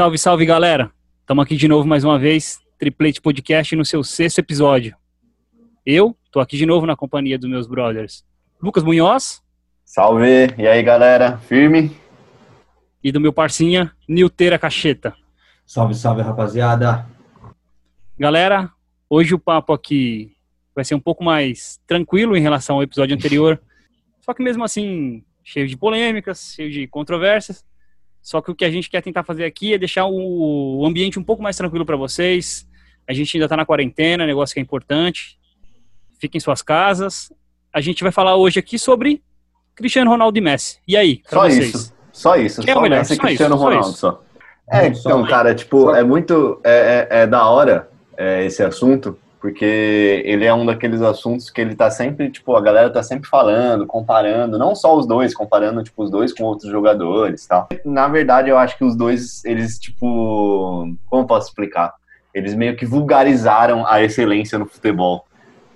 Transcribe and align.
Salve, 0.00 0.16
salve 0.16 0.46
galera! 0.46 0.90
Estamos 1.20 1.44
aqui 1.44 1.56
de 1.56 1.68
novo 1.68 1.86
mais 1.86 2.04
uma 2.04 2.18
vez, 2.18 2.58
Triplete 2.78 3.20
Podcast 3.20 3.76
no 3.76 3.84
seu 3.84 4.02
sexto 4.02 4.38
episódio. 4.38 4.96
Eu 5.84 6.16
tô 6.32 6.40
aqui 6.40 6.56
de 6.56 6.64
novo 6.64 6.86
na 6.86 6.96
companhia 6.96 7.38
dos 7.38 7.50
meus 7.50 7.66
brothers 7.66 8.24
Lucas 8.62 8.82
Munhoz. 8.82 9.42
Salve! 9.84 10.54
E 10.56 10.66
aí 10.66 10.82
galera, 10.82 11.36
firme? 11.36 11.94
E 13.04 13.12
do 13.12 13.20
meu 13.20 13.30
parcinha 13.30 13.92
Nilteira 14.08 14.58
Cacheta. 14.58 15.14
Salve, 15.66 15.94
salve 15.94 16.22
rapaziada! 16.22 17.06
Galera, 18.18 18.72
hoje 19.06 19.34
o 19.34 19.38
papo 19.38 19.74
aqui 19.74 20.34
vai 20.74 20.82
ser 20.82 20.94
um 20.94 21.00
pouco 21.00 21.22
mais 21.22 21.78
tranquilo 21.86 22.34
em 22.34 22.40
relação 22.40 22.76
ao 22.76 22.82
episódio 22.82 23.14
anterior, 23.14 23.60
só 24.24 24.32
que 24.32 24.42
mesmo 24.42 24.64
assim 24.64 25.22
cheio 25.44 25.68
de 25.68 25.76
polêmicas, 25.76 26.54
cheio 26.54 26.70
de 26.70 26.86
controvérsias. 26.86 27.68
Só 28.22 28.40
que 28.40 28.50
o 28.50 28.54
que 28.54 28.64
a 28.64 28.70
gente 28.70 28.90
quer 28.90 29.02
tentar 29.02 29.22
fazer 29.22 29.44
aqui 29.44 29.74
é 29.74 29.78
deixar 29.78 30.06
o 30.06 30.84
ambiente 30.86 31.18
um 31.18 31.24
pouco 31.24 31.42
mais 31.42 31.56
tranquilo 31.56 31.86
para 31.86 31.96
vocês. 31.96 32.68
A 33.08 33.12
gente 33.12 33.36
ainda 33.36 33.46
está 33.46 33.56
na 33.56 33.64
quarentena, 33.64 34.26
negócio 34.26 34.54
que 34.54 34.60
é 34.60 34.62
importante. 34.62 35.38
Fiquem 36.20 36.38
em 36.38 36.40
suas 36.40 36.62
casas. 36.62 37.32
A 37.72 37.80
gente 37.80 38.02
vai 38.02 38.12
falar 38.12 38.36
hoje 38.36 38.58
aqui 38.58 38.78
sobre 38.78 39.22
Cristiano 39.74 40.10
Ronaldo 40.10 40.38
e 40.38 40.40
Messi. 40.40 40.78
E 40.86 40.96
aí, 40.96 41.22
só 41.26 41.40
vocês? 41.42 41.74
isso. 41.74 41.94
Só 42.12 42.36
isso. 42.36 42.60
Quem 42.60 42.70
é 42.70 42.74
só 42.74 42.78
é 42.78 42.80
o 42.80 42.82
melhor? 42.82 42.98
Messi 42.98 43.16
só 43.16 43.22
Cristiano 43.22 43.54
isso, 43.54 43.64
Ronaldo 43.64 43.86
só. 43.92 44.10
só. 44.12 44.22
É, 44.70 44.86
então, 44.86 45.26
cara, 45.26 45.54
tipo, 45.54 45.94
é 45.94 46.04
muito. 46.04 46.60
É, 46.62 47.08
é, 47.10 47.22
é 47.22 47.26
da 47.26 47.48
hora 47.48 47.88
é, 48.16 48.44
esse 48.44 48.62
assunto, 48.62 49.18
porque 49.40 50.22
ele 50.26 50.44
é 50.44 50.52
um 50.52 50.66
daqueles 50.66 51.00
assuntos 51.00 51.48
que 51.48 51.60
ele 51.60 51.74
tá 51.74 51.90
sempre, 51.90 52.30
tipo, 52.30 52.54
a 52.54 52.60
galera 52.60 52.90
tá 52.90 53.02
sempre 53.02 53.28
falando, 53.28 53.86
comparando, 53.86 54.58
não 54.58 54.74
só 54.74 54.94
os 54.96 55.06
dois, 55.06 55.34
comparando, 55.34 55.82
tipo, 55.82 56.02
os 56.02 56.10
dois 56.10 56.32
com 56.32 56.44
outros 56.44 56.70
jogadores 56.70 57.46
tal. 57.46 57.68
Na 57.84 58.06
verdade, 58.06 58.50
eu 58.50 58.58
acho 58.58 58.76
que 58.76 58.84
os 58.84 58.94
dois, 58.94 59.42
eles, 59.44 59.78
tipo, 59.78 60.94
como 61.06 61.26
posso 61.26 61.48
explicar? 61.48 61.94
Eles 62.34 62.54
meio 62.54 62.76
que 62.76 62.84
vulgarizaram 62.86 63.86
a 63.86 64.02
excelência 64.02 64.58
no 64.58 64.66
futebol. 64.66 65.24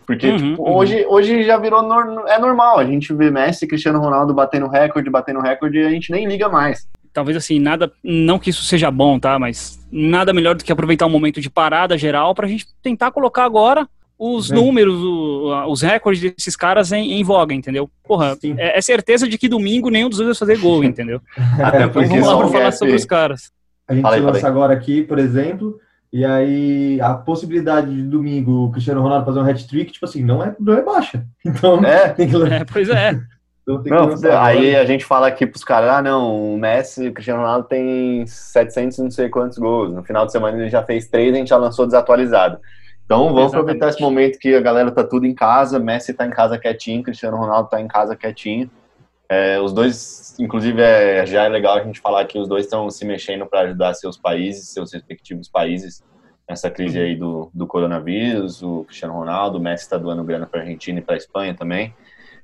Porque, 0.06 0.28
Uhum, 0.28 0.36
tipo, 0.36 0.62
uhum. 0.62 0.76
hoje, 0.76 1.06
hoje 1.08 1.42
já 1.44 1.56
virou, 1.56 1.82
nor- 1.82 2.28
é 2.28 2.38
normal, 2.38 2.78
a 2.78 2.84
gente 2.84 3.12
vê 3.14 3.30
Messi 3.30 3.64
e 3.64 3.68
Cristiano 3.68 3.98
Ronaldo 3.98 4.34
batendo 4.34 4.68
recorde, 4.68 5.08
batendo 5.08 5.40
recorde, 5.40 5.78
e 5.78 5.86
a 5.86 5.88
gente 5.90 6.12
nem 6.12 6.26
liga 6.26 6.46
mais. 6.50 6.86
Talvez 7.14 7.36
assim, 7.36 7.58
nada, 7.60 7.90
não 8.02 8.38
que 8.38 8.50
isso 8.50 8.64
seja 8.64 8.90
bom, 8.90 9.18
tá? 9.20 9.38
Mas 9.38 9.78
nada 9.90 10.32
melhor 10.34 10.54
do 10.56 10.64
que 10.64 10.72
aproveitar 10.72 11.06
um 11.06 11.10
momento 11.10 11.40
de 11.40 11.48
parada 11.48 11.96
geral 11.96 12.34
pra 12.34 12.46
gente 12.48 12.66
tentar 12.82 13.10
colocar 13.12 13.44
agora 13.44 13.88
os 14.18 14.48
Sim. 14.48 14.54
números, 14.54 14.94
o- 15.02 15.52
a- 15.52 15.66
os 15.68 15.80
recordes 15.82 16.20
desses 16.34 16.54
caras 16.56 16.90
em, 16.92 17.12
em 17.12 17.22
voga, 17.24 17.54
entendeu? 17.54 17.88
Porra, 18.02 18.36
é, 18.58 18.78
é 18.78 18.80
certeza 18.80 19.28
de 19.28 19.38
que 19.38 19.48
domingo 19.48 19.90
nenhum 19.90 20.08
dos 20.08 20.18
dois 20.18 20.28
vai 20.28 20.34
fazer 20.48 20.60
gol, 20.60 20.82
entendeu? 20.84 21.20
Até 21.62 21.78
Então 21.84 21.90
porque 21.90 22.08
vamos 22.08 22.26
lá 22.26 22.36
pra 22.38 22.48
falar 22.48 22.72
sobre 22.72 22.94
os 22.94 23.04
caras. 23.04 23.52
A 23.88 23.94
gente 23.94 24.02
fala 24.02 24.16
lança 24.16 24.38
aí. 24.46 24.50
agora 24.50 24.72
aqui, 24.74 25.02
por 25.02 25.18
exemplo, 25.18 25.78
e 26.12 26.24
aí 26.24 27.00
a 27.00 27.14
possibilidade 27.14 27.94
de 27.94 28.02
domingo 28.02 28.66
o 28.66 28.70
Cristiano 28.72 29.02
Ronaldo 29.02 29.24
fazer 29.26 29.40
um 29.40 29.48
hat-trick, 29.48 29.92
tipo 29.92 30.04
assim, 30.04 30.22
não 30.24 30.42
é, 30.42 30.54
não 30.58 30.74
é 30.74 30.82
baixa. 30.82 31.24
Então 31.44 31.84
É, 31.84 32.08
tem 32.08 32.28
que, 32.28 32.36
É, 32.36 32.64
pois 32.64 32.88
é. 32.88 33.20
então 33.66 33.82
tem 33.82 33.92
Não, 33.92 34.42
aí 34.42 34.70
agora. 34.70 34.82
a 34.82 34.84
gente 34.84 35.04
fala 35.04 35.26
aqui 35.26 35.46
pros 35.46 35.64
caras, 35.64 35.90
ah, 35.90 36.02
não, 36.02 36.54
o 36.54 36.58
Messi, 36.58 37.08
o 37.08 37.12
Cristiano 37.12 37.40
Ronaldo 37.40 37.66
tem 37.66 38.26
700 38.26 38.98
e 38.98 39.02
não 39.02 39.10
sei 39.10 39.28
quantos 39.30 39.56
gols. 39.56 39.92
No 39.92 40.04
final 40.04 40.26
de 40.26 40.32
semana 40.32 40.58
ele 40.58 40.68
já 40.68 40.82
fez 40.82 41.08
três, 41.08 41.32
a 41.32 41.36
gente 41.36 41.48
já 41.48 41.56
lançou 41.56 41.86
desatualizado. 41.86 42.58
Então 43.04 43.18
vamos 43.18 43.32
Exatamente. 43.32 43.56
aproveitar 43.56 43.88
esse 43.88 44.00
momento 44.00 44.38
que 44.38 44.54
a 44.54 44.60
galera 44.60 44.90
tá 44.90 45.02
tudo 45.02 45.26
em 45.26 45.34
casa, 45.34 45.78
Messi 45.78 46.12
tá 46.12 46.26
em 46.26 46.30
casa 46.30 46.58
quietinho, 46.58 47.02
Cristiano 47.02 47.36
Ronaldo 47.36 47.68
tá 47.68 47.80
em 47.80 47.88
casa 47.88 48.14
quietinho. 48.14 48.70
É, 49.28 49.58
os 49.58 49.72
dois, 49.72 50.36
inclusive, 50.38 50.82
é, 50.82 51.24
já 51.24 51.44
é 51.44 51.48
legal 51.48 51.76
a 51.76 51.82
gente 51.82 52.00
falar 52.00 52.24
que 52.26 52.38
os 52.38 52.46
dois 52.46 52.66
estão 52.66 52.90
se 52.90 53.04
mexendo 53.06 53.46
para 53.46 53.60
ajudar 53.60 53.94
seus 53.94 54.18
países, 54.18 54.68
seus 54.68 54.92
respectivos 54.92 55.48
países, 55.48 56.04
nessa 56.48 56.70
crise 56.70 57.00
aí 57.00 57.16
do, 57.16 57.50
do 57.54 57.66
coronavírus. 57.66 58.62
O 58.62 58.84
Cristiano 58.84 59.14
Ronaldo, 59.14 59.58
o 59.58 59.60
Messi 59.60 59.84
está 59.84 59.96
doando 59.96 60.22
grana 60.22 60.46
para 60.46 60.60
Argentina 60.60 60.98
e 60.98 61.02
para 61.02 61.16
Espanha 61.16 61.54
também. 61.54 61.94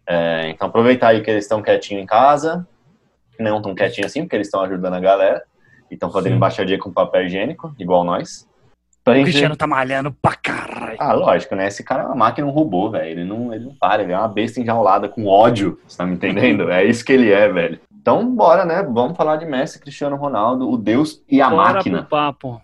É, 0.06 0.50
então 0.50 0.68
aproveitar 0.68 1.08
aí 1.08 1.22
que 1.22 1.30
eles 1.30 1.44
estão 1.44 1.62
quietinhos 1.62 2.02
em 2.02 2.06
casa, 2.06 2.66
não 3.38 3.62
tão 3.62 3.74
quietinhos 3.74 4.10
assim, 4.10 4.22
porque 4.22 4.36
eles 4.36 4.46
estão 4.48 4.62
ajudando 4.62 4.94
a 4.94 5.00
galera 5.00 5.42
e 5.90 5.94
estão 5.94 6.10
fazendo 6.10 6.36
embaixadinha 6.36 6.78
com 6.78 6.92
papel 6.92 7.24
higiênico, 7.26 7.74
igual 7.78 8.04
nós. 8.04 8.48
Pra 9.02 9.14
O 9.14 9.16
gente- 9.16 9.26
Cristiano 9.26 9.56
tá 9.56 9.66
malhando 9.66 10.12
pra 10.12 10.34
caralho. 10.34 10.96
ah, 11.00 11.12
lógico, 11.14 11.54
né? 11.54 11.66
Esse 11.68 11.82
cara 11.82 12.02
é 12.02 12.06
uma 12.06 12.14
máquina, 12.14 12.46
um 12.46 12.50
robô, 12.50 12.90
velho. 12.90 13.08
Ele 13.08 13.24
não, 13.24 13.52
ele 13.54 13.64
não 13.64 13.74
para, 13.74 14.02
ele 14.02 14.12
é 14.12 14.18
uma 14.18 14.28
besta 14.28 14.60
enjaulada 14.60 15.08
com 15.08 15.26
ódio, 15.26 15.80
você 15.88 15.96
tá 15.96 16.04
me 16.04 16.14
entendendo? 16.14 16.70
É 16.70 16.84
isso 16.84 17.02
que 17.04 17.12
ele 17.12 17.32
é, 17.32 17.48
velho. 17.48 17.80
Então, 17.98 18.28
bora, 18.34 18.64
né? 18.64 18.82
Vamos 18.82 19.16
falar 19.16 19.36
de 19.36 19.46
Messi, 19.46 19.78
Cristiano 19.80 20.16
Ronaldo, 20.16 20.70
o 20.70 20.76
Deus 20.76 21.22
e 21.28 21.40
a 21.40 21.48
Bora 21.48 21.74
máquina. 21.74 21.98
pro 22.00 22.08
papo. 22.10 22.62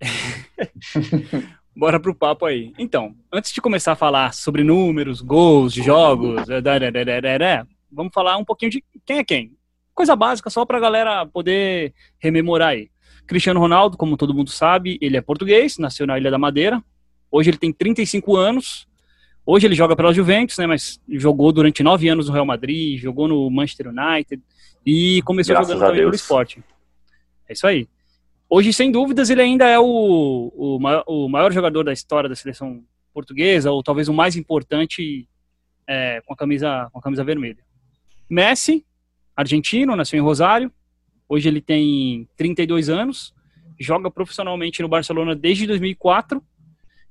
Bora 1.76 1.98
pro 1.98 2.14
papo 2.14 2.46
aí. 2.46 2.72
Então, 2.78 3.14
antes 3.32 3.52
de 3.52 3.60
começar 3.60 3.92
a 3.92 3.96
falar 3.96 4.32
sobre 4.32 4.62
números, 4.62 5.20
gols, 5.20 5.74
jogos, 5.74 6.46
dararararará, 6.62 7.66
vamos 7.90 8.12
falar 8.12 8.36
um 8.36 8.44
pouquinho 8.44 8.70
de 8.70 8.84
quem 9.04 9.18
é 9.18 9.24
quem. 9.24 9.52
Coisa 9.92 10.14
básica 10.14 10.50
só 10.50 10.64
pra 10.64 10.78
galera 10.78 11.26
poder 11.26 11.92
rememorar 12.18 12.68
aí. 12.68 12.90
Cristiano 13.26 13.58
Ronaldo, 13.58 13.96
como 13.96 14.16
todo 14.16 14.34
mundo 14.34 14.50
sabe, 14.50 14.98
ele 15.00 15.16
é 15.16 15.20
português, 15.20 15.78
nasceu 15.78 16.06
na 16.06 16.18
Ilha 16.18 16.30
da 16.30 16.38
Madeira. 16.38 16.82
Hoje 17.30 17.50
ele 17.50 17.58
tem 17.58 17.72
35 17.72 18.36
anos. 18.36 18.86
Hoje 19.46 19.66
ele 19.66 19.74
joga 19.74 19.96
pela 19.96 20.12
Juventus, 20.12 20.56
né? 20.58 20.66
Mas 20.66 21.00
jogou 21.08 21.52
durante 21.52 21.82
nove 21.82 22.08
anos 22.08 22.28
no 22.28 22.32
Real 22.32 22.46
Madrid, 22.46 23.00
jogou 23.00 23.26
no 23.26 23.50
Manchester 23.50 23.88
United 23.88 24.42
e 24.86 25.22
começou 25.22 25.54
Graças 25.54 25.68
jogando 25.68 25.82
a 25.82 25.86
também 25.86 26.02
pelo 26.02 26.10
Deus. 26.12 26.22
Sporting. 26.22 26.62
É 27.48 27.52
isso 27.52 27.66
aí. 27.66 27.88
Hoje, 28.56 28.72
sem 28.72 28.92
dúvidas, 28.92 29.30
ele 29.30 29.42
ainda 29.42 29.66
é 29.66 29.80
o, 29.80 30.52
o, 30.54 30.78
maior, 30.78 31.02
o 31.08 31.28
maior 31.28 31.52
jogador 31.52 31.82
da 31.82 31.92
história 31.92 32.28
da 32.28 32.36
seleção 32.36 32.84
portuguesa, 33.12 33.72
ou 33.72 33.82
talvez 33.82 34.08
o 34.08 34.14
mais 34.14 34.36
importante 34.36 35.28
é, 35.88 36.20
com, 36.24 36.34
a 36.34 36.36
camisa, 36.36 36.88
com 36.92 37.00
a 37.00 37.02
camisa 37.02 37.24
vermelha. 37.24 37.58
Messi, 38.30 38.86
argentino, 39.36 39.96
nasceu 39.96 40.20
em 40.20 40.22
Rosário. 40.22 40.70
Hoje 41.28 41.48
ele 41.48 41.60
tem 41.60 42.28
32 42.36 42.88
anos, 42.88 43.34
joga 43.80 44.08
profissionalmente 44.08 44.82
no 44.82 44.88
Barcelona 44.88 45.34
desde 45.34 45.66
2004. 45.66 46.40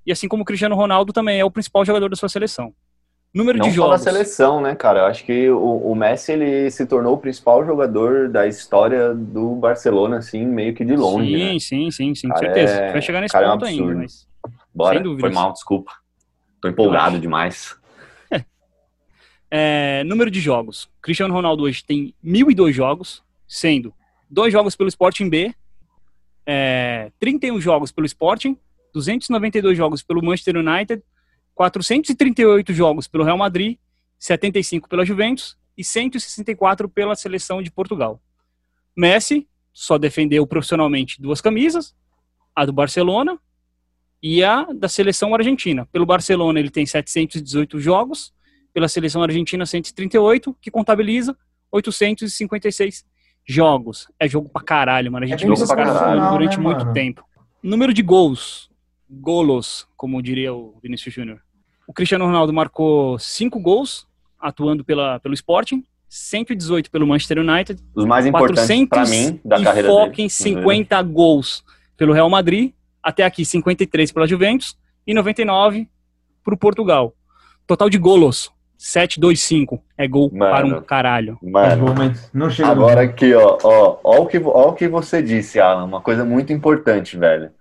E 0.06 0.14
assim 0.14 0.30
como 0.30 0.46
Cristiano 0.46 0.76
Ronaldo 0.78 1.12
também 1.12 1.42
é 1.42 1.44
o 1.44 1.52
principal 1.52 1.84
jogador 1.84 2.08
da 2.08 2.16
sua 2.16 2.30
seleção. 2.30 2.74
Número 3.34 3.58
Não 3.58 3.68
de 3.68 3.74
só 3.74 3.82
na 3.82 3.88
jogos. 3.98 4.02
seleção, 4.04 4.62
né, 4.62 4.76
cara? 4.76 5.00
Eu 5.00 5.06
acho 5.06 5.26
que 5.26 5.50
o, 5.50 5.78
o 5.92 5.96
Messi 5.96 6.34
ele 6.34 6.70
se 6.70 6.86
tornou 6.86 7.16
o 7.16 7.18
principal 7.18 7.66
jogador 7.66 8.30
da 8.30 8.46
história 8.46 9.14
do 9.14 9.56
Barcelona, 9.56 10.18
assim, 10.18 10.46
meio 10.46 10.76
que 10.76 10.86
de 10.86 10.96
longe. 10.96 11.32
sim, 11.32 11.54
né? 11.54 11.60
sim, 11.60 11.90
sim, 11.92 12.14
sim, 12.16 12.30
com 12.30 12.38
certeza. 12.38 12.74
é- 12.76 12.92
Vai 12.92 13.02
chegar 13.02 13.22
nesse 13.22 13.34
cara, 13.34 13.46
é 13.48 13.50
um 13.50 13.54
ponto 13.54 13.66
ainda, 13.66 13.96
mas 13.96 14.28
Bora. 14.74 14.94
sem 14.96 15.04
dúvidas. 15.04 15.22
Foi 15.22 15.42
mal, 15.44 15.52
desculpa. 15.52 15.92
Tô 16.62 16.68
empolgado 16.70 17.20
demais. 17.20 17.76
É, 19.56 20.04
número 20.06 20.32
de 20.32 20.40
jogos. 20.40 20.90
Cristiano 21.00 21.32
Ronaldo 21.32 21.62
hoje 21.64 21.84
tem 21.86 22.12
1.002 22.26 22.72
jogos, 22.72 23.24
sendo 23.48 23.94
dois 24.28 24.52
jogos 24.52 24.76
pelo 24.76 24.90
Sporting 24.90 25.30
B, 25.30 25.54
é, 26.44 27.12
31 27.20 27.62
jogos 27.62 27.92
pelo 27.92 28.06
Sporting, 28.08 28.58
292 28.96 29.78
jogos 29.78 30.02
pelo 30.02 30.24
Manchester 30.26 30.58
United, 30.58 31.04
438 31.56 32.74
jogos 32.74 33.08
pelo 33.08 33.24
Real 33.24 33.38
Madrid, 33.38 33.78
75 34.20 34.88
pela 34.90 35.06
Juventus 35.06 35.58
e 35.78 35.84
164 35.84 36.88
pela 36.90 37.16
seleção 37.16 37.62
de 37.62 37.72
Portugal. 37.72 38.22
Messi 38.96 39.48
só 39.74 39.98
defendeu 39.98 40.46
profissionalmente 40.46 41.22
duas 41.22 41.42
camisas, 41.42 41.96
a 42.56 42.66
do 42.66 42.72
Barcelona 42.72 43.40
e 44.22 44.44
a 44.44 44.66
da 44.74 44.88
seleção 44.88 45.34
argentina. 45.34 45.88
Pelo 45.92 46.06
Barcelona 46.06 46.60
ele 46.60 46.70
tem 46.70 46.86
718 46.86 47.80
jogos, 47.80 48.34
pela 48.74 48.88
seleção 48.88 49.22
argentina 49.22 49.66
138, 49.66 50.56
que 50.62 50.72
contabiliza 50.72 51.38
856 51.72 53.06
jogos. 53.46 54.08
É 54.20 54.28
jogo 54.28 54.50
pra 54.50 54.64
caralho, 54.64 55.12
mano. 55.12 55.26
A 55.26 55.28
gente 55.28 55.44
É 55.44 55.46
viu 55.46 55.56
jogo 55.56 55.64
esses 55.64 55.68
pra 55.76 55.84
caras 55.84 56.00
caralho, 56.00 56.32
durante 56.32 56.58
né, 56.58 56.64
muito 56.64 56.80
mano? 56.80 56.94
tempo. 56.94 57.24
Número 57.62 57.94
de 57.94 58.02
gols. 58.02 58.70
Golos, 59.20 59.88
como 59.96 60.22
diria 60.22 60.54
o 60.54 60.78
Vinícius 60.82 61.14
Júnior. 61.14 61.40
O 61.88 61.94
Cristiano 61.94 62.26
Ronaldo 62.26 62.54
marcou 62.54 63.18
5 63.20 63.60
gols, 63.60 64.08
atuando 64.40 64.84
pela, 64.84 65.20
pelo 65.20 65.34
Sporting, 65.34 65.84
118 66.08 66.92
pelo 66.92 67.08
Manchester 67.08 67.40
United, 67.40 67.82
Os 67.96 68.06
mais 68.06 68.26
importantes 68.26 68.66
400 68.68 68.88
pra 68.90 69.06
mim 69.06 69.40
da 69.44 69.60
e 69.60 69.64
carreira 69.64 69.88
foca 69.88 70.12
dele. 70.12 70.24
em 70.24 70.30
50 70.30 71.02
gols 71.04 71.64
pelo 71.98 72.14
Real 72.14 72.30
Madrid, 72.30 72.72
até 73.02 73.24
aqui 73.24 73.44
53 73.44 74.12
pela 74.12 74.28
Juventus 74.28 74.78
e 75.06 75.14
99 75.14 75.88
pro 76.44 76.58
Portugal. 76.58 77.16
Total 77.66 77.90
de 77.90 77.98
golos, 77.98 78.52
7-2-5. 78.80 79.82
É 79.98 80.08
gol 80.08 80.30
Mano. 80.32 80.52
para 80.52 80.66
um 80.68 80.82
caralho. 80.82 81.38
Mas, 81.42 81.80
Mano, 81.80 82.14
não 82.34 82.50
chega 82.50 82.70
Agora 82.70 83.02
aqui, 83.02 83.34
ó, 83.34 83.58
ó, 83.64 84.00
ó 84.04 84.22
o 84.22 84.28
que, 84.28 84.38
ó 84.38 84.70
o 84.70 84.74
que 84.74 84.88
você 84.88 85.22
disse, 85.22 85.60
Alan, 85.60 85.86
uma 85.86 86.02
coisa 86.02 86.24
muito 86.26 86.52
importante, 86.54 87.18
velho. 87.18 87.52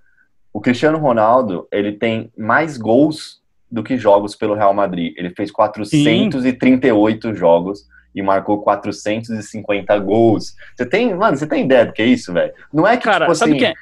O 0.53 0.61
Cristiano 0.61 0.99
Ronaldo, 0.99 1.67
ele 1.73 1.93
tem 1.93 2.31
mais 2.37 2.77
gols 2.77 3.41
do 3.71 3.83
que 3.83 3.97
jogos 3.97 4.35
pelo 4.37 4.55
Real 4.55 4.75
Madrid. 4.75 5.15
Ele 5.17 5.31
fez 5.31 5.51
438 5.51 7.35
jogos 7.35 7.87
e 8.15 8.21
marcou 8.23 8.61
450 8.63 9.99
gols. 10.01 10.55
Você 10.77 10.85
tem, 10.87 11.15
mano, 11.15 11.37
você 11.37 11.47
tem 11.47 11.65
ideia 11.65 11.87
do 11.87 11.93
que 11.93 12.03
é 12.03 12.07
isso, 12.07 12.33
velho? 12.33 12.53
Não 12.73 12.87
é 12.87 12.97
que, 12.97 13.05
Cara, 13.05 13.25
tipo 13.25 13.35
sabe 13.35 13.53
assim, 13.53 13.57
o 13.57 13.61
que 13.61 13.67
é? 13.67 13.75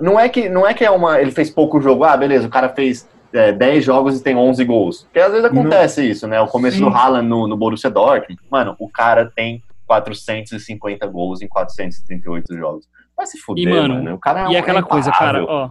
não 0.00 0.18
é 0.18 0.28
que 0.28 0.48
não 0.48 0.66
é 0.66 0.74
que 0.74 0.84
é 0.84 0.90
uma, 0.90 1.20
ele 1.20 1.30
fez 1.30 1.48
pouco 1.50 1.80
jogo, 1.80 2.02
ah, 2.02 2.16
beleza, 2.16 2.48
o 2.48 2.50
cara 2.50 2.68
fez 2.70 3.08
é, 3.32 3.52
10 3.52 3.84
jogos 3.84 4.18
e 4.18 4.22
tem 4.22 4.34
11 4.34 4.64
gols. 4.64 5.02
Porque 5.04 5.20
às 5.20 5.30
vezes 5.30 5.44
acontece 5.44 6.04
isso, 6.08 6.26
né? 6.26 6.40
O 6.40 6.48
começo 6.48 6.78
Sim. 6.78 6.82
do 6.84 6.88
Haaland 6.88 7.28
no, 7.28 7.46
no 7.46 7.56
Borussia 7.56 7.88
Dortmund, 7.90 8.40
mano, 8.50 8.74
o 8.80 8.88
cara 8.88 9.30
tem 9.36 9.62
450 9.86 11.06
gols 11.06 11.40
em 11.42 11.48
438 11.48 12.56
jogos. 12.56 12.86
Vai 13.16 13.26
se 13.26 13.38
fuder, 13.38 13.64
E, 13.64 13.70
mano, 13.70 13.94
mano. 13.94 14.14
O 14.16 14.18
cara 14.18 14.40
é 14.40 14.44
E 14.52 14.56
um- 14.56 14.58
aquela 14.58 14.80
é 14.80 14.82
coisa, 14.82 15.12
cara, 15.12 15.44
ó. 15.44 15.70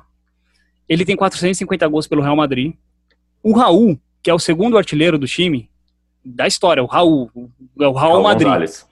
Ele 0.92 1.06
tem 1.06 1.16
450 1.16 1.88
gols 1.88 2.06
pelo 2.06 2.22
Real 2.22 2.36
Madrid. 2.36 2.74
O 3.42 3.54
Raul, 3.54 3.98
que 4.22 4.30
é 4.30 4.34
o 4.34 4.40
segundo 4.40 4.78
artilheiro 4.78 5.18
do 5.18 5.26
time, 5.26 5.70
da 6.24 6.46
história, 6.46 6.84
o 6.84 6.86
Raul, 6.86 7.32
é 7.80 7.88
o 7.88 7.94
Raul 7.94 8.14
Raul 8.16 8.24
Madrid. 8.24 8.46
Gonzalez. 8.48 8.86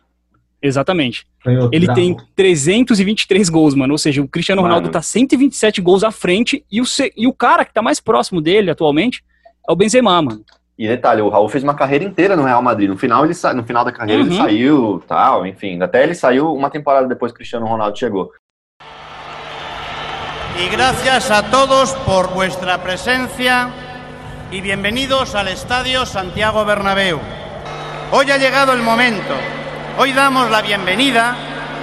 Exatamente. 0.62 1.28
Ele 1.74 1.86
bravo. 1.88 2.00
tem 2.00 2.18
323 2.38 3.50
gols, 3.50 3.76
mano. 3.76 3.94
Ou 3.94 3.98
seja, 3.98 4.22
o 4.22 4.30
Cristiano 4.30 4.62
Mano. 4.62 4.76
Ronaldo 4.76 4.94
tá 4.94 5.02
127 5.02 5.82
gols 5.82 6.06
à 6.06 6.10
frente 6.10 6.66
e 6.72 6.80
o, 6.80 6.86
e 7.18 7.28
o 7.28 7.34
cara 7.34 7.66
que 7.66 7.74
tá 7.74 7.82
mais 7.82 8.00
próximo 8.00 8.40
dele 8.40 8.72
atualmente 8.72 9.22
é 9.68 9.72
o 9.72 9.76
Benzema, 9.76 10.22
mano. 10.22 10.42
E 10.78 10.88
detalhe, 10.88 11.22
o 11.22 11.28
Raul 11.28 11.50
fez 11.50 11.66
uma 11.66 11.74
carreira 11.74 12.06
inteira 12.06 12.38
no 12.38 12.44
Real 12.44 12.62
Madrid. 12.62 12.90
No 12.90 12.98
final, 12.98 13.26
ele 13.26 13.34
sa... 13.34 13.54
no 13.54 13.66
final 13.66 13.84
da 13.84 13.92
carreira 13.92 14.22
ele 14.22 14.30
Uhum. 14.30 14.38
saiu, 14.38 15.04
tal, 15.06 15.46
enfim. 15.46 15.82
Até 15.82 16.04
ele 16.04 16.16
saiu 16.16 16.54
uma 16.54 16.70
temporada 16.70 17.08
depois 17.08 17.34
que 17.34 17.36
o 17.36 17.40
Cristiano 17.40 17.66
Ronaldo 17.66 18.00
chegou. 18.00 18.32
Y 20.60 20.68
gracias 20.68 21.32
a 21.32 21.50
todos 21.50 21.94
por 22.06 22.34
vuestra 22.34 22.84
presencia 22.84 23.70
y 24.52 24.60
bienvenidos 24.60 25.34
al 25.34 25.48
Estadio 25.48 26.06
Santiago 26.06 26.66
Bernabéu. 26.66 27.18
Hoy 28.12 28.30
ha 28.30 28.38
llegado 28.38 28.74
el 28.74 28.82
momento. 28.82 29.36
Hoy 29.98 30.12
damos 30.12 30.52
la 30.52 30.62
bienvenida 30.62 31.38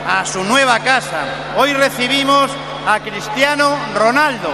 a 0.07 0.27
su 0.27 0.45
nueva 0.45 0.79
casa. 0.81 1.55
Hoy 1.57 1.73
recibimos 1.73 2.51
a 2.87 3.01
Cristiano 3.01 3.79
Ronaldo. 3.95 4.51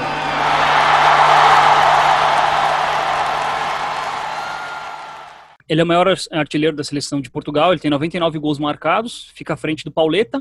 Ele 5.68 5.80
é 5.80 5.84
o 5.84 5.86
maior 5.86 6.14
artilheiro 6.30 6.76
da 6.76 6.84
seleção 6.84 7.20
de 7.20 7.28
Portugal, 7.28 7.72
ele 7.72 7.80
tem 7.80 7.90
99 7.90 8.38
gols 8.38 8.60
marcados, 8.60 9.32
fica 9.34 9.54
à 9.54 9.56
frente 9.56 9.84
do 9.84 9.90
Pauleta 9.90 10.40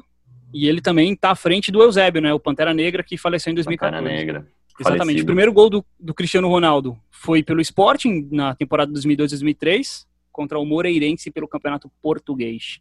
e 0.53 0.67
ele 0.67 0.81
também 0.81 1.15
tá 1.15 1.31
à 1.31 1.35
frente 1.35 1.71
do 1.71 1.81
Eusébio, 1.81 2.21
né, 2.21 2.33
o 2.33 2.39
Pantera 2.39 2.73
Negra 2.73 3.03
que 3.03 3.17
faleceu 3.17 3.51
em 3.51 3.55
2014. 3.55 3.95
Pantera 4.03 4.15
Negra. 4.17 4.47
Exatamente. 4.79 4.97
falecido. 4.99 5.23
O 5.23 5.25
primeiro 5.25 5.53
gol 5.53 5.69
do, 5.69 5.85
do 5.99 6.13
Cristiano 6.13 6.47
Ronaldo 6.47 6.97
foi 7.11 7.43
pelo 7.43 7.61
Sporting 7.61 8.27
na 8.31 8.55
temporada 8.55 8.91
2002-2003 8.93 10.05
contra 10.31 10.57
o 10.57 10.65
Moreirense 10.65 11.29
pelo 11.29 11.47
Campeonato 11.47 11.91
Português. 12.01 12.79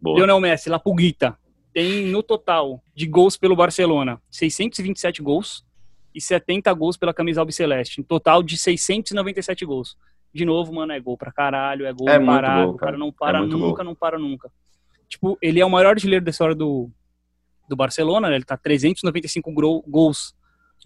Boa. 0.00 0.16
Lionel 0.18 0.40
Messi, 0.40 0.68
La 0.68 0.78
Pulguita, 0.78 1.36
tem 1.72 2.06
no 2.06 2.22
total 2.22 2.80
de 2.94 3.06
gols 3.06 3.36
pelo 3.36 3.56
Barcelona 3.56 4.20
627 4.30 5.22
gols 5.22 5.64
e 6.14 6.20
70 6.20 6.72
gols 6.74 6.96
pela 6.96 7.12
camisa 7.12 7.40
albiceleste. 7.40 8.00
Um 8.00 8.04
total 8.04 8.42
de 8.42 8.56
697 8.56 9.64
gols. 9.64 9.96
De 10.32 10.44
novo, 10.44 10.72
mano, 10.72 10.92
é 10.92 11.00
gol 11.00 11.16
pra 11.16 11.32
caralho, 11.32 11.86
é 11.86 11.92
gol 11.92 12.08
É 12.08 12.16
imparável, 12.16 12.66
gol, 12.66 12.74
o 12.74 12.76
cara 12.76 12.92
cara. 12.92 12.98
não 12.98 13.12
para 13.12 13.38
É 13.38 13.42
nunca, 13.42 13.76
gol. 13.76 13.84
não 13.84 13.94
para 13.94 14.18
nunca. 14.18 14.50
Tipo, 15.08 15.38
ele 15.40 15.60
é 15.60 15.64
o 15.66 15.70
maior 15.70 15.90
artilheiro 15.90 16.24
da 16.24 16.30
história 16.30 16.54
do, 16.54 16.90
do 17.68 17.74
Barcelona, 17.76 18.28
né? 18.28 18.36
ele 18.36 18.44
tá 18.44 18.56
395 18.56 19.50
gro- 19.52 19.82
gols 19.88 20.34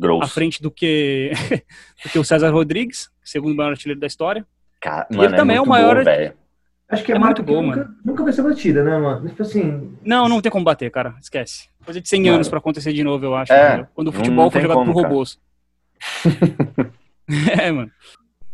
Gross. 0.01 0.25
à 0.25 0.29
frente 0.29 0.63
do 0.63 0.71
que, 0.71 1.33
do 2.05 2.11
que 2.11 2.19
o 2.19 2.25
César 2.25 2.51
Rodrigues, 2.51 3.11
segundo 3.23 3.55
maior 3.57 3.71
artilheiro 3.71 4.01
da 4.01 4.07
história. 4.07 4.47
Cara, 4.81 5.07
E 5.11 5.17
mano, 5.17 5.29
ele 5.29 5.37
também 5.37 5.57
é 5.57 5.61
o 5.61 5.65
muito 5.67 5.71
maior- 5.71 5.97
gol, 5.97 6.05
velho. 6.05 6.35
Acho 6.89 7.05
que 7.05 7.13
é, 7.13 7.15
É 7.15 7.19
marca 7.19 7.43
muito 7.43 7.49
que 7.49 7.55
bom, 7.55 7.67
nunca, 7.67 7.91
nunca 8.05 8.23
vai 8.23 8.33
ser 8.35 8.43
batida, 8.43 8.85
né, 8.85 8.99
mano? 8.99 9.27
Tipo 9.27 9.43
assim, 9.43 9.97
Não, 10.05 10.29
não 10.29 10.43
tem 10.43 10.53
como 10.53 10.65
bater, 10.65 10.91
cara. 10.91 11.15
Esquece. 11.21 11.69
Coisa 11.85 12.01
de 12.03 12.09
100 12.09 12.21
Mano. 12.23 12.35
anos 12.35 12.49
pra 12.51 12.59
acontecer 12.59 12.93
de 12.93 13.03
novo, 13.03 13.25
eu 13.25 13.35
acho. 13.35 13.51
É, 13.53 13.69
entendeu? 13.69 13.87
Quando 13.95 14.09
o 14.09 14.13
futebol 14.13 14.51
foi 14.51 14.61
jogado 14.61 14.77
como, 14.77 14.93
por 14.93 15.03
robôs. 15.03 15.41
é, 17.59 17.71
mano. 17.71 17.91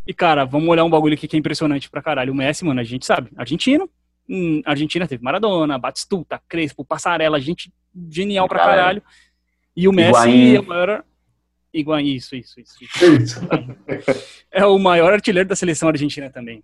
E, 0.07 0.13
cara, 0.13 0.45
vamos 0.45 0.69
olhar 0.69 0.83
um 0.85 0.89
bagulho 0.89 1.13
aqui 1.13 1.27
que 1.27 1.35
é 1.35 1.39
impressionante 1.39 1.89
pra 1.89 2.01
caralho. 2.01 2.31
O 2.31 2.35
Messi, 2.35 2.63
mano, 2.65 2.79
a 2.79 2.83
gente 2.83 3.05
sabe. 3.05 3.29
Argentino. 3.37 3.89
Hum, 4.29 4.61
Argentina 4.63 5.07
teve 5.07 5.23
Maradona, 5.23 5.79
Batistuta, 5.79 6.39
Crespo, 6.47 6.85
Passarela, 6.85 7.39
gente 7.39 7.73
genial 8.09 8.47
pra 8.47 8.59
caralho. 8.59 9.01
E 9.75 9.87
o 9.87 9.91
Messi 9.91 10.09
Higuaín. 10.09 10.55
é 10.55 10.59
o 10.59 10.63
maior... 10.63 11.03
Igual 11.73 11.99
isso, 11.99 12.35
isso, 12.35 12.59
isso. 12.59 12.83
isso. 12.83 12.99
isso. 13.15 13.39
É 14.51 14.65
o 14.65 14.79
maior 14.79 15.13
artilheiro 15.13 15.47
da 15.47 15.55
seleção 15.55 15.89
argentina 15.89 16.29
também. 16.29 16.63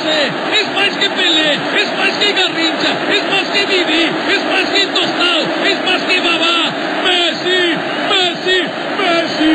Es 0.00 0.68
más 0.74 0.96
que 0.96 1.08
Pelé, 1.10 1.54
es 1.54 1.98
más 1.98 2.16
que 2.18 2.32
Garrincha, 2.32 2.96
es 3.12 3.22
más 3.30 3.39
que 3.60 3.66
Didi, 3.66 4.04
es 4.32 4.44
más 4.44 4.70
que 4.70 4.86
más 5.84 6.02
que 6.04 6.20
Babá, 6.20 6.72
Messi, 7.04 7.60
Messi, 8.10 8.58
Messi, 8.98 9.54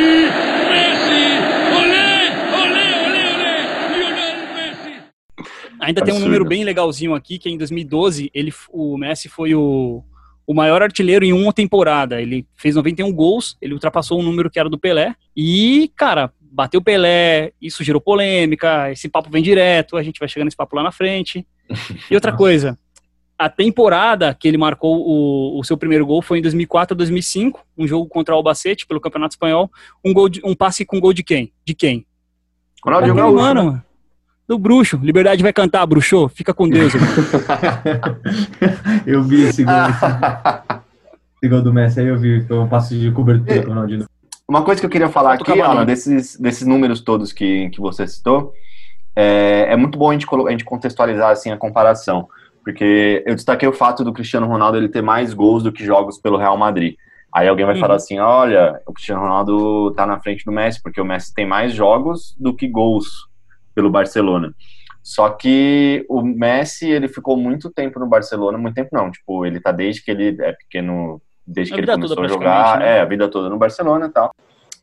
Messi, 0.69 1.25
olé, 1.75 2.29
olé, 2.61 2.87
olé, 3.05 3.23
olé, 3.33 3.97
Lionel 3.97 4.37
Messi. 4.53 4.93
Ainda 5.79 6.01
tem 6.03 6.13
um 6.13 6.19
número 6.19 6.45
bem 6.45 6.63
legalzinho 6.63 7.15
aqui, 7.15 7.39
que 7.39 7.49
em 7.49 7.57
2012 7.57 8.29
ele, 8.33 8.53
o 8.69 8.97
Messi 8.97 9.27
foi 9.27 9.55
o, 9.55 10.03
o 10.45 10.53
maior 10.53 10.81
artilheiro 10.83 11.25
em 11.25 11.33
uma 11.33 11.53
temporada. 11.53 12.21
Ele 12.21 12.45
fez 12.55 12.75
91 12.75 13.11
gols, 13.11 13.57
ele 13.61 13.73
ultrapassou 13.73 14.19
um 14.19 14.23
número 14.23 14.49
que 14.49 14.59
era 14.59 14.69
do 14.69 14.77
Pelé. 14.77 15.15
E, 15.35 15.91
cara, 15.95 16.31
bateu 16.39 16.79
o 16.79 16.83
Pelé, 16.83 17.53
isso 17.61 17.83
gerou 17.83 18.01
polêmica, 18.01 18.91
esse 18.91 19.09
papo 19.09 19.29
vem 19.31 19.41
direto, 19.41 19.97
a 19.97 20.03
gente 20.03 20.19
vai 20.19 20.29
chegando 20.29 20.45
nesse 20.45 20.57
papo 20.57 20.75
lá 20.75 20.83
na 20.83 20.91
frente. 20.91 21.45
E 22.09 22.13
outra 22.13 22.31
coisa, 22.37 22.77
a 23.37 23.49
temporada 23.49 24.33
que 24.33 24.47
ele 24.47 24.57
marcou 24.57 25.03
o, 25.05 25.59
o 25.59 25.63
seu 25.63 25.77
primeiro 25.77 26.05
gol 26.05 26.21
foi 26.21 26.39
em 26.39 26.41
2004 26.41 26.95
2005, 26.95 27.65
um 27.77 27.87
jogo 27.87 28.07
contra 28.07 28.33
o 28.33 28.38
Albacete 28.38 28.88
pelo 28.88 29.01
Campeonato 29.01 29.33
Espanhol, 29.33 29.69
um, 30.03 30.13
gol 30.13 30.29
de- 30.29 30.41
um 30.43 30.55
passe 30.55 30.86
com 30.86 31.00
gol 31.00 31.13
de 31.13 31.24
quem? 31.24 31.51
De 31.65 31.74
quem? 31.74 32.05
Ronaldinho 32.83 33.15
Gaúcho, 33.15 33.36
mano, 33.36 33.63
né? 33.63 33.69
mano. 33.71 33.83
Do 34.48 34.60
bruxo. 34.60 35.00
Liberdade 35.01 35.41
vai 35.41 35.51
cantar, 35.51 35.83
bruxo. 35.88 36.29
Fica 36.29 36.53
com 36.53 36.69
Deus. 36.69 36.93
eu 39.05 39.24
vi 39.24 39.41
esse 39.41 39.63
gol, 39.63 39.74
esse 41.41 41.50
gol 41.50 41.63
do 41.63 41.74
Messi 41.74 42.00
aí, 42.00 42.07
eu 42.07 42.17
vi, 42.17 42.45
foi 42.45 42.60
um 42.60 42.67
passe 42.67 42.98
de 42.98 43.12
cobertura 43.12 43.63
com 43.63 43.71
o 43.71 43.74
Ronaldinho. 43.74 44.05
Uma 44.48 44.63
coisa 44.63 44.79
que 44.79 44.86
eu 44.86 44.89
queria 44.89 45.10
falar 45.10 45.33
aqui. 45.33 45.60
Alan, 45.60 45.83
desses, 45.83 46.38
desses 46.38 46.67
números 46.67 47.01
todos 47.01 47.33
que, 47.33 47.71
que 47.71 47.81
você 47.81 48.07
citou, 48.07 48.53
é, 49.15 49.74
é 49.74 49.75
muito 49.75 49.98
bom 49.98 50.12
a 50.12 50.13
gente, 50.13 50.27
a 50.29 50.51
gente 50.51 50.63
contextualizar 50.63 51.31
assim, 51.31 51.50
a 51.50 51.57
comparação. 51.57 52.29
Porque 52.65 53.24
eu 53.27 53.36
destaquei 53.36 53.69
o 53.69 53.74
fato 53.74 54.03
do 54.03 54.12
Cristiano 54.12 54.48
Ronaldo 54.48 54.77
ele 54.77 54.89
ter 54.89 55.01
mais 55.03 55.34
gols 55.34 55.62
do 55.63 55.72
que 55.72 55.86
jogos 55.86 56.17
pelo 56.17 56.38
Real 56.38 56.57
Madrid. 56.57 56.95
Aí 57.31 57.48
alguém 57.48 57.65
vai 57.65 57.75
Uhum. 57.75 57.81
falar 57.81 57.95
assim, 57.95 58.17
olha, 58.17 58.81
o 58.88 58.91
Cristiano 58.93 59.22
Ronaldo 59.22 59.91
tá 59.91 60.05
na 60.05 60.19
frente 60.19 60.43
do 60.43 60.51
Messi, 60.51 60.81
porque 60.81 61.00
o 61.00 61.05
Messi 61.05 61.34
tem 61.34 61.45
mais 61.45 61.74
jogos 61.74 62.36
do 62.39 62.55
que 62.55 62.67
gols 62.67 63.05
pelo 63.75 63.89
Barcelona. 63.89 64.51
Só 65.03 65.29
que 65.29 66.03
o 66.10 66.24
Messi, 66.24 66.89
ele 66.89 67.07
ficou 67.07 67.38
muito 67.38 67.69
tempo 67.69 68.00
no 68.00 68.07
Barcelona, 68.07 68.57
muito 68.57 68.74
tempo 68.74 68.89
não, 68.91 69.12
tipo, 69.12 69.45
ele 69.45 69.60
tá 69.60 69.72
desde 69.72 70.03
que 70.03 70.10
ele 70.10 70.36
é 70.41 70.53
pequeno, 70.53 71.22
desde 71.45 71.74
A 71.74 71.75
que 71.75 71.81
ele 71.81 71.91
começou 71.91 72.24
a 72.24 72.27
jogar, 72.27 72.79
né? 72.79 72.98
é, 72.98 73.01
a 73.01 73.05
vida 73.05 73.27
toda 73.27 73.48
no 73.48 73.57
Barcelona 73.60 74.07
e 74.07 74.10
tal. 74.10 74.31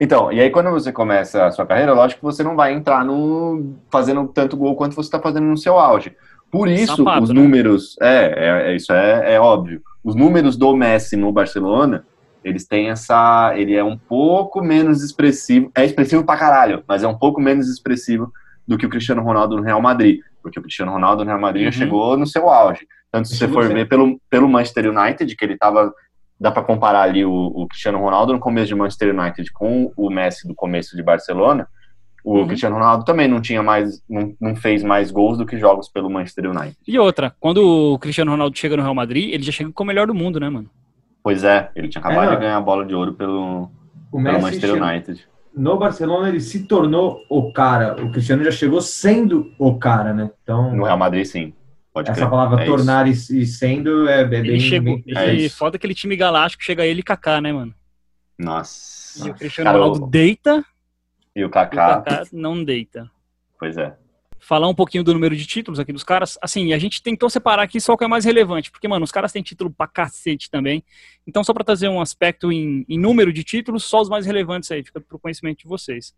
Então, 0.00 0.30
e 0.32 0.40
aí 0.40 0.50
quando 0.50 0.70
você 0.70 0.92
começa 0.92 1.46
a 1.46 1.50
sua 1.50 1.66
carreira, 1.66 1.92
lógico 1.92 2.20
que 2.20 2.24
você 2.24 2.44
não 2.44 2.54
vai 2.54 2.72
entrar 2.72 3.04
no 3.04 3.74
fazendo 3.90 4.28
tanto 4.28 4.56
gol 4.56 4.76
quanto 4.76 4.94
você 4.94 5.08
está 5.08 5.18
fazendo 5.18 5.46
no 5.46 5.56
seu 5.56 5.78
auge. 5.78 6.14
Por 6.52 6.68
isso, 6.68 6.96
Sapato, 6.96 7.22
os 7.24 7.30
né? 7.30 7.34
números, 7.40 7.96
é, 8.00 8.26
é, 8.36 8.72
é- 8.72 8.76
isso 8.76 8.92
é, 8.92 9.34
é 9.34 9.40
óbvio. 9.40 9.80
Os 10.04 10.14
números 10.14 10.54
do 10.56 10.76
Messi 10.76 11.16
no 11.16 11.32
Barcelona, 11.32 12.04
eles 12.44 12.66
têm 12.66 12.90
essa, 12.90 13.52
ele 13.56 13.74
é 13.74 13.82
um 13.82 13.96
pouco 13.96 14.60
menos 14.62 15.02
expressivo, 15.02 15.70
é 15.74 15.84
expressivo 15.84 16.24
pra 16.24 16.36
caralho, 16.36 16.84
mas 16.86 17.02
é 17.02 17.08
um 17.08 17.16
pouco 17.16 17.40
menos 17.40 17.68
expressivo 17.70 18.30
do 18.68 18.76
que 18.76 18.84
o 18.84 18.90
Cristiano 18.90 19.22
Ronaldo 19.22 19.56
no 19.56 19.62
Real 19.62 19.80
Madrid, 19.80 20.20
porque 20.42 20.58
o 20.58 20.62
Cristiano 20.62 20.92
Ronaldo 20.92 21.24
no 21.24 21.28
Real 21.30 21.40
Madrid 21.40 21.62
já 21.64 21.68
Uhum. 21.68 21.86
chegou 21.86 22.16
no 22.18 22.26
seu 22.26 22.48
auge. 22.50 22.86
Tanto 23.10 23.28
se 23.28 23.36
você 23.36 23.48
for 23.48 23.66
ver 23.68 23.88
pelo, 23.88 24.20
pelo 24.28 24.48
Manchester 24.48 24.90
United, 24.90 25.34
que 25.34 25.44
ele 25.44 25.56
tava 25.56 25.92
dá 26.38 26.50
para 26.50 26.62
comparar 26.64 27.02
ali 27.02 27.24
o, 27.24 27.30
o 27.32 27.66
Cristiano 27.68 27.98
Ronaldo 27.98 28.32
no 28.32 28.40
começo 28.40 28.66
de 28.66 28.74
Manchester 28.74 29.16
United 29.16 29.50
com 29.52 29.92
o 29.96 30.10
Messi 30.10 30.46
do 30.48 30.54
começo 30.54 30.96
de 30.96 31.02
Barcelona. 31.02 31.68
O 32.24 32.38
Uhum. 32.38 32.46
Cristiano 32.46 32.76
Ronaldo 32.76 33.04
também 33.04 33.26
não 33.26 33.40
tinha 33.40 33.62
mais, 33.62 34.00
não, 34.08 34.34
não 34.40 34.54
fez 34.56 34.82
mais 34.84 35.10
gols 35.10 35.36
do 35.38 35.44
que 35.46 35.58
jogos 35.58 35.88
pelo 35.88 36.08
Manchester 36.08 36.50
United. 36.50 36.76
E 36.86 36.98
outra, 36.98 37.34
quando 37.40 37.58
o 37.94 37.98
Cristiano 37.98 38.30
Ronaldo 38.30 38.56
chega 38.56 38.76
no 38.76 38.82
Real 38.82 38.94
Madrid, 38.94 39.30
ele 39.34 39.42
já 39.42 39.50
chega 39.52 39.72
com 39.72 39.82
o 39.82 39.86
melhor 39.86 40.06
do 40.06 40.14
mundo, 40.14 40.38
né, 40.38 40.48
mano? 40.48 40.70
Pois 41.22 41.42
é, 41.44 41.70
ele 41.74 41.88
tinha 41.88 42.00
acabado 42.00 42.32
É, 42.32 42.34
de 42.36 42.40
ganhar 42.42 42.56
a 42.56 42.60
bola 42.60 42.84
de 42.86 42.94
ouro 42.94 43.14
pelo, 43.14 43.70
O 44.12 44.22
pelo 44.22 44.40
Manchester 44.40 44.74
United. 44.82 45.26
no 45.54 45.76
Barcelona 45.76 46.28
ele 46.28 46.40
se 46.40 46.64
tornou 46.66 47.20
o 47.28 47.52
cara. 47.52 48.02
O 48.04 48.10
Cristiano 48.12 48.42
já 48.44 48.50
chegou 48.52 48.80
sendo 48.80 49.52
o 49.58 49.76
cara, 49.78 50.12
né? 50.14 50.30
Então, 50.42 50.74
No 50.74 50.84
Real 50.84 50.98
Madrid, 50.98 51.24
sim. 51.26 51.52
Pode 51.92 52.08
Essa 52.10 52.20
crer. 52.20 52.30
palavra 52.30 52.62
É 52.62 52.64
tornar 52.64 53.06
e, 53.06 53.10
e 53.10 53.46
sendo 53.46 54.08
é, 54.08 54.22
é 54.22 54.24
bem. 54.24 54.40
Ele 54.46 54.60
chegou. 54.60 54.96
bem- 54.96 55.04
é 55.16 55.28
ele 55.28 55.48
foda 55.48 55.76
aquele 55.76 55.94
time 55.94 56.16
galáctico, 56.16 56.62
chega 56.64 56.86
ele 56.86 57.00
e 57.00 57.02
Kaká, 57.02 57.40
né, 57.40 57.52
mano? 57.52 57.74
Nossa. 58.38 59.28
E 59.28 59.30
o 59.30 59.34
Cristiano 59.34 59.70
Cara, 59.70 59.78
Ronaldo 59.84 60.06
deita 60.06 60.64
E 61.34 61.40
o 61.40 61.42
e 61.42 61.44
o 61.44 61.50
Kaká, 61.50 62.02
Kaká 62.02 62.24
não 62.32 62.62
deita. 62.62 63.10
pois 63.58 63.76
é. 63.76 63.96
Falar 64.38 64.68
um 64.68 64.74
pouquinho 64.74 65.04
do 65.04 65.12
número 65.14 65.36
de 65.36 65.46
títulos 65.46 65.78
aqui 65.78 65.92
dos 65.92 66.02
caras. 66.02 66.36
Assim, 66.42 66.72
a 66.72 66.78
gente 66.78 67.00
tentou 67.00 67.30
separar 67.30 67.62
aqui 67.62 67.80
só 67.80 67.92
o 67.92 67.96
que 67.96 68.02
é 68.02 68.08
mais 68.08 68.24
relevante, 68.24 68.72
porque, 68.72 68.88
mano, 68.88 69.04
os 69.04 69.12
caras 69.12 69.30
têm 69.30 69.40
título 69.40 69.70
pra 69.70 69.86
cacete 69.86 70.50
também. 70.50 70.82
Então, 71.24 71.44
só 71.44 71.54
pra 71.54 71.62
trazer 71.62 71.88
um 71.88 72.00
aspecto 72.00 72.50
em, 72.50 72.84
em 72.88 72.98
número 72.98 73.32
de 73.32 73.44
títulos, 73.44 73.84
só 73.84 74.00
os 74.00 74.08
mais 74.08 74.26
relevantes 74.26 74.68
aí, 74.72 74.82
fica 74.82 75.00
pro 75.00 75.16
conhecimento 75.16 75.58
de 75.58 75.68
vocês. 75.68 76.12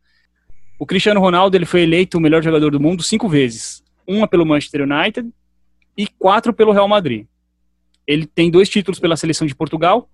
O 0.79 0.87
Cristiano 0.87 1.21
Ronaldo 1.21 1.55
ele 1.55 1.67
foi 1.67 1.83
eleito 1.83 2.17
o 2.17 2.21
melhor 2.21 2.43
jogador 2.43 2.71
do 2.71 2.81
mundo 2.81 3.03
cinco 3.03 3.29
vezes. 3.29 3.85
Uma 4.07 4.27
pelo 4.27 4.47
Manchester 4.47 4.83
United 4.83 5.31
e 5.97 6.07
quatro 6.07 6.53
pelo 6.55 6.73
Real 6.73 6.89
Madrid. 6.89 7.27
Ele 8.07 8.27
tem 8.27 8.51
dois 8.51 8.71
títulos 8.71 8.99
pela 8.99 9.17
seleção 9.17 9.47
de 9.47 9.55
Portugal, 9.55 10.09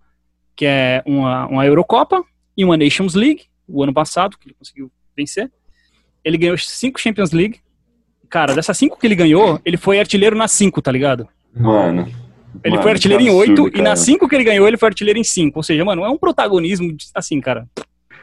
que 0.57 0.67
é 0.67 1.03
uma, 1.07 1.47
uma 1.47 1.65
Eurocopa 1.65 2.25
e 2.57 2.65
uma 2.65 2.77
Nations 2.77 3.15
League, 3.15 3.47
o 3.73 3.83
ano 3.83 3.93
passado, 3.93 4.37
que 4.39 4.49
ele 4.49 4.57
conseguiu 4.59 4.91
vencer. 5.17 5.51
Ele 6.25 6.37
ganhou 6.39 6.57
cinco 6.59 7.01
Champions 7.01 7.33
League. 7.33 7.61
Cara, 8.29 8.55
dessas 8.55 8.77
cinco 8.77 8.99
que 8.99 9.07
ele 9.07 9.15
ganhou, 9.17 9.61
ele 9.65 9.77
foi 9.77 9.99
artilheiro 9.99 10.37
nas 10.37 10.53
cinco, 10.53 10.81
tá 10.81 10.93
ligado? 10.93 11.27
Mano. 11.55 12.07
Ele 12.65 12.73
Mano, 12.73 12.83
foi 12.83 12.93
artilheiro 12.93 13.23
em 13.23 13.31
oito 13.31 13.69
e 13.77 13.81
nas 13.83 14.01
cinco 14.01 14.29
que 14.29 14.35
ele 14.35 14.45
ganhou, 14.45 14.67
ele 14.67 14.77
foi 14.77 14.89
artilheiro 14.89 15.19
em 15.19 15.25
cinco. 15.25 15.59
Ou 15.59 15.63
seja, 15.63 15.85
mano, 15.85 16.05
é 16.05 16.09
um 16.11 16.19
protagonismo 16.19 16.93
de- 16.93 17.07
assim, 17.15 17.41
cara. 17.41 17.67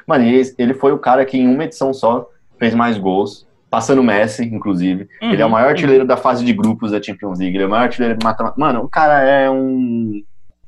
Mano, 0.05 0.23
e 0.25 0.41
ele 0.57 0.73
foi 0.73 0.91
o 0.93 0.97
cara 0.99 1.25
que 1.25 1.37
em 1.37 1.47
uma 1.47 1.63
edição 1.65 1.93
só 1.93 2.29
fez 2.59 2.73
mais 2.73 2.97
gols, 2.97 3.45
passando 3.69 3.99
o 3.99 4.03
Messi, 4.03 4.43
inclusive. 4.45 5.07
Uhum, 5.21 5.31
Ele 5.33 5.41
é 5.41 5.45
o 5.45 5.49
maior 5.49 5.69
artilheiro 5.69 6.05
da 6.05 6.15
fase 6.17 6.45
de 6.45 6.53
grupos 6.53 6.91
da 6.91 7.01
Champions 7.01 7.39
League. 7.39 7.55
Ele 7.55 7.63
é 7.63 7.67
o 7.67 7.69
maior 7.69 7.83
artilheiro 7.83 8.17
de 8.17 8.23
mata-mata. 8.23 8.55
Mano, 8.59 8.81
o 8.83 8.89
cara 8.89 9.21
é 9.23 9.49
um. 9.49 10.21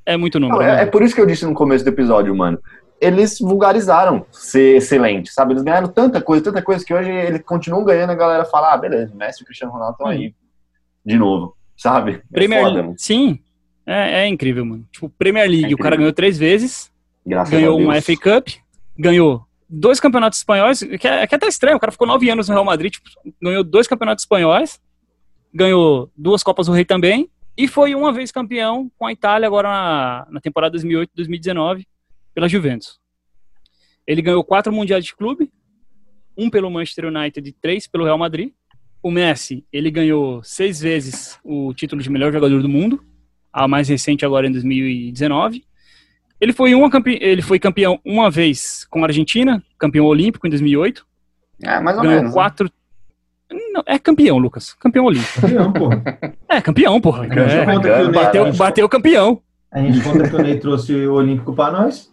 É 0.06 0.18
muito 0.18 0.40
Não, 0.40 0.50
número. 0.50 0.64
é, 0.70 0.76
né? 0.78 0.82
é 0.84 0.86
por 0.86 1.02
isso 1.04 1.14
que 1.16 1.22
eu 1.22 1.26
disse 1.26 1.46
no 1.46 1.54
começo 1.54 1.84
do 1.86 1.90
episódio, 1.90 2.36
mano. 2.36 2.58
Eles 3.02 3.40
vulgarizaram 3.40 4.26
ser 4.32 4.78
excelente, 4.78 5.32
sabe? 5.32 5.54
Eles 5.54 5.64
ganharam 5.64 5.88
tanta 5.88 6.22
coisa, 6.22 6.44
tanta 6.44 6.62
coisa 6.62 6.84
que 6.84 6.94
hoje 6.94 7.10
eles 7.10 7.42
continuam 7.44 7.84
ganhando. 7.84 8.12
A 8.12 8.16
galera 8.16 8.46
fala, 8.46 8.74
ah, 8.74 8.78
beleza, 8.78 9.16
Messi 9.16 9.42
e 9.42 9.46
Cristiano 9.46 9.72
Ronaldo 9.72 9.94
estão 9.94 10.08
aí 10.08 10.34
de 11.06 11.18
novo, 11.18 11.56
sabe? 11.78 12.16
É 12.16 12.22
Premier 12.32 12.62
foda, 12.62 12.84
mano. 12.84 12.96
Sim, 12.98 13.40
é, 13.86 14.24
é 14.24 14.28
incrível, 14.28 14.66
mano. 14.66 14.86
Tipo, 14.92 15.10
Premier 15.10 15.50
League, 15.50 15.72
É 15.72 15.74
o 15.74 15.78
cara 15.78 15.96
ganhou 15.96 16.14
três 16.14 16.38
vezes, 16.38 16.92
Graças 17.26 17.52
ganhou 17.52 17.80
uma 17.80 18.02
FA 18.02 18.16
Cup, 18.18 18.50
ganhou 18.98 19.46
dois 19.70 20.00
campeonatos 20.00 20.40
espanhóis, 20.40 20.80
que 20.80 21.08
é, 21.08 21.26
que 21.26 21.36
é 21.36 21.38
até 21.38 21.48
estranho, 21.48 21.78
o 21.78 21.80
cara 21.80 21.92
ficou 21.92 22.08
nove 22.08 22.30
anos 22.30 22.48
no 22.48 22.54
Real 22.54 22.66
Madrid, 22.66 22.92
tipo, 22.92 23.10
ganhou 23.42 23.64
dois 23.64 23.88
campeonatos 23.88 24.24
espanhóis, 24.24 24.80
ganhou 25.54 26.12
duas 26.18 26.44
Copas 26.44 26.68
do 26.68 26.74
Rei 26.74 26.84
também, 26.84 27.30
e 27.56 27.68
foi 27.68 27.94
uma 27.96 28.12
vez 28.12 28.32
campeão 28.32 28.92
com 28.98 29.06
a 29.06 29.12
Itália 29.12 29.48
agora 29.48 29.68
na, 29.68 30.28
na 30.32 30.42
temporada 30.42 30.78
2008-2019 30.78 31.86
pela 32.34 32.48
Juventus. 32.48 33.00
Ele 34.08 34.22
ganhou 34.22 34.44
quatro 34.44 34.72
mundiais 34.74 35.06
de 35.06 35.16
clube, 35.16 35.52
um 36.38 36.50
pelo 36.50 36.70
Manchester 36.72 37.06
United 37.06 37.48
e 37.48 37.52
três 37.54 37.88
pelo 37.88 38.06
Real 38.06 38.18
Madrid. 38.18 38.52
O 39.02 39.12
Messi, 39.12 39.66
ele 39.72 39.90
ganhou 39.92 40.44
seis 40.44 40.82
vezes 40.82 41.40
o 41.44 41.74
título 41.74 42.02
de 42.02 42.10
melhor 42.10 42.34
jogador 42.34 42.62
do 42.62 42.68
mundo, 42.70 43.04
a 43.52 43.68
mais 43.68 43.88
recente 43.88 44.26
agora 44.26 44.48
em 44.48 44.52
2019. 44.52 45.64
Ele 46.42 46.54
foi, 46.54 46.74
uma 46.74 46.90
campe... 46.90 47.18
ele 47.22 47.42
foi 47.42 47.60
campeão 47.60 48.00
uma 48.04 48.30
vez 48.32 48.86
com 48.90 49.04
a 49.04 49.08
Argentina, 49.08 49.64
campeão 49.78 50.06
olímpico 50.06 50.48
em 50.48 50.50
2008. 50.50 51.06
É, 51.64 51.80
mais 51.80 51.98
ou 51.98 52.04
ganhou 52.04 52.18
menos. 52.20 52.32
né? 52.32 52.34
quatro. 52.34 52.72
Não, 53.74 53.84
é 53.86 53.98
campeão, 54.00 54.38
Lucas. 54.38 54.74
Campeão 54.74 55.06
olímpico. 55.06 55.42
Campeão, 55.42 55.74
porra. 55.74 56.04
É, 56.48 56.62
campeão, 56.62 57.02
porra. 57.02 57.26
É, 57.26 57.66
Ney- 57.66 58.12
bateu, 58.12 58.54
bateu 58.54 58.88
campeão. 58.90 59.42
A 59.72 59.82
gente 59.82 60.02
conta 60.02 60.30
que 60.30 60.36
o 60.36 60.42
Ney 60.42 60.60
trouxe 60.60 60.94
o 60.94 61.14
Olímpico 61.14 61.54
pra 61.54 61.72
nós. 61.72 62.12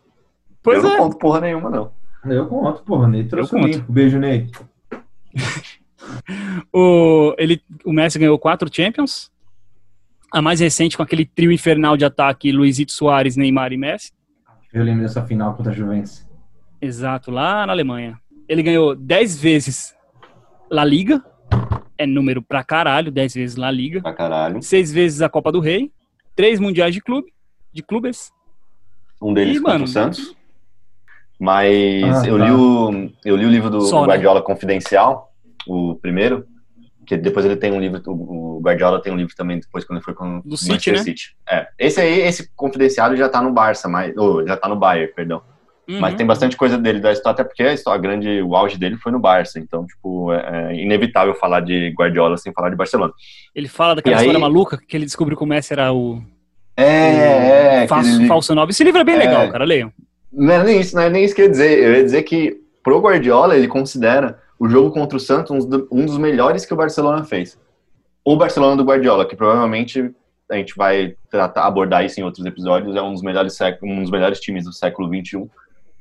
Pois 0.66 0.82
eu 0.82 0.90
é. 0.90 0.92
não 0.94 1.04
conto 1.04 1.18
porra 1.18 1.40
nenhuma, 1.40 1.70
não. 1.70 1.92
Eu 2.24 2.46
conto, 2.48 2.82
porra. 2.82 3.06
Ney 3.06 3.22
trouxe 3.22 3.54
Eu 3.54 3.60
o 3.60 3.62
conto. 3.62 3.84
Beijo, 3.88 4.18
Ney. 4.18 4.50
O, 6.72 7.34
ele, 7.36 7.60
o 7.84 7.92
Messi 7.92 8.16
ganhou 8.18 8.38
quatro 8.38 8.68
Champions. 8.72 9.30
A 10.32 10.40
mais 10.40 10.60
recente 10.60 10.96
com 10.96 11.02
aquele 11.02 11.24
trio 11.24 11.50
infernal 11.50 11.96
de 11.96 12.04
ataque, 12.04 12.52
Luizito 12.52 12.92
Soares, 12.92 13.36
Neymar 13.36 13.72
e 13.72 13.76
Messi. 13.76 14.12
Eu 14.72 14.84
lembro 14.84 15.02
dessa 15.02 15.24
final 15.26 15.54
contra 15.54 15.72
a 15.72 15.74
Juventus. 15.74 16.24
Exato, 16.80 17.30
lá 17.30 17.66
na 17.66 17.72
Alemanha. 17.72 18.20
Ele 18.48 18.62
ganhou 18.62 18.94
10 18.94 19.40
vezes 19.40 19.96
La 20.70 20.84
Liga. 20.84 21.24
É 21.98 22.06
número 22.06 22.40
pra 22.42 22.62
caralho, 22.62 23.10
10 23.10 23.34
vezes 23.34 23.56
La 23.56 23.70
Liga. 23.70 24.00
Pra 24.02 24.12
caralho. 24.12 24.62
Seis 24.62 24.92
vezes 24.92 25.22
a 25.22 25.28
Copa 25.28 25.50
do 25.50 25.60
Rei. 25.60 25.90
Três 26.36 26.60
mundiais 26.60 26.94
de 26.94 27.00
clube. 27.00 27.32
De 27.72 27.82
clubes. 27.82 28.30
Um 29.20 29.32
deles 29.32 29.58
contra 29.58 29.72
mano. 29.72 29.84
o 29.84 29.88
Santos. 29.88 30.36
Mas 31.38 32.22
Ah, 32.22 32.26
eu, 32.26 32.38
tá. 32.38 32.44
li 32.44 32.50
o, 32.52 33.10
eu 33.24 33.36
li 33.36 33.44
o 33.44 33.50
livro 33.50 33.70
do 33.70 33.80
Só, 33.82 34.02
né? 34.02 34.08
Guardiola 34.08 34.42
Confidencial, 34.42 35.30
o 35.66 35.94
primeiro. 35.96 36.46
Que 37.06 37.16
depois 37.16 37.44
ele 37.46 37.54
tem 37.56 37.70
um 37.72 37.80
livro, 37.80 38.02
o 38.06 38.46
o 38.56 38.60
Guardiola 38.60 39.00
tem 39.02 39.12
um 39.12 39.16
livro 39.16 39.32
também 39.36 39.60
depois 39.60 39.84
quando 39.84 39.98
ele 39.98 40.04
foi 40.04 40.14
com 40.14 40.40
Do 40.40 40.54
o 40.54 40.56
City, 40.56 40.70
Manchester 40.72 40.94
né? 40.94 40.98
City. 41.02 41.36
É. 41.48 41.66
Esse 41.78 42.00
aí, 42.00 42.20
esse 42.22 42.50
confidenciário 42.56 43.16
já 43.16 43.28
tá 43.28 43.40
no 43.42 43.52
Barça, 43.52 43.86
mas, 43.86 44.16
ou, 44.16 44.44
já 44.46 44.56
tá 44.56 44.66
no 44.66 44.74
Bayern, 44.74 45.12
perdão. 45.14 45.42
Mas 45.86 46.12
Uhum. 46.12 46.16
tem 46.16 46.26
bastante 46.26 46.56
coisa 46.56 46.76
dele 46.78 46.98
da 46.98 47.12
história, 47.12 47.34
até 47.34 47.44
porque 47.44 47.62
a 47.62 47.72
história 47.74 47.96
a 47.98 48.02
grande, 48.02 48.42
o 48.42 48.56
auge 48.56 48.76
dele 48.78 48.96
foi 48.96 49.12
no 49.12 49.20
Barça. 49.20 49.60
Então, 49.60 49.86
tipo, 49.86 50.32
é, 50.32 50.72
é 50.72 50.82
inevitável 50.82 51.34
falar 51.36 51.60
de 51.60 51.90
Guardiola 51.96 52.36
sem 52.38 52.52
falar 52.52 52.70
de 52.70 52.76
Barcelona. 52.76 53.12
Ele 53.54 53.68
fala 53.68 53.94
daquela 53.94 54.16
E 54.16 54.18
aí- 54.18 54.22
história 54.22 54.40
maluca 54.40 54.78
que 54.78 54.96
ele 54.96 55.04
descobriu 55.04 55.36
que 55.36 55.44
o 55.44 55.46
Messi 55.46 55.74
era 55.74 55.92
o 55.92 56.20
É, 56.76 57.82
é. 57.84 57.86
falso, 57.86 58.10
aquele- 58.10 58.26
falso 58.26 58.54
nobre. 58.54 58.72
Esse 58.72 58.82
livro 58.82 59.00
é 59.00 59.04
bem 59.04 59.14
É. 59.14 59.18
legal, 59.18 59.48
cara. 59.50 59.64
Leiam. 59.64 59.92
Não 60.36 60.52
é 60.52 60.62
nem 60.62 60.80
isso, 60.80 60.94
não 60.94 61.02
é 61.02 61.10
nem 61.10 61.24
isso 61.24 61.34
que 61.34 61.40
eu 61.40 61.46
ia 61.46 61.50
dizer. 61.50 61.78
Eu 61.82 61.94
ia 61.94 62.04
dizer 62.04 62.22
que 62.22 62.60
pro 62.84 63.00
Guardiola 63.00 63.56
ele 63.56 63.66
considera 63.66 64.38
o 64.58 64.68
jogo 64.68 64.90
contra 64.90 65.16
o 65.16 65.20
Santos 65.20 65.50
um 65.90 66.04
dos- 66.04 66.18
melhores 66.18 66.64
que 66.66 66.72
o 66.74 66.76
Barcelona 66.76 67.24
fez. 67.24 67.58
O 68.24 68.36
Barcelona 68.36 68.76
do 68.76 68.84
Guardiola, 68.84 69.26
que 69.26 69.34
provavelmente 69.36 70.10
a 70.50 70.56
gente 70.56 70.74
vai 70.76 71.16
tratar, 71.30 71.64
abordar 71.66 72.04
isso 72.04 72.20
em 72.20 72.22
outros 72.22 72.44
episódios, 72.46 72.94
é 72.94 73.02
um 73.02 73.12
dos 73.12 73.22
melhores, 73.22 73.58
um 73.82 74.02
dos 74.02 74.10
melhores 74.10 74.38
times 74.40 74.64
do 74.64 74.72
século 74.72 75.08
XXI. 75.08 75.48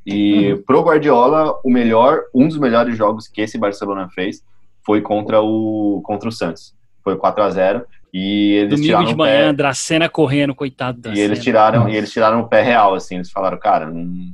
E 0.06 0.56
pro 0.68 0.82
Guardiola, 0.84 1.60
o 1.64 1.70
melhor, 1.70 2.22
um 2.34 2.48
dos 2.48 2.58
melhores 2.60 2.96
jogos 2.96 3.28
que 3.28 3.42
esse 3.42 3.58
Barcelona 3.58 4.08
fez 4.14 4.44
foi 4.86 5.02
contra 5.02 5.42
o, 5.42 6.02
contra 6.04 6.30
o 6.30 6.32
Santos. 6.32 6.76
Foi 7.04 7.16
4 7.16 7.44
a 7.44 7.50
0 7.50 7.86
e 8.18 8.52
eles 8.54 8.70
Domingo 8.70 8.86
tiraram 8.88 9.06
de 9.08 9.14
o 9.14 9.18
manhã, 9.18 9.48
pé, 9.48 9.54
Dracena 9.54 10.08
correndo, 10.10 10.56
coitado 10.56 11.02
da 11.02 11.14
e 11.14 11.20
eles 11.20 11.44
tiraram 11.44 11.90
e 11.90 11.96
eles 11.98 12.12
tiraram 12.12 12.40
o 12.42 12.48
pé 12.48 12.62
real 12.62 12.94
assim. 12.96 13.16
Eles 13.16 13.30
falaram 13.32 13.60
cara 13.60 13.88
não 13.92 14.34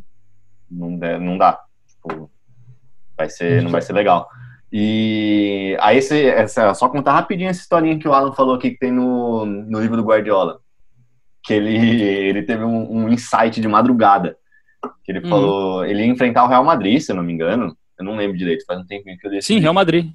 não, 0.69 0.97
dá- 0.99 1.17
não 1.19 1.37
dá. 1.37 1.59
Tipo, 1.87 2.29
vai 3.17 3.27
ser 3.29 3.61
não 3.63 3.71
vai 3.71 3.81
ser 3.81 3.93
legal. 3.93 4.29
E 4.71 5.75
aí 5.81 5.97
esse, 5.97 6.25
essa, 6.27 6.73
só 6.73 6.87
contar 6.87 7.11
rapidinho 7.13 7.49
essa 7.49 7.59
historinha 7.61 7.97
que 7.99 8.07
o 8.07 8.13
Alan 8.13 8.31
falou 8.33 8.55
aqui 8.55 8.71
que 8.71 8.77
tem 8.79 8.91
no, 8.91 9.45
no 9.45 9.79
livro 9.81 9.97
do 9.97 10.03
Guardiola. 10.03 10.59
Que 11.43 11.53
ele 11.55 12.01
ele 12.03 12.43
teve 12.43 12.63
um, 12.63 12.89
um 13.05 13.09
insight 13.09 13.59
de 13.59 13.67
madrugada. 13.67 14.37
Que 15.03 15.11
ele 15.11 15.19
Uhum. 15.21 15.29
falou 15.29 15.85
ele 15.85 16.03
ia 16.05 16.11
enfrentar 16.11 16.43
o 16.43 16.47
Real 16.47 16.63
Madrid 16.63 16.99
se 17.01 17.11
eu 17.11 17.15
não 17.15 17.23
me 17.23 17.33
engano. 17.33 17.75
Eu 17.99 18.05
não 18.05 18.15
lembro 18.15 18.37
direito 18.37 18.63
faz 18.65 18.79
um 18.79 18.85
tempinho 18.85 19.17
que 19.17 19.25
eu 19.27 19.29
dei 19.31 19.39
esse 19.39 19.47
Sim. 19.53 19.59
Real 19.59 19.73
Madrid. 19.73 20.11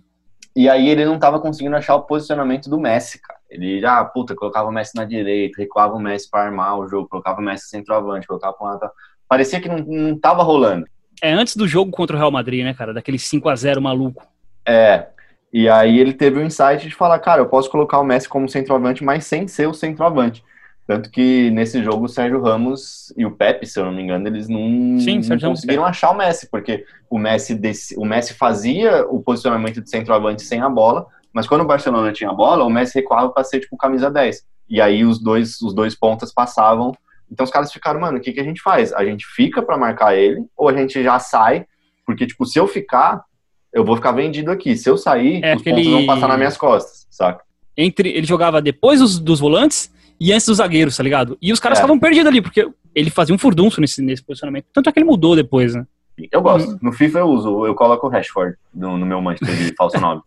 E 0.56 0.70
aí 0.70 0.88
ele 0.88 1.04
não 1.04 1.18
tava 1.18 1.38
conseguindo 1.38 1.76
achar 1.76 1.94
o 1.96 2.02
posicionamento 2.04 2.70
do 2.70 2.80
Messi, 2.80 3.20
cara. 3.20 3.38
Ele 3.48 3.80
já, 3.80 4.04
puta, 4.04 4.34
colocava 4.34 4.68
o 4.68 4.72
Messi 4.72 4.96
na 4.96 5.04
direita, 5.04 5.60
recuava 5.60 5.94
o 5.94 6.00
Messi 6.00 6.28
pra 6.30 6.42
armar 6.42 6.78
o 6.78 6.88
jogo, 6.88 7.08
colocava 7.08 7.40
o 7.40 7.44
Messi 7.44 7.68
centroavante, 7.68 8.26
colocava 8.26 8.56
lá, 8.60 8.78
tá. 8.78 8.90
Parecia 9.28 9.60
que 9.60 9.68
não, 9.68 9.78
não 9.78 10.18
tava 10.18 10.42
rolando. 10.42 10.86
É 11.22 11.32
antes 11.32 11.56
do 11.56 11.66
jogo 11.66 11.90
contra 11.90 12.16
o 12.16 12.18
Real 12.18 12.30
Madrid, 12.30 12.64
né, 12.64 12.74
cara? 12.74 12.92
Daquele 12.92 13.18
5 13.18 13.48
a 13.48 13.56
0 13.56 13.80
maluco. 13.80 14.26
É. 14.66 15.06
E 15.52 15.68
aí 15.68 15.98
ele 15.98 16.12
teve 16.12 16.38
o 16.38 16.42
insight 16.42 16.86
de 16.86 16.94
falar, 16.94 17.18
cara, 17.20 17.40
eu 17.40 17.48
posso 17.48 17.70
colocar 17.70 17.98
o 17.98 18.04
Messi 18.04 18.28
como 18.28 18.48
centroavante, 18.48 19.02
mas 19.04 19.24
sem 19.24 19.48
ser 19.48 19.66
o 19.66 19.74
centroavante. 19.74 20.44
Tanto 20.86 21.10
que 21.10 21.50
nesse 21.50 21.82
jogo 21.82 22.04
o 22.04 22.08
Sérgio 22.08 22.40
Ramos 22.40 23.12
e 23.16 23.26
o 23.26 23.30
Pepe, 23.32 23.66
se 23.66 23.78
eu 23.80 23.86
não 23.86 23.92
me 23.92 24.02
engano, 24.02 24.28
eles 24.28 24.48
não, 24.48 25.00
Sim, 25.00 25.20
não 25.28 25.38
conseguiram 25.50 25.84
achar 25.84 26.10
o 26.10 26.16
Messi, 26.16 26.48
porque 26.48 26.84
o 27.10 27.18
Messi, 27.18 27.54
desci- 27.56 27.96
o 27.98 28.04
Messi 28.04 28.34
fazia 28.34 29.04
o 29.08 29.20
posicionamento 29.20 29.80
de 29.80 29.90
centroavante 29.90 30.42
sem 30.42 30.60
a 30.60 30.68
bola, 30.68 31.06
mas 31.36 31.46
quando 31.46 31.60
o 31.60 31.66
Barcelona 31.66 32.12
tinha 32.14 32.30
a 32.30 32.32
bola, 32.32 32.64
o 32.64 32.70
Messi 32.70 32.94
recuava 32.98 33.28
para 33.30 33.44
ser 33.44 33.60
tipo 33.60 33.76
camisa 33.76 34.10
10. 34.10 34.42
E 34.70 34.80
aí 34.80 35.04
os 35.04 35.18
dois, 35.22 35.60
os 35.60 35.74
dois 35.74 35.94
pontas 35.94 36.32
passavam. 36.32 36.92
Então 37.30 37.44
os 37.44 37.50
caras 37.50 37.70
ficaram, 37.70 38.00
mano, 38.00 38.16
o 38.16 38.20
que, 38.22 38.32
que 38.32 38.40
a 38.40 38.42
gente 38.42 38.62
faz? 38.62 38.90
A 38.94 39.04
gente 39.04 39.26
fica 39.26 39.60
para 39.60 39.76
marcar 39.76 40.16
ele 40.16 40.46
ou 40.56 40.66
a 40.70 40.72
gente 40.72 41.02
já 41.02 41.18
sai? 41.18 41.66
Porque, 42.06 42.26
tipo, 42.26 42.46
se 42.46 42.58
eu 42.58 42.66
ficar, 42.66 43.22
eu 43.70 43.84
vou 43.84 43.96
ficar 43.96 44.12
vendido 44.12 44.50
aqui. 44.50 44.74
Se 44.76 44.88
eu 44.88 44.96
sair, 44.96 45.44
É 45.44 45.54
os 45.54 45.60
aquele- 45.60 45.76
pontos 45.84 45.92
vão 45.92 46.06
passar 46.06 46.28
nas 46.28 46.38
minhas 46.38 46.56
costas, 46.56 47.06
saca? 47.10 47.44
Entre, 47.76 48.08
ele 48.08 48.26
jogava 48.26 48.62
depois 48.62 49.00
dos, 49.00 49.18
dos 49.18 49.38
volantes 49.38 49.92
e 50.18 50.32
antes 50.32 50.46
dos 50.46 50.56
zagueiros, 50.56 50.96
tá 50.96 51.02
ligado? 51.02 51.36
E 51.42 51.52
os 51.52 51.60
caras 51.60 51.78
É. 51.78 51.80
estavam 51.82 51.98
perdidos 51.98 52.28
ali, 52.28 52.40
porque 52.40 52.66
ele 52.94 53.10
fazia 53.10 53.34
um 53.34 53.38
furdunço 53.38 53.78
nesse, 53.80 54.00
nesse 54.00 54.22
posicionamento. 54.24 54.64
Tanto 54.72 54.88
é 54.88 54.92
que 54.92 54.98
ele 54.98 55.04
mudou 55.06 55.36
depois, 55.36 55.74
né? 55.74 55.84
Eu 56.32 56.40
gosto. 56.40 56.78
No 56.80 56.92
FIFA 56.92 57.18
eu 57.18 57.26
uso, 57.28 57.66
eu 57.66 57.74
coloco 57.74 58.06
o 58.06 58.10
Rashford 58.10 58.56
no, 58.74 58.96
no 58.96 59.04
meu 59.04 59.20
Manchester 59.20 59.54
de 59.54 59.74
falso 59.74 59.98
9. 60.00 60.22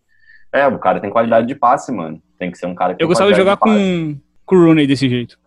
É, 0.52 0.66
o 0.66 0.78
cara 0.78 1.00
tem 1.00 1.10
qualidade 1.10 1.46
de 1.46 1.54
passe, 1.54 1.92
mano. 1.92 2.20
Tem 2.38 2.50
que 2.50 2.58
ser 2.58 2.66
um 2.66 2.74
cara 2.74 2.94
que 2.94 3.02
Eu 3.02 3.08
gostava 3.08 3.30
de 3.30 3.36
jogar 3.36 3.56
qualidade 3.56 4.14
com, 4.14 4.20
com 4.46 4.56
o 4.56 4.64
Rooney 4.66 4.86
desse 4.86 5.08
jeito. 5.08 5.38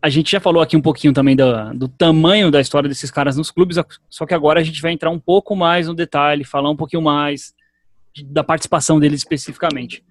A 0.00 0.08
gente 0.08 0.32
já 0.32 0.40
falou 0.40 0.60
aqui 0.60 0.76
um 0.76 0.82
pouquinho 0.82 1.12
também 1.12 1.36
do, 1.36 1.44
do 1.74 1.88
tamanho 1.88 2.50
da 2.50 2.60
história 2.60 2.88
desses 2.88 3.10
caras 3.10 3.36
nos 3.36 3.50
clubes, 3.52 3.78
só 4.10 4.26
que 4.26 4.34
agora 4.34 4.58
a 4.60 4.62
gente 4.64 4.82
vai 4.82 4.92
entrar 4.92 5.10
um 5.10 5.18
pouco 5.18 5.54
mais 5.54 5.86
no 5.86 5.94
detalhe, 5.94 6.44
falar 6.44 6.68
um 6.70 6.76
pouquinho 6.76 7.00
mais 7.02 7.54
de- 8.12 8.24
da 8.24 8.42
participação 8.42 8.98
deles 8.98 9.20
especificamente. 9.20 10.04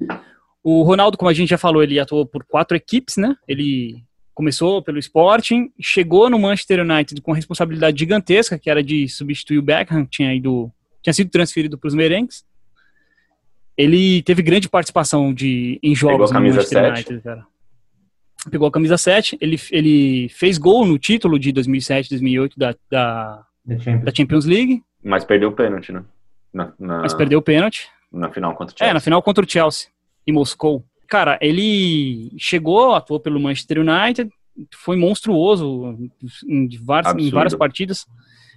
O 0.63 0.81
Ronaldo, 0.83 1.17
como 1.17 1.29
a 1.29 1.33
gente 1.33 1.49
já 1.49 1.57
falou, 1.57 1.83
ele 1.83 1.99
atuou 1.99 2.25
por 2.25 2.45
quatro 2.45 2.77
equipes, 2.77 3.17
né? 3.17 3.35
Ele 3.47 4.01
começou 4.33 4.81
pelo 4.81 4.97
Sporting, 4.97 5.71
chegou 5.79 6.29
no 6.29 6.39
Manchester 6.39 6.79
United 6.79 7.21
com 7.21 7.33
responsabilidade 7.33 7.99
gigantesca, 7.99 8.57
que 8.57 8.69
era 8.69 8.81
de 8.81 9.09
substituir 9.09 9.57
o 9.57 9.61
Beckham, 9.61 10.05
tinha 10.05 10.33
ido, 10.33 10.71
tinha 11.03 11.13
sido 11.13 11.29
transferido 11.29 11.77
para 11.77 11.89
os 11.89 11.93
merengues. 11.93 12.45
Ele 13.77 14.21
teve 14.23 14.41
grande 14.41 14.69
participação 14.69 15.33
de, 15.33 15.79
em 15.81 15.95
jogos 15.95 16.31
a 16.31 16.33
no 16.33 16.39
camisa 16.39 16.55
Manchester 16.57 16.81
7. 16.83 16.91
United, 16.93 17.21
cara. 17.21 17.47
Pegou 18.49 18.67
a 18.67 18.71
camisa 18.71 18.97
7, 18.97 19.37
ele, 19.39 19.59
ele 19.71 20.27
fez 20.29 20.57
gol 20.57 20.85
no 20.85 20.97
título 20.97 21.37
de 21.37 21.51
2007, 21.51 22.09
2008 22.09 22.57
da, 22.57 22.75
da, 22.89 23.43
Champions. 23.79 24.03
da 24.03 24.11
Champions 24.15 24.45
League, 24.45 24.83
Mas 25.03 25.23
perdeu 25.23 25.49
o 25.49 25.51
pênalti, 25.51 25.91
né? 25.91 26.03
Na, 26.51 26.73
na, 26.79 27.01
mas 27.01 27.13
perdeu 27.13 27.37
o 27.39 27.41
pênalti. 27.41 27.87
na 28.11 28.29
final 28.31 28.55
contra 28.55 28.73
o 28.73 28.75
É, 28.75 28.79
Chelsea. 28.79 28.93
na 28.95 28.99
final 28.99 29.21
contra 29.21 29.45
o 29.45 29.49
Chelsea, 29.49 29.89
em 30.25 30.31
Moscou. 30.33 30.83
Cara, 31.07 31.37
ele 31.39 32.31
chegou, 32.37 32.93
atuou 32.95 33.19
pelo 33.19 33.39
Manchester 33.39 33.77
United, 33.79 34.29
foi 34.75 34.97
monstruoso 34.97 35.97
em, 36.47 36.67
várias, 36.81 37.15
em 37.15 37.29
várias 37.29 37.53
partidas. 37.55 38.05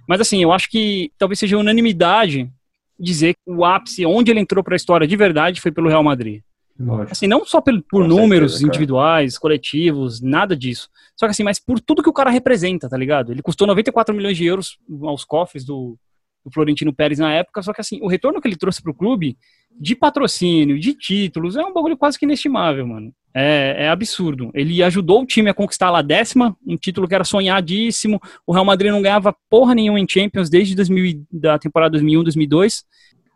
Mas 0.07 0.19
assim, 0.19 0.41
eu 0.41 0.51
acho 0.51 0.69
que 0.69 1.11
talvez 1.17 1.37
seja 1.39 1.57
unanimidade 1.57 2.49
dizer 2.99 3.33
que 3.33 3.51
o 3.51 3.65
ápice, 3.65 4.05
onde 4.05 4.31
ele 4.31 4.39
entrou 4.39 4.63
para 4.63 4.75
a 4.75 4.77
história 4.77 5.07
de 5.07 5.15
verdade, 5.15 5.61
foi 5.61 5.71
pelo 5.71 5.89
Real 5.89 6.03
Madrid. 6.03 6.41
Lógico. 6.77 7.11
Assim, 7.11 7.27
não 7.27 7.45
só 7.45 7.61
por 7.61 7.81
Com 7.89 8.07
números 8.07 8.53
certeza, 8.53 8.67
individuais, 8.67 9.37
coletivos, 9.37 10.21
nada 10.21 10.55
disso. 10.55 10.89
Só 11.15 11.25
que 11.25 11.31
assim, 11.31 11.43
mas 11.43 11.57
por 11.57 11.79
tudo 11.79 12.03
que 12.03 12.09
o 12.09 12.13
cara 12.13 12.29
representa, 12.29 12.89
tá 12.89 12.97
ligado? 12.97 13.31
Ele 13.31 13.41
custou 13.41 13.65
94 13.65 14.13
milhões 14.13 14.35
de 14.35 14.45
euros 14.45 14.77
aos 15.03 15.23
cofres 15.23 15.63
do, 15.63 15.97
do 16.43 16.51
Florentino 16.51 16.93
Pérez 16.93 17.17
na 17.17 17.31
época, 17.33 17.61
só 17.61 17.73
que 17.73 17.79
assim, 17.79 17.99
o 18.01 18.07
retorno 18.07 18.41
que 18.41 18.47
ele 18.47 18.57
trouxe 18.57 18.81
pro 18.81 18.93
clube 18.93 19.37
de 19.79 19.95
patrocínio, 19.95 20.79
de 20.79 20.93
títulos, 20.93 21.55
é 21.55 21.63
um 21.63 21.73
bagulho 21.73 21.97
quase 21.97 22.19
que 22.19 22.25
inestimável, 22.25 22.85
mano. 22.85 23.13
É, 23.37 23.83
é 23.85 23.89
absurdo. 23.89 24.49
Ele 24.53 24.81
ajudou 24.81 25.21
o 25.21 25.25
time 25.25 25.49
a 25.49 25.53
conquistar 25.53 25.91
lá 25.91 25.99
a 25.99 26.01
décima, 26.01 26.55
um 26.65 26.77
título 26.77 27.05
que 27.07 27.13
era 27.13 27.25
sonhadíssimo. 27.25 28.19
O 28.47 28.53
Real 28.53 28.63
Madrid 28.63 28.91
não 28.91 29.01
ganhava 29.01 29.35
porra 29.49 29.75
nenhuma 29.75 29.99
em 29.99 30.07
Champions 30.09 30.49
desde 30.49 30.73
2000, 30.73 31.05
e- 31.05 31.21
da 31.31 31.59
temporada 31.59 31.91
2001, 31.91 32.23
2002. 32.23 32.85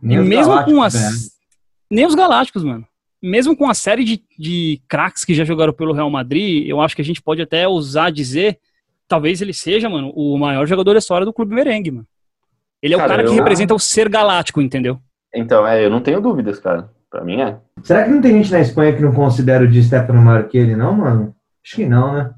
Nem 0.01 0.17
E 0.17 0.19
os 0.21 0.27
mesmo 0.27 0.45
com 0.63 0.75
Galácticos, 0.77 0.95
as. 0.95 1.11
né? 1.23 1.29
Nem 1.91 2.05
os 2.05 2.15
Galácticos, 2.15 2.63
mano. 2.63 2.87
Mesmo 3.21 3.57
com 3.57 3.69
a 3.69 3.73
série 3.73 4.05
de, 4.05 4.23
de 4.37 4.81
craques 4.87 5.25
que 5.25 5.33
já 5.33 5.43
jogaram 5.43 5.73
pelo 5.73 5.91
Real 5.91 6.09
Madrid, 6.09 6.65
eu 6.65 6.79
acho 6.79 6.95
que 6.95 7.01
a 7.01 7.05
gente 7.05 7.21
pode 7.21 7.41
até 7.41 7.67
ousar 7.67 8.09
dizer, 8.09 8.57
talvez 9.09 9.41
ele 9.41 9.51
seja, 9.53 9.89
mano, 9.89 10.13
o 10.15 10.37
maior 10.37 10.65
jogador 10.65 10.93
da 10.93 10.99
história 10.99 11.25
do 11.25 11.33
clube 11.33 11.53
merengue, 11.53 11.91
mano. 11.91 12.07
Ele 12.81 12.93
é 12.93 12.95
o 12.97 12.99
Cara, 13.01 13.09
cara 13.09 13.23
que 13.23 13.29
eu- 13.31 13.33
representa 13.35 13.75
o 13.75 13.79
ser 13.79 14.07
galáctico, 14.07 14.61
entendeu? 14.61 14.97
Então, 15.35 15.67
é, 15.67 15.83
eu 15.83 15.89
não 15.89 15.99
tenho 15.99 16.21
dúvidas, 16.21 16.57
cara. 16.59 16.89
Pra 17.09 17.23
mim 17.23 17.41
é. 17.41 17.57
Será 17.83 18.03
que 18.03 18.09
não 18.11 18.21
tem 18.21 18.33
gente 18.33 18.51
na 18.51 18.59
Espanha 18.59 18.93
que 18.93 19.01
não 19.01 19.11
considera 19.13 19.63
o 19.63 19.67
Di 19.67 19.83
Stefano 19.83 20.21
maior 20.21 20.47
que 20.47 20.57
ele, 20.57 20.75
não, 20.75 20.93
mano? 20.93 21.35
Acho 21.65 21.75
que 21.75 21.85
não, 21.85 22.13
né? 22.13 22.31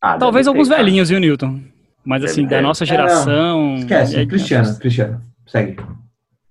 Ah, 0.00 0.16
Talvez 0.18 0.44
ter, 0.44 0.50
alguns 0.50 0.68
velhinhos, 0.68 1.08
viu, 1.08 1.18
Newton? 1.18 1.60
Mas 2.04 2.22
assim, 2.24 2.42
Deve 2.42 2.54
da 2.56 2.62
nossa 2.62 2.84
É, 2.84 2.86
geração. 2.86 3.76
Esquece, 3.76 4.16
é- 4.16 4.26
Cristiano, 4.26 4.78
Cristiano. 4.78 5.22
Segue. 5.46 5.76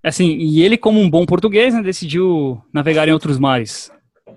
Assim, 0.03 0.25
e 0.37 0.61
ele, 0.61 0.77
como 0.77 0.99
um 0.99 1.09
bom 1.09 1.25
português, 1.25 1.73
né, 1.73 1.81
decidiu 1.81 2.61
navegar 2.73 3.07
em 3.07 3.11
outros 3.11 3.37
mares. 3.39 3.91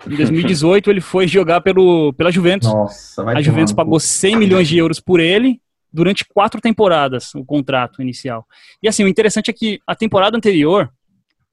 Em 0.06 0.16
2018, 0.16 0.90
ele 0.90 1.00
foi 1.00 1.26
jogar 1.26 1.60
pelo, 1.60 2.12
pela 2.14 2.30
Juventus. 2.30 2.72
Nossa, 2.72 3.22
vai 3.24 3.36
A 3.36 3.42
Juventus 3.42 3.72
pagou 3.72 3.94
cu. 3.94 4.00
100 4.00 4.36
milhões 4.36 4.68
de 4.68 4.78
euros 4.78 5.00
por 5.00 5.18
ele 5.20 5.60
durante 5.92 6.24
quatro 6.24 6.60
temporadas, 6.60 7.34
o 7.34 7.44
contrato 7.44 8.00
inicial. 8.00 8.46
E 8.82 8.88
assim, 8.88 9.04
o 9.04 9.08
interessante 9.08 9.50
é 9.50 9.52
que 9.52 9.80
a 9.86 9.94
temporada 9.94 10.36
anterior 10.36 10.88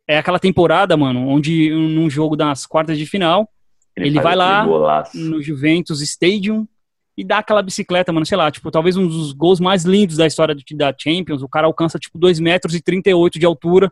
é 0.07 0.17
aquela 0.17 0.39
temporada, 0.39 0.95
mano, 0.95 1.27
onde 1.27 1.69
num 1.69 2.09
jogo 2.09 2.35
das 2.35 2.65
quartas 2.65 2.97
de 2.97 3.05
final, 3.05 3.49
Ele 3.95 4.13
faz 4.15 4.23
vai 4.23 4.35
lá, 4.35 4.63
golaço. 4.65 5.17
no 5.17 5.41
Juventus 5.41 6.01
Stadium, 6.01 6.67
e 7.17 7.23
dá 7.23 7.39
aquela 7.39 7.61
bicicleta, 7.63 8.13
mano, 8.13 8.25
sei 8.25 8.37
lá, 8.37 8.49
tipo, 8.51 8.69
talvez 8.69 8.95
um 8.95 9.07
dos 9.07 9.33
gols 9.33 9.59
mais 9.59 9.83
lindos 9.83 10.17
da 10.17 10.27
história 10.27 10.53
do- 10.53 10.61
da 10.75 10.93
Champions. 10.95 11.41
O 11.41 11.49
cara 11.49 11.65
alcança, 11.65 11.97
tipo, 11.97 12.17
2 12.19 12.39
metros 12.39 12.75
e 12.75 12.81
38 12.81 13.39
de 13.39 13.45
altura. 13.45 13.91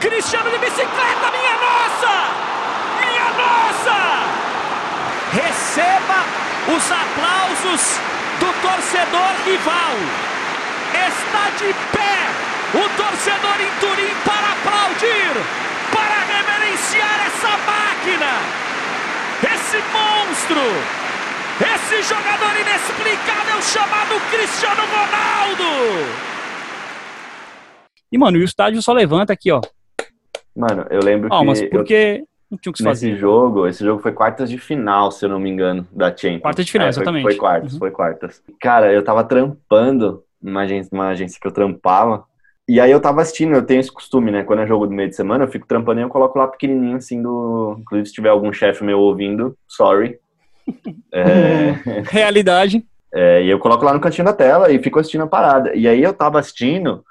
Cristiano 0.00 0.50
de 0.50 0.58
bicicleta, 0.58 1.30
minha 1.30 1.56
nossa! 1.62 2.14
Minha 2.98 3.28
nossa! 3.38 3.98
Receba 5.30 6.18
os 6.74 6.84
aplausos 6.90 8.00
do 8.40 8.50
torcedor 8.60 9.30
rival. 9.46 9.94
Está 11.06 11.50
de 11.56 11.72
pé 11.94 12.18
o 12.74 12.88
torcedor 12.96 13.60
em 13.60 13.70
Turim 13.80 14.12
para 14.24 14.52
aplaudir, 14.58 15.32
para 15.94 16.18
reverenciar 16.34 17.26
essa 17.26 17.50
máquina, 17.64 18.32
esse 19.72 19.78
monstro, 19.90 20.60
esse 21.74 22.02
jogador 22.02 22.52
inexplicável 22.60 23.62
chamado 23.62 24.20
Cristiano 24.30 24.82
Ronaldo. 24.82 26.12
E, 28.12 28.18
mano, 28.18 28.36
e 28.36 28.42
o 28.42 28.44
estádio 28.44 28.82
só 28.82 28.92
levanta 28.92 29.32
aqui, 29.32 29.50
ó. 29.50 29.62
Mano, 30.54 30.86
eu 30.90 31.00
lembro 31.02 31.30
mas 31.46 31.58
que 31.60 31.64
eu- 31.64 31.70
porque 31.70 32.22
não 32.50 32.58
tinha 32.58 32.70
o 32.70 32.72
que 32.74 32.82
se 32.82 32.84
nesse 32.84 33.06
fazer. 33.06 33.16
jogo, 33.18 33.66
esse 33.66 33.82
jogo 33.82 34.02
foi 34.02 34.12
quartas 34.12 34.50
de 34.50 34.58
final, 34.58 35.10
se 35.10 35.24
eu 35.24 35.30
não 35.30 35.38
me 35.40 35.48
engano, 35.48 35.88
da 35.90 36.14
Champions. 36.14 36.42
Quartas 36.42 36.66
de 36.66 36.72
final, 36.72 36.88
É, 36.88 36.92
foi- 36.92 37.00
exatamente. 37.02 37.22
Foi, 37.22 37.34
quartas, 37.36 37.72
Uhum. 37.72 37.78
foi 37.78 37.90
quartas. 37.90 38.42
Cara, 38.60 38.92
eu 38.92 39.02
tava 39.02 39.24
trampando 39.24 40.22
numa 40.42 40.62
agência, 40.62 40.90
numa 40.92 41.08
agência 41.08 41.38
que 41.40 41.46
eu 41.46 41.52
trampava. 41.52 42.24
E 42.72 42.80
aí 42.80 42.90
eu 42.90 43.00
tava 43.00 43.20
assistindo, 43.20 43.52
eu 43.54 43.62
tenho 43.62 43.80
esse 43.80 43.92
costume, 43.92 44.30
né? 44.30 44.44
Quando 44.44 44.62
é 44.62 44.66
jogo 44.66 44.86
do 44.86 44.94
meio 44.94 45.08
de 45.10 45.14
semana, 45.14 45.44
eu 45.44 45.48
fico 45.48 45.66
trampando 45.66 46.00
e 46.00 46.02
eu 46.04 46.08
coloco 46.08 46.38
lá 46.38 46.46
pequenininho, 46.48 46.96
assim, 46.96 47.20
do... 47.22 47.76
Inclusive, 47.80 48.06
se 48.08 48.14
tiver 48.14 48.30
algum 48.30 48.50
chefe 48.50 48.82
meu 48.82 48.98
ouvindo, 48.98 49.54
sorry. 49.68 50.18
É, 51.12 51.74
Realidade. 52.04 52.84
é, 53.12 53.42
e 53.44 53.50
eu 53.50 53.58
coloco 53.58 53.84
lá 53.84 53.92
no 53.92 54.00
cantinho 54.00 54.24
da 54.24 54.32
tela 54.32 54.70
e 54.72 54.82
fico 54.82 54.98
assistindo 54.98 55.24
a 55.24 55.26
parada. 55.26 55.74
E 55.74 55.86
aí 55.86 56.02
eu 56.02 56.14
tava 56.14 56.38
assistindo 56.38 57.04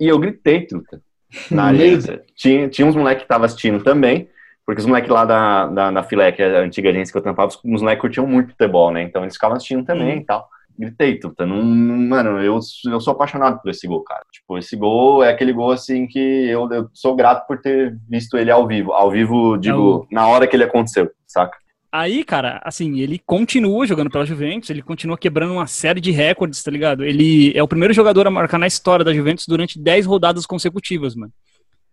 e 0.00 0.08
eu 0.08 0.18
gritei, 0.18 0.64
truta, 0.66 1.02
na 1.50 1.66
agência. 1.66 2.22
Tinha, 2.34 2.68
tinha 2.68 2.86
uns 2.86 2.96
moleques 2.96 3.22
que 3.22 3.24
estavam 3.24 3.44
assistindo 3.44 3.82
também, 3.84 4.30
porque 4.64 4.80
os 4.80 4.86
moleques 4.86 5.10
lá 5.10 5.24
da, 5.26 5.66
da, 5.66 5.90
da 5.90 6.02
Filé, 6.04 6.32
que 6.32 6.42
é 6.42 6.56
a 6.58 6.62
antiga 6.62 6.88
agência 6.90 7.12
que 7.12 7.18
eu 7.18 7.22
trampava, 7.22 7.50
os 7.52 7.82
moleques 7.82 8.00
curtiam 8.00 8.26
muito 8.26 8.52
futebol, 8.52 8.90
né? 8.90 9.02
Então 9.02 9.22
eles 9.22 9.34
ficavam 9.34 9.56
assistindo 9.56 9.84
também 9.84 10.14
Uhum. 10.14 10.20
e 10.20 10.24
tal. 10.24 10.48
Gritei, 10.78 11.18
truta. 11.18 11.46
Não, 11.46 11.62
mano, 11.62 12.40
eu, 12.40 12.58
eu 12.86 13.00
sou 13.00 13.12
apaixonado 13.12 13.60
por 13.60 13.70
esse 13.70 13.86
gol, 13.86 14.02
cara. 14.02 14.22
Tipo, 14.30 14.58
esse 14.58 14.76
gol 14.76 15.24
é 15.24 15.30
aquele 15.30 15.52
gol, 15.52 15.70
assim, 15.70 16.06
que 16.06 16.18
eu, 16.18 16.68
eu 16.70 16.88
sou 16.92 17.16
grato 17.16 17.46
por 17.46 17.60
ter 17.60 17.96
visto 18.08 18.36
ele 18.36 18.50
ao 18.50 18.66
vivo. 18.66 18.92
Ao 18.92 19.10
vivo, 19.10 19.56
digo, 19.56 20.06
na 20.10 20.26
hora 20.28 20.46
que 20.46 20.54
ele 20.54 20.64
aconteceu, 20.64 21.10
saca? 21.26 21.56
Aí, 21.90 22.24
cara, 22.24 22.60
assim, 22.62 23.00
ele 23.00 23.18
continua 23.18 23.86
jogando 23.86 24.10
pela 24.10 24.26
Juventus, 24.26 24.68
ele 24.68 24.82
continua 24.82 25.16
quebrando 25.16 25.54
uma 25.54 25.66
série 25.66 26.00
de 26.00 26.10
recordes, 26.10 26.62
tá 26.62 26.70
ligado? 26.70 27.02
Ele 27.02 27.56
é 27.56 27.62
o 27.62 27.68
primeiro 27.68 27.94
jogador 27.94 28.26
a 28.26 28.30
marcar 28.30 28.58
na 28.58 28.66
história 28.66 29.04
da 29.04 29.14
Juventus 29.14 29.46
durante 29.46 29.80
10 29.80 30.04
rodadas 30.04 30.44
consecutivas, 30.44 31.14
mano. 31.14 31.32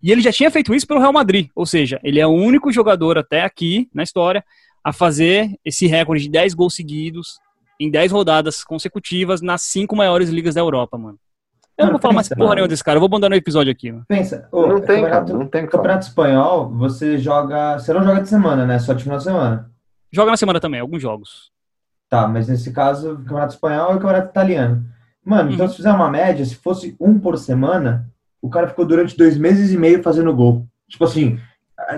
E 0.02 0.12
ele 0.12 0.20
já 0.20 0.34
tinha 0.34 0.52
feito 0.52 0.76
isso 0.76 0.86
pelo 0.86 1.00
Real 1.00 1.14
Madrid, 1.14 1.48
ou 1.56 1.66
seja, 1.66 2.02
ele 2.04 2.20
é 2.20 2.28
o 2.28 2.32
único 2.32 2.70
jogador 2.70 3.18
até 3.18 3.44
aqui 3.44 3.88
na 3.94 4.04
história 4.04 4.44
a 4.84 4.92
fazer 4.92 5.58
esse 5.64 5.88
recorde 5.88 6.24
de 6.24 6.30
10 6.30 6.54
gols 6.54 6.76
seguidos 6.76 7.40
em 7.80 7.90
10 7.90 8.12
rodadas 8.12 8.64
consecutivas 8.64 9.42
nas 9.42 9.62
cinco 9.64 9.96
maiores 9.96 10.30
ligas 10.30 10.56
da 10.56 10.62
Europa, 10.62 10.98
mano. 10.98 11.18
Eu 11.78 11.86
não 11.86 11.88
Mano, 11.88 11.92
vou 11.94 12.02
falar 12.02 12.14
mais 12.14 12.28
pensa, 12.28 12.36
porra 12.36 12.48
mano. 12.50 12.56
nenhuma 12.56 12.68
desse 12.68 12.84
cara, 12.84 12.98
eu 12.98 13.00
vou 13.00 13.08
abandonar 13.08 13.36
o 13.36 13.40
episódio 13.40 13.72
aqui, 13.72 13.92
mano. 13.92 14.06
Pensa, 14.08 14.48
ô, 14.52 14.68
não 14.68 14.80
tem, 14.80 15.02
cara, 15.02 15.20
campeonato, 15.22 15.34
não 15.34 15.48
tem 15.48 15.66
campeonato 15.66 16.06
espanhol, 16.08 16.70
você 16.70 17.18
joga. 17.18 17.80
Você 17.80 17.92
não 17.94 18.04
joga 18.04 18.22
de 18.22 18.30
semana, 18.30 18.66
né? 18.66 18.78
Só 18.80 18.94
de 18.94 19.04
final 19.04 19.18
de 19.18 19.24
semana. 19.24 19.72
Joga 20.12 20.32
na 20.32 20.38
semana 20.38 20.60
também, 20.60 20.80
alguns 20.80 21.02
jogos. 21.02 21.52
Tá, 22.08 22.28
mas 22.28 22.48
nesse 22.48 22.72
caso, 22.72 23.14
o 23.14 23.18
campeonato 23.18 23.56
espanhol 23.56 23.94
e 23.94 23.96
o 23.96 24.00
campeonato 24.00 24.30
italiano. 24.30 24.86
Mano, 25.26 25.52
então 25.52 25.66
Uhum. 25.66 25.72
se 25.72 25.78
fizer 25.78 25.92
uma 25.92 26.10
média, 26.12 26.46
se 26.46 26.56
fosse 26.56 26.96
um 27.00 27.18
por 27.18 27.38
semana, 27.40 28.08
o 28.40 28.50
cara 28.50 28.68
ficou 28.68 28.86
durante 28.86 29.18
dois 29.18 29.36
meses 29.38 29.72
e 29.72 29.78
meio 29.78 30.04
fazendo 30.04 30.36
gol. 30.36 30.68
Tipo 30.88 31.06
assim, 31.06 31.40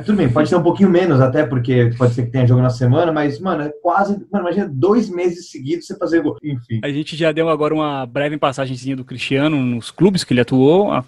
tudo 0.04 0.18
bem, 0.18 0.30
pode 0.30 0.50
ser 0.50 0.56
um 0.56 0.64
pouquinho 0.64 0.90
menos 0.90 1.20
até, 1.22 1.46
porque 1.46 1.92
pode 1.98 2.14
ser 2.14 2.26
que 2.26 2.32
tenha 2.32 2.48
jogo 2.48 2.62
na 2.62 2.70
semana, 2.70 3.12
mas, 3.12 3.40
mano, 3.40 3.64
é 3.64 3.70
quase. 3.82 4.14
Mano, 4.32 4.46
imagina 4.46 4.70
dois 4.72 5.10
meses 5.10 5.50
seguidos 5.50 5.88
você 5.88 5.98
fazer 5.98 6.22
gol. 6.22 6.38
Enfim. 6.44 6.80
A 6.84 6.90
gente 6.90 7.16
já 7.16 7.32
deu 7.32 7.50
agora 7.50 7.74
uma 7.74 8.06
breve 8.06 8.38
passagemzinha 8.38 8.96
do 8.96 9.06
Cristiano 9.06 9.58
nos 9.58 9.92
clubes 9.92 10.24
que 10.24 10.34
ele 10.34 10.42
atuou. 10.42 10.92
Ah, 10.92 11.04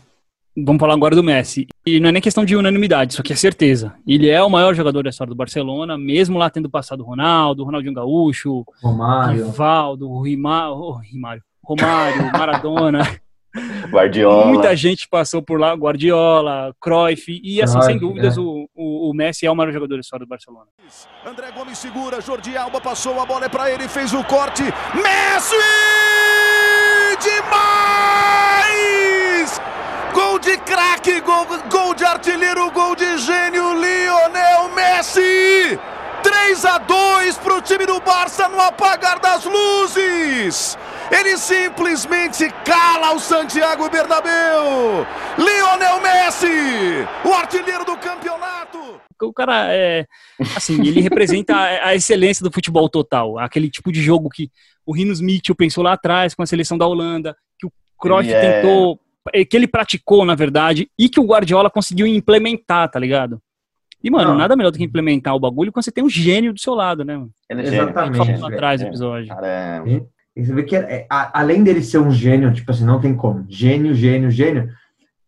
Vamos 0.60 0.80
falar 0.80 0.96
agora 0.96 1.16
do 1.16 1.24
Messi. 1.24 1.68
E 1.86 2.00
não 2.00 2.10
é 2.10 2.12
nem 2.12 2.22
questão 2.22 2.44
de 2.44 2.56
unanimidade, 2.56 3.14
isso 3.14 3.22
aqui 3.22 3.32
é 3.32 3.36
certeza. 3.36 3.94
Ele 4.08 4.28
é 4.28 4.42
o 4.42 4.50
maior 4.50 4.74
jogador 4.74 5.04
da 5.04 5.12
história 5.12 5.30
do 5.30 5.38
Barcelona, 5.38 5.96
mesmo 5.96 6.40
lá 6.40 6.50
tendo 6.50 6.68
passado 6.68 7.02
o 7.02 7.06
Ronaldo, 7.06 7.62
o 7.62 7.66
Ronaldinho 7.66 7.94
Gaúcho, 7.94 8.66
Romário. 8.82 9.46
Rivaldo, 9.46 10.10
o 10.10 10.20
Rima, 10.24 10.72
oh, 10.72 10.94
Rimário, 10.94 11.44
Romário, 11.64 12.32
Maradona. 12.34 13.08
Guardiola. 13.90 14.48
Muita 14.48 14.76
gente 14.76 15.08
passou 15.08 15.42
por 15.42 15.60
lá, 15.60 15.74
Guardiola, 15.74 16.74
Cruyff, 16.80 17.40
e 17.44 17.62
assim, 17.62 17.82
sem 17.82 17.98
dúvidas, 17.98 18.38
é. 18.38 18.40
o, 18.40 18.70
o, 18.76 19.10
o 19.10 19.14
Messi 19.14 19.46
é 19.46 19.52
o 19.52 19.56
maior 19.56 19.72
jogador 19.72 19.96
da 19.96 20.02
história 20.02 20.26
do 20.26 20.30
Barcelona. 20.30 20.68
André 21.26 21.52
Gomes 21.52 21.78
segura, 21.78 22.22
Jordi 22.22 22.58
Alba 22.58 22.80
passou, 22.82 23.20
a 23.20 23.26
bola 23.26 23.46
é 23.46 23.50
pra 23.50 23.72
ele, 23.72 23.88
fez 23.88 24.14
o 24.14 24.24
corte. 24.24 24.64
Messi! 24.94 25.56
Demais! 27.22 28.28
Gol 30.14 30.40
de 30.40 30.58
craque, 30.58 31.20
gol, 31.22 31.46
gol 31.70 31.94
de 31.94 32.04
artilheiro, 32.04 32.72
gol 32.72 32.96
de 32.96 33.18
gênio, 33.18 33.74
Lionel 33.74 34.70
Messi! 34.76 35.80
3 36.24 36.66
a 36.66 36.78
2 36.80 37.38
pro 37.38 37.62
time 37.62 37.86
do 37.86 38.00
Barça 38.02 38.50
no 38.50 38.60
apagar 38.60 39.20
das 39.20 39.46
luzes. 39.46 40.78
Ele 41.12 41.38
simplesmente 41.38 42.50
cala 42.66 43.14
o 43.14 43.20
Santiago 43.20 43.90
Bernabéu. 43.90 45.06
Lionel 45.38 46.02
Messi, 46.02 47.08
o 47.24 47.34
artilheiro 47.34 47.86
do 47.86 47.96
campeonato. 47.98 49.00
O 49.22 49.34
cara 49.34 49.68
é. 49.74 50.06
Assim, 50.56 50.80
ele 50.86 51.02
representa 51.02 51.56
a, 51.56 51.88
a 51.90 51.96
excelência 51.96 52.44
do 52.44 52.52
futebol 52.52 52.90
total. 52.90 53.38
Aquele 53.40 53.70
tipo 53.70 53.92
de 53.92 54.02
jogo 54.02 54.30
que 54.30 54.50
o 54.86 54.94
Rinos 54.94 55.22
Mitchell 55.22 55.56
pensou 55.56 55.84
lá 55.84 55.94
atrás 55.94 56.34
com 56.36 56.44
a 56.44 56.46
seleção 56.46 56.78
da 56.78 56.86
Holanda, 56.88 57.36
que 57.60 57.66
o 57.66 57.72
Cruyff 58.00 58.30
Ele 58.30 58.34
é- 58.34 58.62
tentou. 58.62 59.00
Eh, 59.34 59.46
Que 59.46 59.56
ele 59.58 59.68
praticou, 59.68 60.26
na 60.26 60.36
verdade, 60.36 60.90
e 60.98 61.08
que 61.10 61.20
o 61.20 61.26
Guardiola 61.26 61.70
conseguiu 61.70 62.06
implementar, 62.08 62.90
tá 62.90 63.00
ligado? 63.00 63.40
E, 64.04 64.10
mano, 64.12 64.32
Não. 64.32 64.38
nada 64.38 64.56
melhor 64.56 64.72
do 64.72 64.78
que 64.78 64.84
implementar 64.84 65.36
o 65.36 65.40
bagulho 65.40 65.72
quando 65.72 65.84
você 65.84 65.92
tem 65.92 66.04
um 66.04 66.10
gênio 66.10 66.54
do 66.54 66.60
seu 66.60 66.74
lado, 66.76 67.04
né, 67.04 67.18
mano? 67.18 67.32
É. 67.50 67.60
Exatamente. 67.62 68.40
Lá 68.40 68.48
atrás 68.48 68.80
do 68.80 68.84
Gênio. 68.84 68.92
episódio. 68.92 69.28
Cara, 69.30 69.48
é- 69.88 70.02
E 70.36 70.46
você 70.46 70.54
vê 70.54 70.62
que, 70.64 70.76
é- 70.76 71.08
a- 71.10 71.40
além 71.40 71.64
dele 71.64 71.82
ser 71.82 71.98
um 71.98 72.12
gênio, 72.12 72.54
tipo 72.54 72.70
assim, 72.70 72.86
não 72.86 73.02
tem 73.02 73.16
como. 73.16 73.44
Gênio, 73.50 73.96
gênio, 73.96 74.30
gênio. 74.30 74.70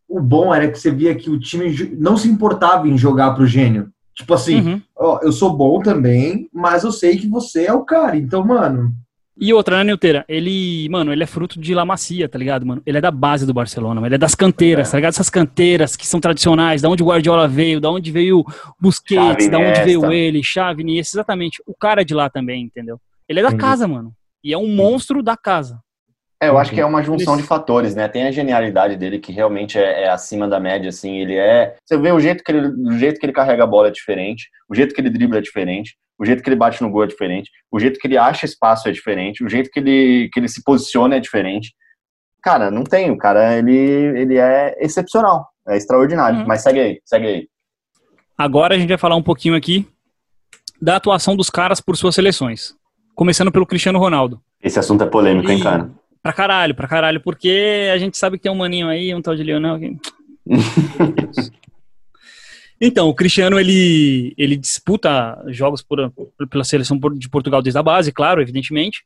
O 0.07 0.19
bom 0.21 0.53
era 0.53 0.67
que 0.69 0.77
você 0.77 0.91
via 0.91 1.15
que 1.15 1.31
o 1.31 1.39
time 1.39 1.95
não 1.97 2.15
se 2.15 2.27
importava 2.29 2.87
em 2.87 2.95
jogar 2.95 3.31
pro 3.33 3.47
gênio. 3.47 3.89
Tipo 4.13 4.35
assim, 4.35 4.61
Uhum. 4.61 4.81
ó, 4.95 5.19
eu 5.23 5.31
sou 5.31 5.51
bom 5.57 5.79
também, 5.81 6.47
mas 6.53 6.83
eu 6.83 6.91
sei 6.91 7.17
que 7.17 7.27
você 7.27 7.65
é 7.65 7.73
o 7.73 7.83
cara. 7.85 8.17
Então, 8.17 8.45
mano, 8.45 8.91
E 9.41 9.53
outra, 9.53 9.77
né, 9.77 9.85
Neuteira? 9.85 10.25
Ele, 10.27 10.89
mano, 10.89 11.13
ele 11.13 11.23
é 11.23 11.25
fruto 11.25 11.59
de 11.59 11.73
La 11.73 11.85
Macia, 11.85 12.27
tá 12.27 12.37
ligado, 12.37 12.65
mano? 12.65 12.81
Ele 12.85 12.97
é 12.97 13.01
da 13.01 13.09
base 13.09 13.45
do 13.45 13.53
Barcelona, 13.53 14.05
ele 14.05 14.15
é 14.15 14.17
das 14.17 14.35
canteiras, 14.35 14.89
É. 14.89 14.91
tá 14.91 14.97
ligado? 14.97 15.11
Essas 15.11 15.29
canteiras 15.29 15.95
que 15.95 16.05
são 16.05 16.19
tradicionais, 16.19 16.81
da 16.81 16.89
onde 16.89 17.01
o 17.01 17.05
Guardiola 17.05 17.47
veio, 17.47 17.79
da 17.79 17.89
onde 17.89 18.11
veio 18.11 18.39
o 18.39 18.45
Busquets, 18.79 19.45
Xavi, 19.45 19.49
da 19.49 19.57
onde 19.57 19.81
veio 19.83 20.11
ele, 20.11 20.43
Xavi, 20.43 20.97
exatamente. 20.99 21.63
O 21.65 21.73
cara 21.73 22.01
é 22.01 22.03
de 22.03 22.13
lá 22.13 22.29
também, 22.29 22.63
entendeu? 22.63 22.99
Ele 23.29 23.39
é 23.39 23.43
da 23.43 23.55
casa, 23.55 23.87
mano. 23.87 24.11
E 24.43 24.51
é 24.53 24.57
um 24.57 24.67
monstro 24.67 25.23
da 25.23 25.37
casa. 25.37 25.79
É, 26.41 26.47
eu 26.47 26.57
acho 26.57 26.71
que 26.71 26.79
é 26.79 26.85
uma 26.85 27.03
junção 27.03 27.35
de 27.35 27.43
fatores, 27.43 27.93
né? 27.93 28.07
Tem 28.07 28.23
a 28.23 28.31
genialidade 28.31 28.95
dele 28.95 29.19
que 29.19 29.31
realmente 29.31 29.77
é, 29.77 30.03
é 30.03 30.09
acima 30.09 30.47
da 30.47 30.57
média, 30.57 30.87
assim. 30.87 31.17
Ele 31.17 31.35
é. 31.35 31.75
Você 31.85 31.97
vê 31.97 32.13
o 32.13 32.19
jeito 32.19 32.43
que 32.43 32.51
ele, 32.51 32.67
o 32.67 32.97
jeito 32.97 33.19
que 33.19 33.25
ele 33.25 33.33
carrega 33.33 33.63
a 33.65 33.67
bola 33.67 33.89
é 33.89 33.91
diferente, 33.91 34.49
o 34.69 34.73
jeito 34.73 34.95
que 34.95 35.01
ele 35.01 35.09
dribla 35.09 35.39
é 35.39 35.41
diferente, 35.41 35.97
o 36.17 36.25
jeito 36.25 36.41
que 36.41 36.47
ele 36.47 36.55
bate 36.55 36.81
no 36.81 36.89
gol 36.89 37.03
é 37.03 37.07
diferente, 37.07 37.51
o 37.69 37.77
jeito 37.77 37.99
que 37.99 38.07
ele 38.07 38.17
acha 38.17 38.45
espaço 38.45 38.87
é 38.87 38.91
diferente, 38.91 39.43
o 39.43 39.49
jeito 39.49 39.69
que 39.69 39.79
ele, 39.79 40.29
que 40.31 40.39
ele 40.39 40.47
se 40.47 40.63
posiciona 40.63 41.17
é 41.17 41.19
diferente. 41.19 41.73
Cara, 42.41 42.71
não 42.71 42.85
tem. 42.85 43.11
O 43.11 43.17
cara, 43.17 43.57
ele, 43.57 43.73
ele 43.75 44.37
é 44.37 44.75
excepcional, 44.79 45.45
é 45.67 45.75
extraordinário. 45.75 46.39
Uhum. 46.39 46.47
Mas 46.47 46.61
segue 46.61 46.79
aí, 46.79 47.01
segue 47.03 47.27
aí. 47.27 47.47
Agora 48.37 48.75
a 48.75 48.77
gente 48.77 48.87
vai 48.87 48.97
falar 48.97 49.17
um 49.17 49.23
pouquinho 49.23 49.55
aqui 49.55 49.85
da 50.81 50.95
atuação 50.95 51.35
dos 51.35 51.49
caras 51.49 51.81
por 51.81 51.97
suas 51.97 52.15
seleções. 52.15 52.73
Começando 53.13 53.51
pelo 53.51 53.65
Cristiano 53.65 53.99
Ronaldo. 53.99 54.41
Esse 54.63 54.79
assunto 54.79 55.03
é 55.03 55.07
polêmico, 55.07 55.51
hein, 55.51 55.59
cara? 55.59 55.89
Pra 56.21 56.33
caralho, 56.33 56.75
pra 56.75 56.87
caralho, 56.87 57.21
porque 57.21 57.89
a 57.93 57.97
gente 57.97 58.17
sabe 58.17 58.37
que 58.37 58.43
tem 58.43 58.51
um 58.51 58.55
maninho 58.55 58.87
aí, 58.87 59.13
um 59.15 59.21
tal 59.21 59.35
de 59.35 59.43
Leonel. 59.43 59.79
Que... 59.79 59.97
então, 62.79 63.07
o 63.07 63.15
Cristiano, 63.15 63.59
ele, 63.59 64.33
ele 64.37 64.57
disputa 64.57 65.41
jogos 65.47 65.81
por, 65.81 66.11
pela 66.49 66.63
seleção 66.63 66.99
de 67.15 67.29
Portugal 67.29 67.61
desde 67.61 67.79
a 67.79 67.83
base, 67.83 68.11
claro, 68.11 68.41
evidentemente. 68.41 69.05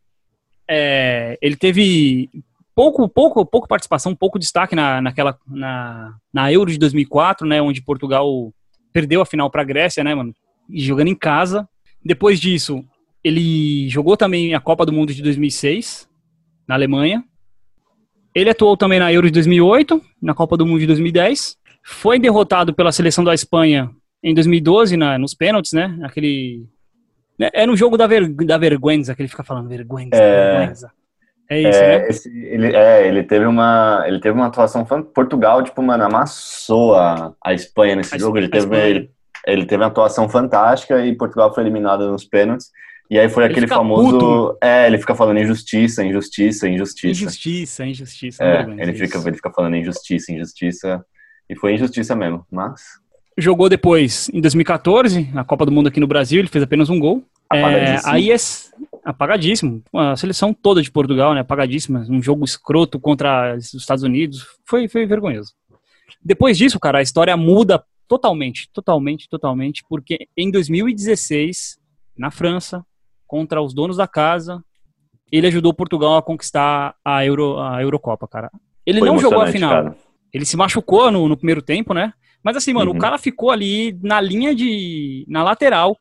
É, 0.67 1.37
ele 1.41 1.55
teve 1.55 2.29
pouco, 2.75 3.07
pouco, 3.07 3.45
pouco 3.45 3.67
participação, 3.67 4.15
pouco 4.15 4.39
destaque 4.39 4.75
na, 4.75 5.01
naquela, 5.01 5.37
na, 5.47 6.15
na 6.33 6.51
Euro 6.51 6.71
de 6.71 6.77
2004, 6.77 7.47
né, 7.47 7.61
onde 7.61 7.81
Portugal 7.81 8.51
perdeu 8.91 9.21
a 9.21 9.25
final 9.25 9.49
pra 9.49 9.63
Grécia, 9.63 10.03
né, 10.03 10.15
mano, 10.15 10.33
e 10.69 10.81
jogando 10.81 11.07
em 11.09 11.15
casa. 11.15 11.67
Depois 12.03 12.39
disso, 12.39 12.83
ele 13.23 13.87
jogou 13.89 14.17
também 14.17 14.53
a 14.53 14.59
Copa 14.59 14.85
do 14.85 14.91
Mundo 14.91 15.13
de 15.13 15.21
2006, 15.21 16.07
na 16.67 16.75
Alemanha. 16.75 17.23
Ele 18.35 18.49
atuou 18.49 18.75
também 18.75 18.99
na 18.99 19.11
Euro 19.13 19.27
de 19.27 19.33
2008, 19.33 20.01
na 20.21 20.33
Copa 20.33 20.57
do 20.57 20.65
Mundo 20.65 20.79
de 20.79 20.87
2010. 20.87 21.55
Foi 21.83 22.17
derrotado 22.17 22.73
pela 22.73 22.91
seleção 22.91 23.23
da 23.23 23.33
Espanha 23.33 23.89
em 24.23 24.33
2012, 24.33 24.95
na, 24.97 25.17
nos 25.19 25.33
pênaltis, 25.35 25.73
né? 25.73 25.99
Aquele. 26.03 26.65
né, 27.37 27.49
É 27.53 27.65
no 27.67 27.75
jogo 27.75 27.97
da, 27.97 28.07
ver, 28.07 28.27
da 28.29 28.57
vergüenza 28.57 29.13
que 29.15 29.21
ele 29.21 29.29
fica 29.29 29.43
falando, 29.43 29.67
vergüenza, 29.69 30.15
É. 30.15 30.57
vergüenza. 30.59 30.91
É 31.49 31.59
isso, 31.61 31.79
É, 31.79 31.99
né? 31.99 32.07
esse- 32.09 32.45
ele, 32.47 32.73
é, 32.75 33.05
ele 33.07 33.21
teve 33.21 33.45
uma, 33.45 34.03
ele 34.07 34.19
teve 34.19 34.33
uma 34.35 34.47
atuação 34.47 34.85
fan- 34.85 35.03
Portugal, 35.03 35.61
tipo, 35.61 35.83
mano, 35.83 36.05
amassou 36.05 36.95
a, 36.95 37.33
a 37.43 37.53
Espanha 37.53 37.97
nesse 37.97 38.15
A 38.15 38.17
jogo. 38.17 38.37
Ele 38.37 38.47
teve, 38.47 38.75
ele, 38.77 39.11
ele 39.45 39.65
teve 39.65 39.83
uma 39.83 39.89
atuação 39.89 40.27
fantástica 40.29 41.05
e 41.05 41.13
Portugal 41.15 41.53
foi 41.53 41.63
eliminado 41.63 42.09
nos 42.09 42.23
pênaltis. 42.23 42.71
E 43.13 43.19
aí 43.19 43.29
foi 43.29 43.43
Ele 43.43 43.51
aquele 43.51 43.67
famoso, 43.67 44.17
puto. 44.17 44.57
é, 44.59 44.87
ele 44.87 44.97
fica 44.97 45.13
falando 45.13 45.39
injustiça, 45.39 46.03
injustiça, 46.03 46.67
injustiça. 46.67 47.23
Injustiça, 47.23 47.85
injustiça. 47.85 48.43
É, 48.43 48.63
ele 48.63 48.91
isso. 48.91 49.05
fica, 49.05 49.27
ele 49.27 49.35
fica 49.35 49.51
falando 49.51 49.75
injustiça, 49.75 50.31
injustiça. 50.31 51.05
E 51.47 51.55
foi 51.55 51.75
injustiça 51.75 52.15
mesmo, 52.15 52.43
mas 52.51 52.81
Jogou 53.37 53.69
depois, 53.69 54.29
em 54.33 54.41
2014, 54.41 55.29
na 55.31 55.43
Copa 55.43 55.63
do 55.63 55.71
Mundo 55.71 55.89
aqui 55.89 55.99
no 55.99 56.07
Brasil, 56.07 56.39
ele 56.39 56.47
fez 56.47 56.63
apenas 56.63 56.89
um 56.89 56.99
gol. 56.99 57.23
É, 57.53 57.59
apagadíssimo. 57.59 58.11
aí 58.11 58.31
é 58.31 58.35
apagadíssimo. 59.05 59.83
A 59.93 60.15
seleção 60.15 60.51
toda 60.51 60.81
de 60.81 60.89
Portugal, 60.89 61.35
né? 61.35 61.41
Apagadíssima. 61.41 62.07
Um 62.09 62.19
jogo 62.19 62.43
escroto 62.43 62.99
contra 62.99 63.55
os 63.55 63.75
Estados 63.75 64.03
Unidos. 64.03 64.43
Foi, 64.65 64.87
foi 64.87 65.05
vergonhoso. 65.05 65.53
Depois 66.19 66.57
disso, 66.57 66.79
cara, 66.79 66.97
a 66.97 67.03
história 67.03 67.37
muda 67.37 67.83
totalmente, 68.07 68.67
totalmente, 68.73 69.29
totalmente, 69.29 69.83
porque 69.87 70.27
em 70.35 70.49
2016, 70.49 71.77
na 72.17 72.31
França, 72.31 72.83
contra 73.33 73.63
os 73.63 73.73
donos 73.73 73.97
da 73.97 74.07
casa, 74.07 74.63
ele 75.31 75.47
ajudou 75.47 75.73
Portugal 75.73 76.17
a 76.17 76.21
conquistar 76.21 76.93
a, 77.03 77.25
Euro, 77.25 77.57
a 77.59 77.81
Eurocopa, 77.81 78.27
cara. 78.27 78.51
Ele 78.85 78.99
foi 78.99 79.07
não 79.09 79.17
jogou 79.17 79.41
a 79.41 79.47
final. 79.47 79.71
cara. 79.71 79.95
Ele 80.31 80.45
se 80.45 80.55
machucou 80.55 81.09
no, 81.09 81.27
no 81.27 81.35
primeiro 81.35 81.59
tempo, 81.59 81.95
né? 81.95 82.13
Mas 82.43 82.55
assim, 82.55 82.73
mano, 82.73 82.91
Uhum. 82.91 82.97
o 82.97 82.99
cara 82.99 83.17
ficou 83.17 83.49
ali 83.49 83.97
na 84.03 84.21
linha 84.21 84.53
de. 84.53 85.25
na 85.27 85.41
lateral, 85.41 85.97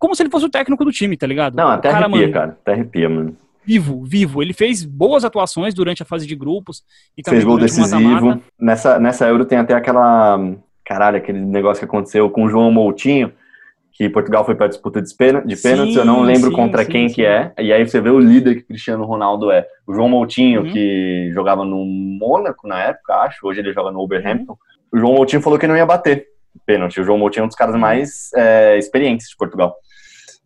como 0.00 0.16
se 0.16 0.22
ele 0.24 0.30
fosse 0.30 0.46
o 0.46 0.50
técnico 0.50 0.84
do 0.84 0.90
time, 0.90 1.16
tá 1.16 1.28
ligado? 1.28 1.54
Não, 1.54 1.66
o 1.66 1.68
até 1.68 1.92
cara, 1.92 2.06
arrepia, 2.06 2.20
mano, 2.22 2.32
cara. 2.32 2.58
Até 2.60 2.72
arrepia, 2.72 3.08
mano. 3.08 3.36
vivo, 3.64 4.02
vivo. 4.04 4.42
Ele 4.42 4.52
fez 4.52 4.84
boas 4.84 5.24
atuações 5.24 5.74
durante 5.74 6.02
a 6.02 6.06
fase 6.06 6.26
de 6.26 6.34
grupos 6.34 6.82
e 7.16 7.22
Fez 7.28 7.44
gol 7.44 7.54
o 7.54 7.58
decisivo. 7.60 8.42
Nessa, 8.58 8.98
nessa 8.98 9.28
Euro 9.28 9.44
tem 9.44 9.58
até 9.58 9.74
aquela. 9.74 10.40
Caralho, 10.84 11.18
aquele 11.18 11.38
negócio 11.38 11.78
que 11.78 11.84
aconteceu 11.84 12.28
com 12.28 12.46
o 12.46 12.48
João 12.48 12.72
Moutinho, 12.72 13.32
que 13.98 14.08
Portugal 14.08 14.44
foi 14.44 14.54
para 14.54 14.68
disputa 14.68 15.02
de 15.02 15.12
pênalti, 15.12 15.48
de 15.48 15.56
pênaltis, 15.56 15.96
eu 15.96 16.04
não 16.04 16.20
Sim, 16.20 16.26
lembro 16.26 16.50
sim, 16.50 16.56
contra 16.56 16.84
sim, 16.84 16.90
quem 16.92 17.08
sim. 17.08 17.16
que 17.16 17.24
é. 17.26 17.52
E 17.58 17.72
aí 17.72 17.84
você 17.84 18.00
vê 18.00 18.10
o 18.10 18.20
líder 18.20 18.54
que 18.54 18.62
Cristiano 18.62 19.04
Ronaldo 19.04 19.50
é. 19.50 19.66
O 19.84 19.92
João 19.92 20.08
Moutinho, 20.08 20.62
Uhum. 20.62 20.72
que 20.72 21.32
jogava 21.34 21.64
no 21.64 21.84
Mônaco 21.84 22.68
na 22.68 22.80
época, 22.80 23.14
acho. 23.16 23.44
Hoje 23.44 23.58
ele 23.58 23.72
joga 23.72 23.90
no 23.90 23.98
Wolverhampton. 23.98 24.52
Uhum. 24.52 24.58
O 24.92 24.98
João 25.00 25.14
Moutinho 25.14 25.42
falou 25.42 25.58
que 25.58 25.66
não 25.66 25.76
ia 25.76 25.84
bater 25.84 26.28
pênalti. 26.64 27.00
O 27.00 27.04
João 27.04 27.18
Moutinho 27.18 27.42
é 27.42 27.44
um 27.46 27.48
dos 27.48 27.56
caras 27.56 27.74
mais 27.74 28.30
é, 28.36 28.78
experientes 28.78 29.28
de 29.30 29.36
Portugal. 29.36 29.74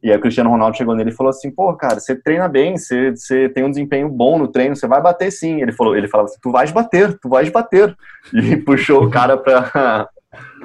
E 0.02 0.10
aí 0.10 0.16
o 0.16 0.20
Cristiano 0.20 0.48
Ronaldo 0.48 0.76
chegou 0.76 0.96
nele 0.96 1.10
e 1.10 1.14
falou 1.14 1.28
assim, 1.30 1.50
pô, 1.50 1.76
cara, 1.76 2.00
você 2.00 2.16
treina 2.16 2.48
bem, 2.48 2.76
você, 2.76 3.10
você 3.10 3.50
tem 3.50 3.64
um 3.64 3.70
desempenho 3.70 4.08
bom 4.08 4.36
no 4.38 4.48
treino, 4.48 4.74
você 4.74 4.86
vai 4.88 5.00
bater 5.00 5.30
sim. 5.30 5.60
Ele 5.60 5.72
falou, 5.72 5.94
ele 5.94 6.08
falava 6.08 6.28
assim, 6.30 6.40
tu 6.42 6.50
vais 6.50 6.72
bater, 6.72 7.18
tu 7.18 7.28
vais 7.28 7.50
bater. 7.50 7.94
E 8.32 8.56
puxou 8.64 9.04
o 9.04 9.10
cara 9.10 9.36
pra, 9.36 10.08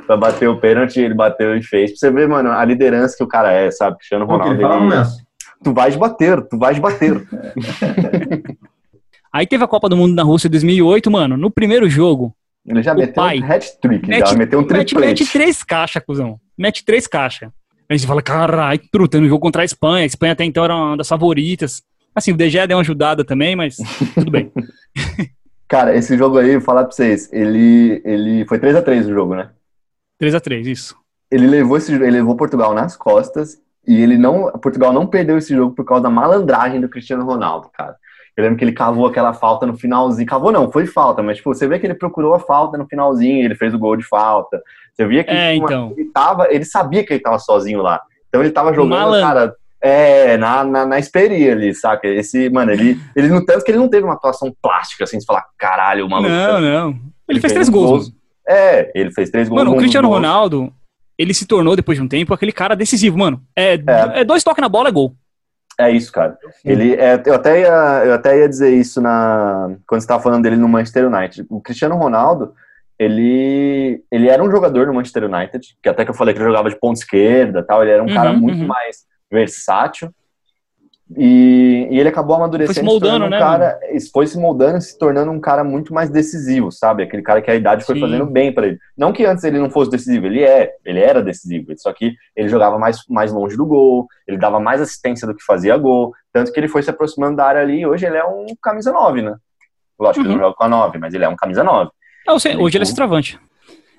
pra 0.05 0.15
bater 0.17 0.47
o 0.47 0.57
pênalti, 0.59 0.99
ele 0.99 1.13
bateu 1.13 1.55
e 1.57 1.63
fez. 1.63 1.91
Pra 1.91 1.99
você 1.99 2.11
ver, 2.11 2.27
mano, 2.27 2.51
a 2.51 2.63
liderança 2.63 3.15
que 3.17 3.23
o 3.23 3.27
cara 3.27 3.51
é, 3.51 3.69
sabe? 3.71 3.97
Cristiano 3.97 4.25
Ronaldo, 4.25 4.53
ele 4.55 4.61
fala 4.61 4.95
ele- 5.01 5.05
tu 5.63 5.73
vais 5.73 5.95
bater, 5.95 6.41
tu 6.47 6.57
vais 6.57 6.79
bater. 6.79 7.25
Aí 9.33 9.45
teve 9.45 9.63
a 9.63 9.67
Copa 9.67 9.89
do 9.89 9.97
Mundo 9.97 10.15
na 10.15 10.23
Rússia 10.23 10.47
em 10.47 10.51
2008, 10.51 11.11
mano. 11.11 11.37
No 11.37 11.51
primeiro 11.51 11.89
jogo, 11.89 12.33
Ele 12.65 12.81
já 12.81 12.93
O 12.93 12.97
meteu 12.97 13.13
pai 13.13 13.39
um 13.39 13.45
hat-trick, 13.45 14.07
mete, 14.07 14.29
já 14.29 14.35
meteu 14.37 14.59
um 14.59 14.61
mete, 14.63 14.69
triplete. 14.93 15.23
mete 15.23 15.31
três 15.31 15.63
caixas, 15.63 16.03
cuzão. 16.05 16.39
Mete 16.57 16.83
três 16.83 17.07
caixas. 17.07 17.49
Aí 17.89 17.97
você 17.97 18.05
fala, 18.07 18.21
caralho, 18.21 18.79
truta, 18.91 19.19
no 19.21 19.27
jogo 19.27 19.39
contra 19.39 19.61
a 19.61 19.65
Espanha. 19.65 20.03
A 20.03 20.05
Espanha 20.05 20.33
até 20.33 20.43
então 20.43 20.63
era 20.65 20.75
uma 20.75 20.97
das 20.97 21.07
favoritas. 21.07 21.81
Assim, 22.13 22.31
o 22.33 22.37
De 22.37 22.49
Gea 22.49 22.67
deu 22.67 22.75
uma 22.77 22.81
ajudada 22.81 23.23
também, 23.23 23.55
mas 23.55 23.77
tudo 24.15 24.31
bem. 24.31 24.51
Cara, 25.67 25.95
esse 25.95 26.17
jogo 26.17 26.37
aí, 26.37 26.53
vou 26.53 26.61
falar 26.61 26.83
pra 26.83 26.91
vocês, 26.91 27.31
ele, 27.31 28.01
ele 28.03 28.45
foi 28.45 28.57
3 28.59 28.75
a 28.75 28.81
3 28.81 29.07
o 29.07 29.13
jogo, 29.13 29.35
né? 29.35 29.49
3x3, 30.21 30.65
isso. 30.65 30.95
Ele 31.31 31.47
levou 31.47 31.77
esse 31.77 31.93
ele 31.93 32.09
levou 32.11 32.35
Portugal 32.35 32.73
nas 32.73 32.95
costas 32.95 33.57
e 33.87 34.01
ele 34.01 34.17
não 34.17 34.49
Portugal 34.53 34.93
não 34.93 35.05
perdeu 35.05 35.37
esse 35.37 35.53
jogo 35.55 35.75
por 35.75 35.85
causa 35.85 36.03
da 36.03 36.09
malandragem 36.09 36.79
do 36.79 36.89
Cristiano 36.89 37.25
Ronaldo, 37.25 37.69
cara. 37.73 37.95
Eu 38.35 38.43
lembro 38.43 38.57
que 38.59 38.63
ele 38.63 38.71
cavou 38.71 39.07
aquela 39.07 39.33
falta 39.33 39.65
no 39.65 39.75
finalzinho. 39.75 40.27
Cavou 40.27 40.51
não, 40.51 40.71
foi 40.71 40.85
falta, 40.85 41.23
mas 41.23 41.37
tipo, 41.37 41.53
você 41.53 41.67
vê 41.67 41.79
que 41.79 41.87
ele 41.87 41.95
procurou 41.95 42.35
a 42.35 42.39
falta 42.39 42.77
no 42.77 42.85
finalzinho, 42.87 43.43
ele 43.43 43.55
fez 43.55 43.73
o 43.73 43.79
gol 43.79 43.97
de 43.97 44.03
falta. 44.03 44.61
Você 44.93 45.05
via 45.07 45.23
que 45.23 45.31
É, 45.31 45.55
então. 45.55 45.91
ele 45.97 46.09
tava, 46.11 46.47
ele 46.53 46.63
sabia 46.63 47.03
que 47.03 47.13
ele 47.13 47.19
tava 47.19 47.39
sozinho 47.39 47.81
lá. 47.81 47.99
Então 48.29 48.41
ele 48.41 48.51
tava 48.51 48.73
jogando, 48.73 48.99
Malandro. 48.99 49.27
cara, 49.27 49.55
é, 49.81 50.37
na, 50.37 50.63
na, 50.63 50.85
na 50.85 50.99
esperia 50.99 51.51
ali, 51.53 51.73
saca? 51.73 52.07
Esse, 52.07 52.49
mano, 52.49 52.71
ele, 52.71 52.99
ele 53.15 53.27
no 53.27 53.43
tanto 53.43 53.63
que 53.63 53.71
ele 53.71 53.79
não 53.79 53.89
teve 53.89 54.03
uma 54.05 54.13
atuação 54.13 54.53
plástica, 54.61 55.03
assim, 55.03 55.17
de 55.17 55.25
falar, 55.25 55.45
caralho, 55.57 56.05
o 56.05 56.09
maluco. 56.09 56.29
Não, 56.29 56.61
não. 56.61 56.89
Ele, 56.89 56.99
Ele 57.29 57.39
fez 57.39 57.53
fez 57.53 57.53
três 57.53 57.69
gols. 57.69 57.89
gols. 57.89 58.16
É, 58.47 58.91
ele 58.95 59.11
fez 59.11 59.29
três 59.29 59.49
gols. 59.49 59.61
Mano, 59.63 59.75
o 59.75 59.77
Cristiano 59.77 60.07
gols. 60.07 60.17
Ronaldo, 60.21 60.73
ele 61.17 61.33
se 61.33 61.45
tornou, 61.45 61.75
depois 61.75 61.97
de 61.97 62.03
um 62.03 62.07
tempo, 62.07 62.33
aquele 62.33 62.51
cara 62.51 62.75
decisivo, 62.75 63.17
mano. 63.17 63.41
É, 63.55 63.73
É. 63.75 64.21
é 64.21 64.23
dois 64.23 64.43
toques 64.43 64.61
na 64.61 64.69
bola, 64.69 64.89
é 64.89 64.91
gol. 64.91 65.13
É 65.79 65.91
isso, 65.91 66.11
cara. 66.11 66.35
Ele, 66.65 66.95
é, 66.95 67.21
eu, 67.25 67.35
até 67.35 67.59
ia, 67.61 68.03
eu 68.05 68.13
até 68.13 68.39
ia 68.39 68.49
dizer 68.49 68.73
isso 68.73 68.99
na, 68.99 69.75
quando 69.87 70.01
você 70.01 70.07
tava 70.07 70.23
falando 70.23 70.41
dele 70.43 70.55
no 70.55 70.67
Manchester 70.67 71.05
United. 71.07 71.45
O 71.51 71.61
Cristiano 71.61 71.95
Ronaldo, 71.95 72.53
ele, 72.97 74.01
ele 74.11 74.27
era 74.27 74.43
um 74.43 74.49
jogador 74.49 74.87
no 74.87 74.93
Manchester 74.95 75.25
United, 75.25 75.77
que 75.83 75.87
até 75.89 76.03
que 76.03 76.09
eu 76.09 76.15
falei 76.15 76.33
que 76.33 76.39
ele 76.39 76.47
jogava 76.47 76.69
de 76.69 76.79
ponta 76.79 76.99
esquerda 76.99 77.61
tal, 77.63 77.83
ele 77.83 77.91
era 77.91 78.01
um 78.01 78.07
Uhum, 78.07 78.13
cara 78.13 78.33
muito 78.33 78.61
uhum. 78.61 78.67
mais 78.67 79.05
versátil. 79.31 80.09
E, 81.15 81.87
e 81.89 81.99
ele 81.99 82.09
acabou 82.09 82.35
amadurecendo, 82.35 82.73
Foi 82.73 82.83
se 82.83 82.85
moldando, 82.85 83.11
tornando 83.11 83.29
né, 83.31 83.37
um 83.37 83.39
cara, 83.39 83.79
foi 84.11 84.27
se 84.27 84.37
moldando, 84.37 84.77
e 84.77 84.81
se 84.81 84.97
tornando 84.97 85.31
um 85.31 85.39
cara 85.39 85.63
muito 85.63 85.93
mais 85.93 86.09
decisivo, 86.09 86.69
sabe? 86.71 87.03
Aquele 87.03 87.21
cara 87.21 87.41
que 87.41 87.49
a 87.49 87.55
idade 87.55 87.85
foi 87.85 87.95
Sim. 87.95 88.01
fazendo 88.01 88.25
bem 88.25 88.53
pra 88.53 88.67
ele. 88.67 88.77
Não 88.97 89.13
que 89.13 89.25
antes 89.25 89.43
ele 89.45 89.57
não 89.57 89.69
fosse 89.69 89.89
decisivo, 89.89 90.25
ele 90.25 90.43
é, 90.43 90.73
ele 90.85 90.99
era 90.99 91.23
decisivo, 91.23 91.71
só 91.77 91.93
que 91.93 92.13
ele 92.35 92.49
jogava 92.49 92.77
mais, 92.77 92.97
mais 93.09 93.31
longe 93.31 93.55
do 93.55 93.65
gol, 93.65 94.05
ele 94.27 94.37
dava 94.37 94.59
mais 94.59 94.81
assistência 94.81 95.25
do 95.25 95.33
que 95.33 95.43
fazia 95.45 95.77
gol, 95.77 96.11
tanto 96.33 96.51
que 96.51 96.59
ele 96.59 96.67
foi 96.67 96.83
se 96.83 96.89
aproximando 96.89 97.37
da 97.37 97.45
área 97.45 97.61
ali, 97.61 97.79
e 97.79 97.87
hoje 97.87 98.05
ele 98.05 98.17
é 98.17 98.25
um 98.25 98.45
camisa 98.61 98.91
9, 98.91 99.21
né? 99.21 99.35
Lógico 99.97 100.23
que 100.23 100.27
ele 100.27 100.35
Uhum. 100.35 100.41
não 100.41 100.45
joga 100.47 100.55
com 100.57 100.63
a 100.65 100.69
9, 100.69 100.97
mas 100.99 101.13
ele 101.13 101.23
é 101.23 101.29
um 101.29 101.35
camisa 101.37 101.63
9. 101.63 101.89
É, 102.27 102.31
eu 102.31 102.39
sei, 102.39 102.51
Ele 102.51 102.61
hoje 102.61 102.77
ele 102.77 102.83
é 102.83 102.85
centroavante. 102.85 103.39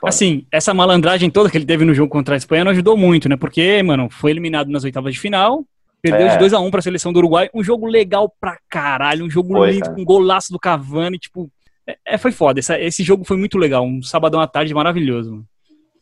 Assim, 0.04 0.46
essa 0.52 0.72
malandragem 0.72 1.28
toda 1.30 1.50
que 1.50 1.56
ele 1.56 1.64
teve 1.66 1.84
no 1.84 1.92
jogo 1.94 2.10
contra 2.10 2.34
a 2.34 2.36
Espanha 2.36 2.64
não 2.64 2.70
ajudou 2.70 2.96
muito, 2.96 3.28
né? 3.28 3.36
Porque, 3.36 3.82
mano, 3.82 4.08
foi 4.10 4.30
eliminado 4.30 4.68
nas 4.70 4.84
oitavas 4.84 5.12
de 5.14 5.18
final, 5.18 5.64
perdeu 6.02 6.26
É. 6.26 6.30
de 6.32 6.38
2 6.38 6.52
a 6.52 6.60
1 6.60 6.70
pra 6.70 6.82
seleção 6.82 7.12
do 7.12 7.18
Uruguai. 7.18 7.48
Um 7.54 7.62
jogo 7.62 7.86
legal 7.86 8.32
pra 8.40 8.58
caralho, 8.68 9.24
um 9.24 9.30
jogo 9.30 9.52
Foi, 9.54 9.70
lindo, 9.72 9.82
cara. 9.84 9.94
com 9.94 10.00
um 10.00 10.04
golaço 10.04 10.52
do 10.52 10.58
Cavani, 10.58 11.18
tipo... 11.18 11.50
É, 11.86 11.96
é, 12.06 12.18
foi 12.18 12.30
foda, 12.32 12.58
Essa- 12.60 12.78
esse 12.78 13.02
jogo 13.02 13.24
foi 13.24 13.36
muito 13.36 13.56
legal, 13.58 13.84
um 13.84 14.02
sabadão 14.02 14.40
à 14.40 14.46
tarde 14.46 14.72
maravilhoso. 14.74 15.30
Mano. 15.32 15.46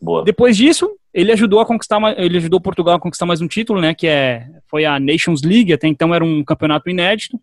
Boa. 0.00 0.24
Depois 0.24 0.56
disso, 0.56 0.90
ele 1.14 1.32
ajudou 1.32 1.58
a 1.60 1.64
conquistar, 1.66 1.98
ele 2.18 2.36
ajudou 2.36 2.60
Portugal 2.60 2.96
a 2.96 3.00
conquistar 3.00 3.24
mais 3.24 3.40
um 3.40 3.48
título, 3.48 3.80
né? 3.80 3.94
Que 3.94 4.06
é, 4.06 4.46
foi 4.68 4.84
a 4.84 5.00
Nations 5.00 5.42
League, 5.42 5.72
até 5.72 5.88
então 5.88 6.14
era 6.14 6.22
um 6.24 6.44
campeonato 6.44 6.90
inédito. 6.90 7.40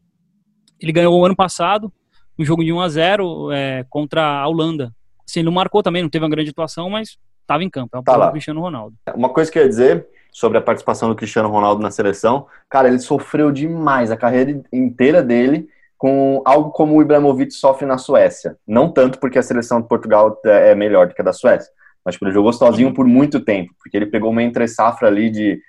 Ele 0.79 0.91
ganhou 0.91 1.19
o 1.19 1.25
ano 1.25 1.35
passado, 1.35 1.91
um 2.37 2.45
jogo 2.45 2.63
de 2.63 2.71
1 2.71 2.79
a 2.81 2.89
0 2.89 3.51
é, 3.51 3.85
contra 3.89 4.21
a 4.41 4.47
Holanda. 4.47 4.93
Assim, 5.27 5.39
ele 5.39 5.45
não 5.45 5.53
marcou 5.53 5.81
também, 5.81 6.03
não 6.03 6.09
teve 6.09 6.23
uma 6.23 6.29
grande 6.29 6.51
atuação, 6.51 6.89
mas 6.89 7.17
estava 7.41 7.63
em 7.63 7.69
campo. 7.69 7.95
É 7.95 7.99
o 7.99 8.03
Tá. 8.03 8.29
Cristiano 8.31 8.59
Ronaldo. 8.61 8.95
Uma 9.15 9.29
coisa 9.29 9.51
que 9.51 9.57
eu 9.57 9.63
ia 9.63 9.69
dizer 9.69 10.05
sobre 10.33 10.57
a 10.57 10.61
participação 10.61 11.07
do 11.07 11.15
Cristiano 11.15 11.47
Ronaldo 11.47 11.81
na 11.81 11.91
seleção, 11.91 12.47
cara, 12.67 12.87
ele 12.87 12.97
sofreu 12.97 13.51
demais 13.51 14.09
a 14.09 14.17
carreira 14.17 14.61
inteira 14.73 15.21
dele 15.21 15.69
com 15.95 16.41
algo 16.43 16.71
como 16.71 16.97
o 16.97 17.01
Ibrahimovic 17.01 17.53
sofre 17.53 17.85
na 17.85 17.99
Suécia. 17.99 18.57
Não 18.67 18.89
tanto 18.91 19.19
porque 19.19 19.39
a 19.39 19.43
seleção 19.43 19.79
de 19.79 19.87
Portugal 19.87 20.41
é 20.43 20.71
é 20.71 20.75
melhor 20.75 21.07
do 21.07 21.13
que 21.13 21.21
a 21.21 21.25
da 21.25 21.31
Suécia, 21.31 21.71
mas 22.03 22.15
tipo, 22.15 22.25
ele 22.25 22.33
jogou 22.33 22.51
sozinho 22.51 22.93
por 22.93 23.05
muito 23.05 23.39
tempo, 23.39 23.73
porque 23.77 23.95
ele 23.95 24.07
pegou 24.07 24.31
uma 24.31 24.43
entre-safra 24.43 25.07
ali 25.07 25.29
de 25.29 25.61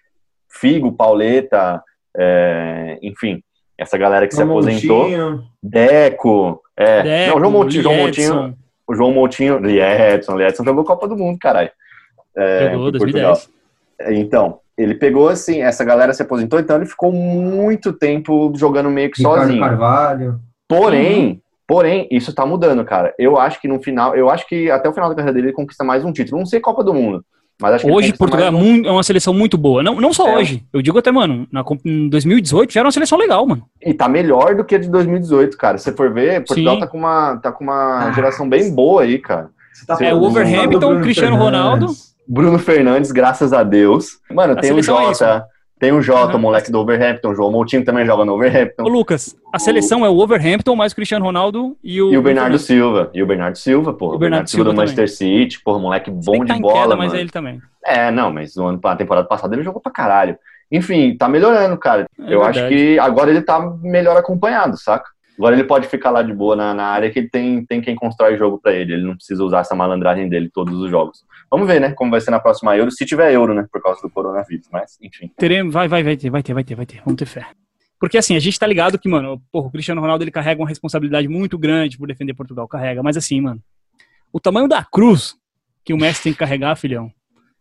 Figo, 0.49 0.93
Pauleta, 0.93 1.83
é, 2.17 2.99
enfim, 3.03 3.43
essa 3.77 3.99
galera 3.99 4.27
que 4.27 4.35
se 4.35 4.41
João 4.41 4.53
aposentou. 4.59 5.03
Montinho. 5.03 5.45
Deco, 5.63 6.63
é, 6.77 7.03
Deco, 7.03 7.33
não, 7.33 7.41
João 7.41 7.53
Montinho, 7.53 7.83
João. 7.83 7.97
Montinho, 7.97 8.59
o 8.87 8.95
João 8.95 9.13
Montinho, 9.13 9.59
Liedson, 9.59 10.37
Liedson 10.37 10.65
jogou 10.65 10.85
Copa 10.85 11.07
do 11.07 11.17
Mundo, 11.17 11.39
caralho. 11.39 11.71
É, 12.37 12.73
Jogou, 12.73 12.91
por 12.93 12.99
Portugal. 12.99 13.37
2010. 13.99 14.19
Então, 14.27 14.59
ele 14.77 14.95
pegou 14.95 15.29
assim, 15.29 15.61
essa 15.63 15.85
galera 15.85 16.13
se 16.13 16.23
aposentou, 16.23 16.59
então 16.59 16.77
ele 16.77 16.87
ficou 16.87 17.13
muito 17.13 17.93
tempo 17.93 18.53
jogando 18.57 18.91
meio 18.91 19.11
que 19.11 19.19
Ricardo 19.23 19.41
sozinho. 19.43 19.61
Carvalho. 19.61 20.41
Porém, 20.69 21.41
porém, 21.67 22.09
isso 22.11 22.35
tá 22.35 22.45
mudando, 22.45 22.85
cara. 22.85 23.15
Eu 23.19 23.39
acho 23.39 23.61
que 23.61 23.69
no 23.69 23.81
final, 23.83 24.17
eu 24.17 24.29
acho 24.31 24.47
que 24.49 24.71
até 24.71 24.89
o 24.89 24.93
final 24.93 25.09
da 25.09 25.15
carreira 25.15 25.35
dele 25.35 25.47
ele 25.49 25.55
conquista 25.55 25.85
mais 25.85 26.05
um 26.05 26.13
título. 26.13 26.39
Não 26.39 26.47
sei 26.47 26.59
Copa 26.59 26.83
do 26.83 26.93
Mundo, 26.93 27.25
mas 27.61 27.75
acho 27.75 27.87
que 27.87 27.93
Hoje, 27.93 28.13
Portugal 28.15 28.49
é, 28.49 28.51
mais 28.51 28.65
um. 28.65 28.69
muito- 28.69 28.89
é 28.89 28.91
uma 28.93 29.03
seleção 29.05 29.33
muito 29.33 29.57
boa. 29.57 29.83
Não, 29.83 30.01
não 30.01 30.13
só 30.13 30.27
É. 30.29 30.37
hoje. 30.39 30.65
Eu 30.73 30.83
digo 30.83 30.99
até, 30.99 31.13
mano, 31.13 31.47
na, 31.53 31.63
Copa- 31.63 31.83
em 31.85 32.09
2018 32.09 32.73
já 32.73 32.81
era 32.81 32.87
uma 32.89 32.93
seleção 32.93 33.17
legal, 33.19 33.47
mano. 33.47 33.63
E 33.81 33.95
tá 33.95 34.09
melhor 34.09 34.57
do 34.57 34.65
que 34.65 34.75
a 34.75 34.79
de 34.79 34.89
2018, 34.91 35.57
cara. 35.57 35.79
Se 35.79 35.85
você 35.85 35.93
for 35.93 36.13
ver, 36.13 36.45
Portugal 36.45 36.75
Sim. 36.75 36.81
tá 36.81 36.87
com 36.89 36.99
uma, 36.99 37.37
tá 37.37 37.53
com 37.53 37.63
uma 37.63 38.09
Ah. 38.09 38.13
geração 38.13 38.49
bem 38.49 38.75
boa 38.75 39.03
aí, 39.03 39.19
cara. 39.19 39.51
Você 39.73 39.87
tá 39.87 39.97
É, 40.01 40.13
o 40.15 40.19
Bruno 40.21 41.01
Cristiano 41.01 41.37
Fernandes. 41.37 41.39
Ronaldo. 41.39 41.87
Bruno 42.27 42.59
Fernandes, 42.59 43.13
graças 43.13 43.53
a 43.53 43.63
Deus. 43.63 44.19
Mano, 44.31 44.55
A 44.55 44.57
tem 44.57 44.71
o 44.71 44.83
seleção 44.83 44.99
é 45.01 45.05
Jota, 45.15 45.45
tem 45.79 45.93
o 45.93 46.01
Jota, 46.01 46.33
Uhum. 46.33 46.37
o 46.39 46.43
moleque 46.43 46.71
do 46.73 46.79
Overhampton, 46.81 47.31
o 47.31 47.35
João 47.35 47.51
Moutinho 47.53 47.85
também 47.85 48.07
joga 48.07 48.25
no 48.25 48.33
Overhampton. 48.35 48.85
Ô, 48.85 48.89
Lucas, 48.89 49.37
a 49.53 49.59
seleção 49.59 50.05
é 50.05 50.09
o 50.09 50.17
Overhampton, 50.19 50.75
mais 50.77 50.93
o 50.93 50.97
Cristiano 50.97 51.25
Ronaldo 51.25 51.77
e 51.85 52.01
o... 52.01 52.13
E 52.13 52.17
o 52.19 52.23
Bernardo. 52.23 52.59
Silva. 52.59 53.11
E 53.13 53.23
o 53.23 53.27
Bernardo 53.27 53.59
Silva, 53.59 53.93
porra. 53.93 54.13
O 54.13 54.17
O 54.17 54.19
Bernardo 54.19 54.45
Bernardo 54.45 54.49
Silva 54.51 54.65
do 54.65 54.71
Silva 54.71 54.83
Manchester 54.83 55.11
City, 55.11 55.63
porra, 55.63 55.79
moleque 55.79 56.11
bom 56.11 56.45
tá 56.47 56.55
de 56.55 56.61
bola, 56.61 56.75
queda, 56.75 56.89
mano. 56.97 56.99
mas 56.99 57.15
é 57.15 57.21
ele 57.21 57.31
também. 57.31 57.61
É, 57.85 58.11
não, 58.11 58.33
mas 58.33 58.57
no 58.57 58.67
ano, 58.67 58.81
na 58.83 58.97
temporada 58.97 59.27
passada 59.29 59.55
ele 59.55 59.63
jogou 59.63 59.81
pra 59.81 59.93
caralho. 59.93 60.39
Enfim, 60.73 61.15
tá 61.17 61.29
melhorando, 61.29 61.77
cara. 61.77 62.07
É 62.19 62.35
Eu 62.35 62.43
acho 62.43 62.61
verdade. 62.61 62.75
que 62.75 62.99
agora 62.99 63.31
ele 63.31 63.43
tá 63.43 63.61
melhor 63.83 64.17
acompanhado, 64.17 64.79
saca? 64.79 65.05
Agora 65.37 65.55
ele 65.57 65.65
pode 65.65 65.89
ficar 65.89 66.11
lá 66.11 66.23
de 66.23 66.33
boa 66.33 66.55
na, 66.55 66.73
na 66.73 66.85
área 66.87 67.11
que 67.11 67.19
ele 67.19 67.29
tem, 67.29 67.65
tem 67.67 67.81
quem 67.81 67.97
constrói 67.97 68.37
jogo 68.37 68.59
pra 68.59 68.73
ele. 68.73 68.95
Ele 68.95 69.03
não 69.05 69.17
precisa 69.17 69.43
usar 69.43 69.61
essa 69.61 69.75
malandragem 69.75 70.29
dele 70.29 70.49
todos 70.49 70.79
os 70.79 70.91
jogos. 70.91 71.25
Vamos 71.51 71.67
ver, 71.67 71.81
né? 71.81 71.93
Como 71.93 72.11
vai 72.11 72.21
ser 72.21 72.31
na 72.31 72.39
próxima 72.39 72.77
Euro, 72.77 72.91
se 72.91 73.05
tiver 73.05 73.33
Euro, 73.33 73.53
né? 73.53 73.67
Por 73.71 73.83
causa 73.83 74.01
do 74.01 74.11
coronavírus. 74.11 74.69
Mas, 74.73 74.97
enfim. 75.03 75.31
Teremos, 75.37 75.75
vai, 75.75 75.89
vai, 75.89 76.03
vai 76.03 76.17
ter, 76.17 76.31
vai 76.31 76.43
ter, 76.43 76.55
vai 76.55 76.65
ter, 76.65 76.75
vai 76.75 76.87
ter. 76.87 77.03
Vamos 77.05 77.19
ter 77.19 77.27
fé. 77.27 77.47
Porque 77.99 78.19
assim, 78.19 78.37
a 78.37 78.39
gente 78.39 78.59
tá 78.59 78.67
ligado 78.67 78.99
que, 78.99 79.09
mano, 79.09 79.41
porra, 79.51 79.69
o 79.69 79.71
Cristiano 79.71 80.01
Ronaldo 80.01 80.23
ele 80.23 80.31
carrega 80.31 80.61
uma 80.61 80.69
responsabilidade 80.69 81.27
muito 81.27 81.59
grande 81.59 81.99
por 81.99 82.07
defender 82.07 82.35
Portugal. 82.35 82.69
Carrega, 82.69 83.03
mas 83.03 83.17
assim, 83.17 83.41
mano, 83.41 83.61
o 84.33 84.39
tamanho 84.39 84.69
da 84.69 84.85
cruz 84.85 85.37
que 85.85 85.93
o 85.93 85.97
Messi 85.97 86.23
tem 86.23 86.33
que 86.33 86.39
carregar, 86.39 86.77
filhão, 86.77 87.13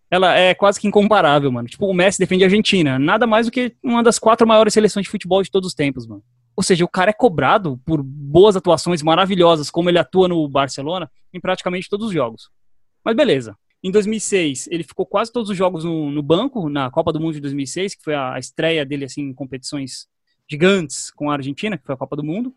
ela 0.10 0.36
é 0.36 0.54
quase 0.54 0.80
que 0.80 0.88
incomparável, 0.88 1.52
mano. 1.52 1.68
Tipo, 1.68 1.88
o 1.88 1.94
Messi 1.94 2.20
defende 2.20 2.44
a 2.44 2.48
Argentina, 2.48 3.00
nada 3.00 3.26
mais 3.26 3.48
do 3.48 3.52
que 3.52 3.76
uma 3.84 4.04
das 4.04 4.20
quatro 4.20 4.48
maiores 4.48 4.74
seleções 4.74 5.06
de 5.06 5.10
futebol 5.10 5.42
de 5.42 5.50
todos 5.50 5.70
os 5.70 5.74
tempos, 5.74 6.06
mano. 6.08 6.22
Ou 6.56 6.64
seja, 6.64 6.86
o 6.86 6.90
cara 6.90 7.10
é 7.10 7.14
cobrado 7.14 7.80
por 7.86 8.02
boas 8.04 8.56
atuações 8.56 9.02
maravilhosas, 9.02 9.72
como 9.72 9.90
ele 9.90 9.98
atua 9.98 10.28
no 10.28 10.48
Barcelona, 10.48 11.10
em 11.34 11.40
praticamente 11.40 11.90
todos 11.90 12.08
os 12.08 12.14
jogos. 12.14 12.50
Mas 13.04 13.16
beleza. 13.16 13.58
Em 13.84 13.92
2006, 13.92 14.68
ele 14.72 14.84
ficou 14.84 15.06
quase 15.06 15.32
todos 15.32 15.50
os 15.50 15.58
jogos 15.58 15.84
no, 15.84 16.10
no 16.10 16.24
banco, 16.24 16.70
na 16.70 16.90
Copa 16.90 17.12
do 17.12 17.20
Mundo 17.20 17.34
de 17.34 17.42
2006, 17.42 17.96
que 17.96 18.04
foi 18.04 18.16
a 18.16 18.40
estreia 18.40 18.86
dele 18.86 19.06
assim, 19.06 19.24
em 19.24 19.34
competições 19.34 20.08
gigantes 20.50 21.12
com 21.12 21.30
a 21.30 21.34
Argentina, 21.34 21.78
que 21.78 21.86
foi 21.86 21.96
a 21.96 21.98
Copa 21.98 22.16
do 22.16 22.24
Mundo. 22.24 22.56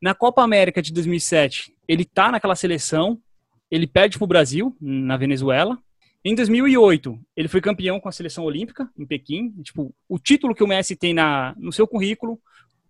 Na 0.00 0.14
Copa 0.14 0.42
América 0.42 0.80
de 0.80 0.92
2007, 0.92 1.74
ele 1.88 2.04
tá 2.04 2.30
naquela 2.30 2.54
seleção, 2.54 3.20
ele 3.68 3.86
perde 3.86 4.16
pro 4.16 4.26
Brasil, 4.26 4.76
na 4.80 5.16
Venezuela. 5.16 5.76
Em 6.24 6.34
2008, 6.34 7.18
ele 7.36 7.48
foi 7.48 7.60
campeão 7.60 7.98
com 7.98 8.08
a 8.08 8.12
seleção 8.12 8.44
olímpica, 8.44 8.88
em 8.96 9.06
Pequim. 9.06 9.50
Tipo, 9.62 9.92
o 10.08 10.18
título 10.18 10.54
que 10.54 10.62
o 10.62 10.68
Messi 10.68 10.94
tem 10.94 11.12
na, 11.12 11.54
no 11.58 11.72
seu 11.72 11.86
currículo 11.86 12.38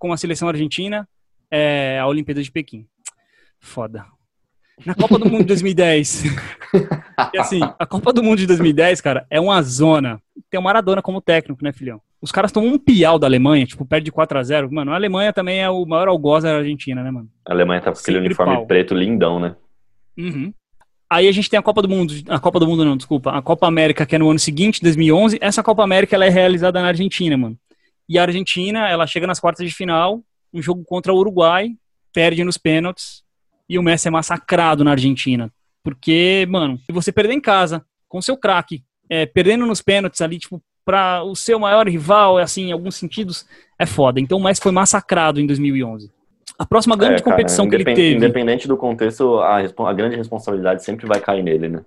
com 0.01 0.13
a 0.13 0.17
seleção 0.17 0.49
argentina 0.49 1.07
é 1.51 1.99
a 2.01 2.07
Olimpíada 2.07 2.43
de 2.43 2.51
Pequim. 2.51 2.87
Foda. 3.61 4.07
Na 4.85 4.95
Copa 4.95 5.19
do 5.19 5.29
Mundo 5.29 5.41
de 5.41 5.49
2010. 5.49 6.25
e 7.35 7.39
assim, 7.39 7.61
a 7.79 7.85
Copa 7.85 8.13
do 8.13 8.23
Mundo 8.23 8.39
de 8.39 8.47
2010, 8.47 9.03
cara, 9.03 9.27
é 9.29 9.39
uma 9.39 9.61
zona. 9.61 10.21
Tem 10.49 10.59
o 10.59 10.63
Maradona 10.63 11.03
como 11.03 11.21
técnico, 11.21 11.63
né, 11.63 11.71
filhão? 11.71 12.01
Os 12.23 12.33
caras 12.33 12.51
tomam 12.51 12.73
um 12.73 12.79
piau 12.79 13.19
da 13.19 13.27
Alemanha, 13.27 13.67
tipo, 13.67 13.85
perde 13.85 14.07
de 14.07 14.13
4 14.13 14.39
a 14.39 14.43
0 14.43 14.73
Mano, 14.73 14.93
a 14.93 14.95
Alemanha 14.95 15.33
também 15.33 15.61
é 15.61 15.69
o 15.69 15.85
maior 15.85 16.09
algoz 16.09 16.45
da 16.45 16.57
Argentina, 16.57 17.03
né, 17.03 17.11
mano? 17.11 17.29
A 17.47 17.53
Alemanha 17.53 17.81
tá 17.81 17.93
com 17.93 17.99
aquele 17.99 18.17
Sempre 18.17 18.27
uniforme 18.27 18.55
pau. 18.55 18.67
preto 18.67 18.95
lindão, 18.95 19.39
né? 19.39 19.55
Uhum. 20.19 20.53
Aí 21.11 21.29
a 21.29 21.33
gente 21.33 21.51
tem 21.51 21.59
a 21.59 21.63
Copa 21.63 21.83
do 21.83 21.89
Mundo, 21.89 22.15
a 22.29 22.39
Copa 22.39 22.59
do 22.59 22.67
Mundo 22.67 22.85
não, 22.85 22.97
desculpa, 22.97 23.33
a 23.33 23.43
Copa 23.43 23.67
América 23.67 24.07
que 24.07 24.15
é 24.15 24.19
no 24.19 24.31
ano 24.31 24.39
seguinte, 24.39 24.81
2011. 24.81 25.39
Essa 25.41 25.63
Copa 25.63 25.83
América 25.83 26.15
ela 26.15 26.25
é 26.25 26.31
realizada 26.31 26.81
na 26.81 26.89
Argentina, 26.89 27.37
mano. 27.37 27.59
E 28.11 28.19
a 28.19 28.23
Argentina, 28.23 28.89
ela 28.89 29.07
chega 29.07 29.25
nas 29.25 29.39
quartas 29.39 29.65
de 29.65 29.73
final, 29.73 30.21
um 30.53 30.61
jogo 30.61 30.83
contra 30.85 31.13
o 31.13 31.17
Uruguai, 31.17 31.69
perde 32.13 32.43
nos 32.43 32.59
pênaltis 32.59 33.23
e 33.69 33.79
o 33.79 33.83
Messi 33.85 34.09
é 34.09 34.11
massacrado 34.11 34.83
na 34.83 34.91
Argentina. 34.91 35.49
Porque, 35.81 36.45
mano, 36.51 36.77
se 36.79 36.91
você 36.91 37.13
perder 37.13 37.35
em 37.35 37.41
casa 37.41 37.87
com 38.09 38.21
seu 38.21 38.37
craque, 38.37 38.83
é, 39.09 39.27
perdendo 39.27 39.65
nos 39.65 39.81
pênaltis 39.81 40.21
ali, 40.23 40.41
tipo, 40.41 40.61
para 40.85 41.23
o 41.23 41.37
seu 41.37 41.57
maior 41.61 41.89
rival, 41.89 42.37
assim, 42.39 42.71
em 42.71 42.73
alguns 42.73 42.97
sentidos, 42.97 43.47
é 43.79 43.87
foda. 43.87 44.19
Então 44.19 44.39
o 44.39 44.43
Messi 44.43 44.61
foi 44.61 44.73
massacrado 44.73 45.41
em 45.41 45.47
2011. 45.47 46.11
A 46.59 46.67
próxima 46.67 46.97
grande 46.97 47.15
É, 47.15 47.19
cara, 47.23 47.31
competição 47.31 47.69
que 47.69 47.77
ele 47.77 47.85
teve. 47.85 48.17
Independente 48.17 48.67
do 48.67 48.77
contexto, 48.77 49.39
a, 49.39 49.59
a 49.61 49.93
grande 49.93 50.17
responsabilidade 50.17 50.83
sempre 50.83 51.07
vai 51.07 51.21
cair 51.21 51.45
nele, 51.45 51.69
né? 51.69 51.85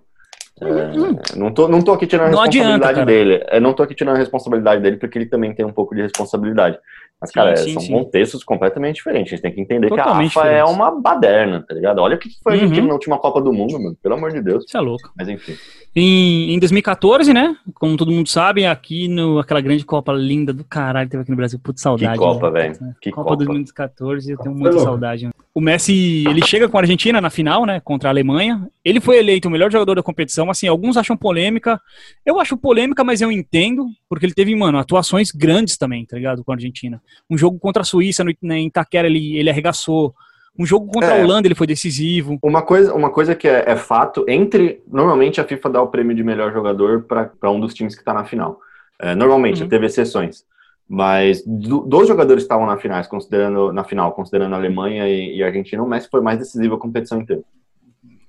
É, 0.61 1.35
não, 1.35 1.51
tô, 1.51 1.67
não 1.67 1.81
tô 1.81 1.91
aqui 1.93 2.05
tirando 2.05 2.37
a 2.37 2.43
adianta, 2.43 2.69
responsabilidade 2.87 2.93
cara. 2.93 3.05
dele. 3.05 3.45
Eu 3.51 3.61
não 3.61 3.73
tô 3.73 3.83
aqui 3.83 3.95
tirando 3.95 4.15
a 4.15 4.19
responsabilidade 4.19 4.81
dele 4.81 4.97
porque 4.97 5.17
ele 5.17 5.25
também 5.25 5.53
tem 5.53 5.65
um 5.65 5.71
pouco 5.73 5.95
de 5.95 6.01
responsabilidade. 6.01 6.77
Mas, 7.19 7.31
cara, 7.31 7.55
sim, 7.55 7.71
são 7.73 7.81
sim. 7.81 7.93
contextos 7.93 8.43
completamente 8.43 8.95
diferentes. 8.97 9.31
A 9.31 9.35
gente 9.37 9.41
tem 9.43 9.53
que 9.53 9.61
entender 9.61 9.87
Totalmente 9.87 10.33
que 10.33 10.39
a 10.39 10.41
AFA 10.41 10.49
é 10.49 10.53
diferentes. 10.57 10.75
uma 10.75 10.91
baderna, 10.91 11.65
tá 11.65 11.73
ligado? 11.73 11.99
Olha 11.99 12.17
o 12.17 12.19
que 12.19 12.27
que 12.27 12.35
foi 12.43 12.51
a 12.51 12.55
Uhum. 12.57 12.61
Argentina 12.63 12.87
na 12.87 12.93
última 12.93 13.17
Copa 13.17 13.41
do 13.41 13.53
Mundo, 13.53 13.79
mano. 13.81 13.95
Pelo 14.03 14.15
amor 14.15 14.31
de 14.33 14.41
Deus. 14.41 14.65
Você 14.67 14.75
é 14.75 14.81
louco. 14.81 15.09
Mas 15.17 15.29
enfim. 15.29 15.55
Em, 15.95 16.53
em 16.53 16.59
2014, 16.59 17.33
né? 17.33 17.55
Como 17.75 17.95
todo 17.95 18.11
mundo 18.11 18.27
sabe, 18.27 18.65
aqui 18.65 19.07
no 19.07 19.39
aquela 19.39 19.61
grande 19.61 19.85
Copa 19.85 20.11
linda 20.11 20.51
do 20.51 20.65
caralho 20.65 21.07
que 21.07 21.11
teve 21.11 21.21
aqui 21.21 21.31
no 21.31 21.37
Brasil. 21.37 21.57
Puta 21.63 21.79
saudade. 21.79 22.17
Copa, 22.17 22.51
né? 22.51 22.61
velho. 22.61 22.95
Que 22.99 23.09
Copa, 23.11 23.29
Copa. 23.29 23.45
2014, 23.45 24.31
eu 24.31 24.37
tenho 24.39 24.55
muita 24.55 24.79
saudade. 24.79 25.29
O 25.55 25.61
Messi, 25.61 26.25
ele 26.27 26.43
chega 26.45 26.67
com 26.67 26.77
a 26.77 26.81
Argentina 26.81 27.21
na 27.21 27.29
final, 27.29 27.63
né? 27.65 27.79
Contra 27.79 28.09
a 28.09 28.11
Alemanha. 28.11 28.67
Ele 28.83 28.99
foi 28.99 29.17
eleito 29.19 29.47
o 29.47 29.51
melhor 29.51 29.71
jogador 29.71 29.95
da 29.95 30.03
competição. 30.03 30.42
Assim, 30.51 30.67
alguns 30.67 30.97
acham 30.97 31.15
polêmica. 31.17 31.79
Eu 32.25 32.39
acho 32.39 32.55
polêmica, 32.57 33.03
mas 33.03 33.21
eu 33.21 33.31
entendo, 33.31 33.85
porque 34.09 34.25
ele 34.25 34.33
teve, 34.33 34.55
mano, 34.55 34.77
atuações 34.77 35.31
grandes 35.31 35.77
também, 35.77 36.05
tá 36.05 36.15
ligado? 36.17 36.43
Com 36.43 36.51
a 36.51 36.55
Argentina. 36.55 37.01
Um 37.29 37.37
jogo 37.37 37.59
contra 37.59 37.81
a 37.81 37.85
Suíça, 37.85 38.23
no, 38.23 38.33
né, 38.41 38.57
em 38.59 38.67
Itaquera, 38.67 39.07
ele, 39.07 39.37
ele 39.37 39.49
arregaçou. 39.49 40.13
Um 40.57 40.65
jogo 40.65 40.85
contra 40.91 41.15
É. 41.15 41.19
a 41.19 41.23
Holanda, 41.23 41.47
ele 41.47 41.55
foi 41.55 41.65
decisivo. 41.65 42.37
Uma 42.43 42.61
coisa, 42.61 42.93
uma 42.93 43.09
coisa 43.09 43.33
que 43.33 43.47
é, 43.47 43.63
é 43.67 43.75
fato, 43.75 44.23
entre. 44.27 44.83
Normalmente 44.87 45.41
a 45.41 45.43
FIFA 45.43 45.69
dá 45.69 45.81
o 45.81 45.87
prêmio 45.87 46.15
de 46.15 46.23
melhor 46.23 46.53
jogador 46.53 47.03
para 47.03 47.49
um 47.49 47.59
dos 47.59 47.73
times 47.73 47.95
que 47.95 48.01
está 48.01 48.13
na 48.13 48.23
final. 48.23 48.59
É, 49.01 49.15
normalmente, 49.15 49.63
Uhum. 49.63 49.67
teve 49.69 49.87
exceções. 49.87 50.43
Mas 50.87 51.41
do- 51.45 51.81
dos 51.81 52.07
jogadores 52.07 52.43
que 52.43 52.45
estavam 52.45 52.67
na, 52.67 52.77
finais, 52.77 53.07
considerando, 53.07 53.71
na 53.73 53.83
final, 53.83 54.11
considerando 54.11 54.53
a 54.53 54.57
Alemanha 54.57 55.07
e, 55.09 55.37
e 55.37 55.43
a 55.43 55.47
Argentina, 55.47 55.81
o 55.81 55.87
Messi 55.87 56.07
foi 56.11 56.21
mais 56.21 56.37
decisivo 56.37 56.75
a 56.75 56.79
competição 56.79 57.19
inteira. 57.21 57.41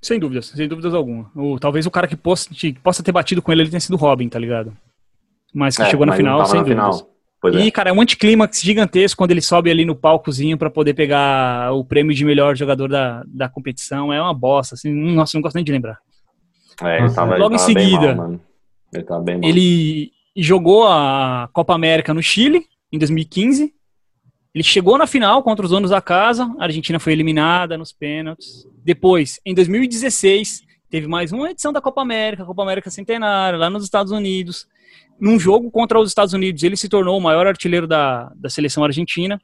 Sem 0.05 0.19
dúvidas, 0.19 0.47
sem 0.49 0.69
dúvidas 0.69 0.93
alguma. 0.93 1.31
O, 1.35 1.59
talvez 1.59 1.87
o 1.87 1.91
cara 1.91 2.07
que 2.07 2.15
possa, 2.15 2.51
que 2.51 2.75
possa 2.75 3.03
ter 3.03 3.11
batido 3.11 3.41
com 3.41 3.51
ele, 3.51 3.63
ele 3.63 3.71
tenha 3.71 3.81
sido 3.81 3.97
Robin, 3.97 4.29
tá 4.29 4.39
ligado? 4.39 4.77
Mas 5.53 5.77
que 5.77 5.83
É, 5.83 5.87
chegou 5.87 6.05
na 6.05 6.15
final, 6.15 6.45
sem 6.45 6.57
na 6.57 6.63
dúvidas. 6.63 6.99
final. 6.99 7.11
Pois 7.41 7.57
é. 7.57 7.61
E, 7.61 7.71
cara, 7.71 7.89
é 7.89 7.93
um 7.93 8.01
anticlímax 8.03 8.61
gigantesco 8.61 9.17
quando 9.17 9.31
ele 9.31 9.41
sobe 9.41 9.71
ali 9.71 9.85
no 9.85 9.95
palcozinho 9.97 10.59
pra 10.59 10.69
poder 10.69 10.93
pegar 10.93 11.73
o 11.73 11.83
prêmio 11.85 12.15
de 12.15 12.23
melhor 12.25 12.55
jogador 12.55 12.89
da, 12.89 13.23
da 13.27 13.49
competição. 13.49 14.13
É 14.13 14.21
uma 14.21 14.35
bosta, 14.35 14.75
assim, 14.75 14.93
hum, 14.93 15.15
nossa, 15.15 15.37
não 15.37 15.43
gosto 15.43 15.55
nem 15.57 15.65
de 15.65 15.73
lembrar. 15.73 15.99
É, 16.83 16.99
ele 16.99 17.13
tava, 17.15 17.33
ele 17.35 17.43
logo 17.43 17.55
em 17.55 17.59
tava 17.59 17.73
bem 17.73 17.85
seguida, 17.85 18.15
mal, 18.15 18.17
mano. 18.29 18.41
Ele. 19.43 19.49
Ele 19.49 20.13
jogou 20.37 20.87
a 20.87 21.49
Copa 21.53 21.75
América 21.75 22.13
no 22.13 22.23
Chile, 22.23 22.67
em 22.93 22.99
2015. 22.99 23.74
Ele 24.55 24.63
chegou 24.63 24.97
na 24.97 25.07
final 25.07 25.43
contra 25.43 25.65
os 25.65 25.71
donos 25.71 25.91
da 25.91 26.01
casa. 26.01 26.45
A 26.59 26.65
Argentina 26.65 27.01
foi 27.01 27.13
eliminada 27.13 27.77
nos 27.77 27.93
pênaltis. 27.93 28.67
Depois, 28.85 29.41
em 29.45 29.53
2016, 29.53 30.63
teve 30.89 31.09
mais 31.09 31.33
uma 31.33 31.51
edição 31.51 31.73
da 31.73 31.81
Copa 31.81 32.01
América, 32.03 32.45
Copa 32.45 32.63
América 32.63 32.89
Centenária, 32.89 33.59
lá 33.59 33.69
nos 33.69 33.83
Estados 33.83 34.13
Unidos. 34.13 34.67
Num 35.19 35.39
jogo 35.41 35.71
contra 35.71 35.99
os 35.99 36.09
Estados 36.09 36.33
Unidos, 36.35 36.63
ele 36.63 36.77
se 36.77 36.89
tornou 36.89 37.19
o 37.19 37.21
maior 37.21 37.47
artilheiro 37.49 37.87
da, 37.87 38.33
da 38.37 38.49
seleção 38.49 38.85
argentina. 38.85 39.41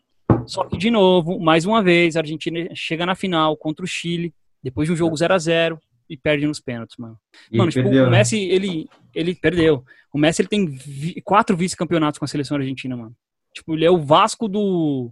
Só 0.47 0.65
que, 0.65 0.77
de 0.79 0.91
novo, 0.91 1.41
mais 1.41 1.65
uma 1.67 1.83
vez, 1.83 2.17
a 2.17 2.21
Argentina 2.21 2.69
chega 2.75 3.05
na 3.05 3.15
final 3.17 3.57
contra 3.57 3.85
o 3.85 3.89
Chile, 3.89 4.33
depois 4.63 4.87
de 4.87 4.93
um 4.93 4.97
jogo 4.97 5.17
0 5.17 5.35
a 5.35 5.39
0 5.39 5.79
e 6.09 6.17
perde 6.17 6.47
nos 6.47 6.61
pênaltis, 6.61 6.97
mano. 6.97 7.17
E 7.51 7.59
Mano, 7.59 7.71
tipo, 7.71 7.83
perdeu, 7.85 8.05
o 8.07 8.11
né? 8.11 8.19
Messi, 8.19 8.39
ele, 8.39 8.89
ele 9.15 9.35
perdeu. 9.35 9.85
O 10.13 10.19
Messi, 10.19 10.43
ele 10.43 10.49
tem 10.49 10.67
vi- 10.67 11.21
quatro 11.25 11.57
vice-campeonatos 11.57 12.19
com 12.19 12.25
a 12.25 12.29
seleção 12.29 12.57
argentina, 12.57 12.97
mano. 12.97 13.15
Tipo, 13.55 13.75
ele 13.75 13.85
é 13.85 13.91
o 13.91 13.99
Vasco 13.99 14.49
do, 14.49 15.11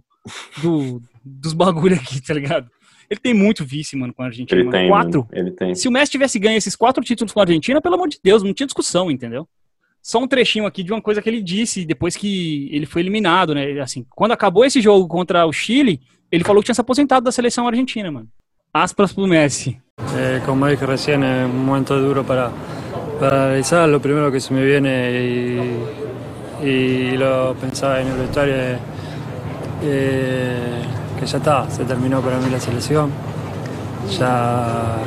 do 0.61 1.01
dos 1.23 1.53
bagulho 1.53 1.95
aqui, 1.95 2.21
tá 2.21 2.33
ligado? 2.33 2.69
Ele 3.09 3.19
tem 3.19 3.33
muito 3.33 3.65
vice, 3.65 3.95
mano, 3.95 4.13
com 4.13 4.21
a 4.21 4.25
Argentina. 4.27 4.59
Ele 4.59 4.69
mano. 4.69 4.77
tem, 4.77 4.87
Quatro. 4.89 5.27
Ele 5.31 5.51
tem. 5.51 5.73
Se 5.73 5.87
o 5.87 5.91
Messi 5.91 6.11
tivesse 6.11 6.37
ganho 6.37 6.57
esses 6.57 6.75
quatro 6.75 7.03
títulos 7.03 7.33
com 7.33 7.39
a 7.39 7.43
Argentina, 7.43 7.81
pelo 7.81 7.95
amor 7.95 8.07
de 8.07 8.19
Deus, 8.23 8.43
não 8.43 8.53
tinha 8.53 8.67
discussão, 8.67 9.09
entendeu? 9.09 9.47
Só 10.01 10.19
um 10.19 10.27
trechinho 10.27 10.65
aqui 10.65 10.83
de 10.83 10.91
uma 10.93 11.01
coisa 11.01 11.21
que 11.21 11.27
ele 11.27 11.41
disse 11.41 11.85
depois 11.85 12.15
que 12.15 12.69
ele 12.71 12.85
foi 12.85 13.01
eliminado, 13.01 13.53
né? 13.53 13.79
Assim, 13.81 14.05
quando 14.11 14.31
acabou 14.31 14.63
esse 14.63 14.79
jogo 14.79 15.07
contra 15.07 15.45
o 15.45 15.51
Chile, 15.51 15.99
ele 16.31 16.43
falou 16.43 16.61
que 16.61 16.67
tinha 16.67 16.75
se 16.75 16.81
aposentado 16.81 17.23
da 17.23 17.31
seleção 17.31 17.67
argentina, 17.67 18.11
mano. 18.11 18.27
Aspas 18.71 19.11
pro 19.11 19.27
Messi. 19.27 19.81
Eh, 20.15 20.41
como 20.45 20.67
dije 20.67 20.85
recién, 20.85 21.23
es 21.23 21.45
un 21.45 21.65
momento 21.65 21.99
duro 21.99 22.23
para, 22.23 22.51
para 23.19 23.45
analizar. 23.45 23.89
Lo 23.89 23.99
primero 23.99 24.31
que 24.31 24.39
se 24.39 24.53
me 24.53 24.63
viene 24.63 25.11
y, 25.11 25.79
y 26.63 27.11
lo 27.17 27.55
pensaba 27.55 28.01
en 28.01 28.07
el 28.07 28.17
vestuario 28.17 28.55
es 28.55 28.79
que 31.19 31.25
ya 31.25 31.37
está, 31.37 31.69
se 31.69 31.83
terminó 31.85 32.21
para 32.21 32.37
mí 32.37 32.49
la 32.49 32.59
selección. 32.59 33.11
Ya, 34.17 34.97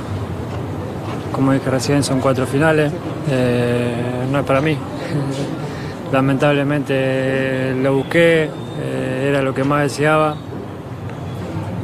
como 1.32 1.52
dije 1.52 1.70
recién, 1.70 2.02
son 2.02 2.20
cuatro 2.20 2.46
finales, 2.46 2.92
eh, 3.30 4.26
no 4.30 4.38
es 4.40 4.44
para 4.44 4.60
mí. 4.60 4.76
Lamentablemente 6.12 7.74
lo 7.82 7.96
busqué, 7.96 8.44
eh, 8.44 9.26
era 9.28 9.42
lo 9.42 9.54
que 9.54 9.64
más 9.64 9.82
deseaba. 9.82 10.36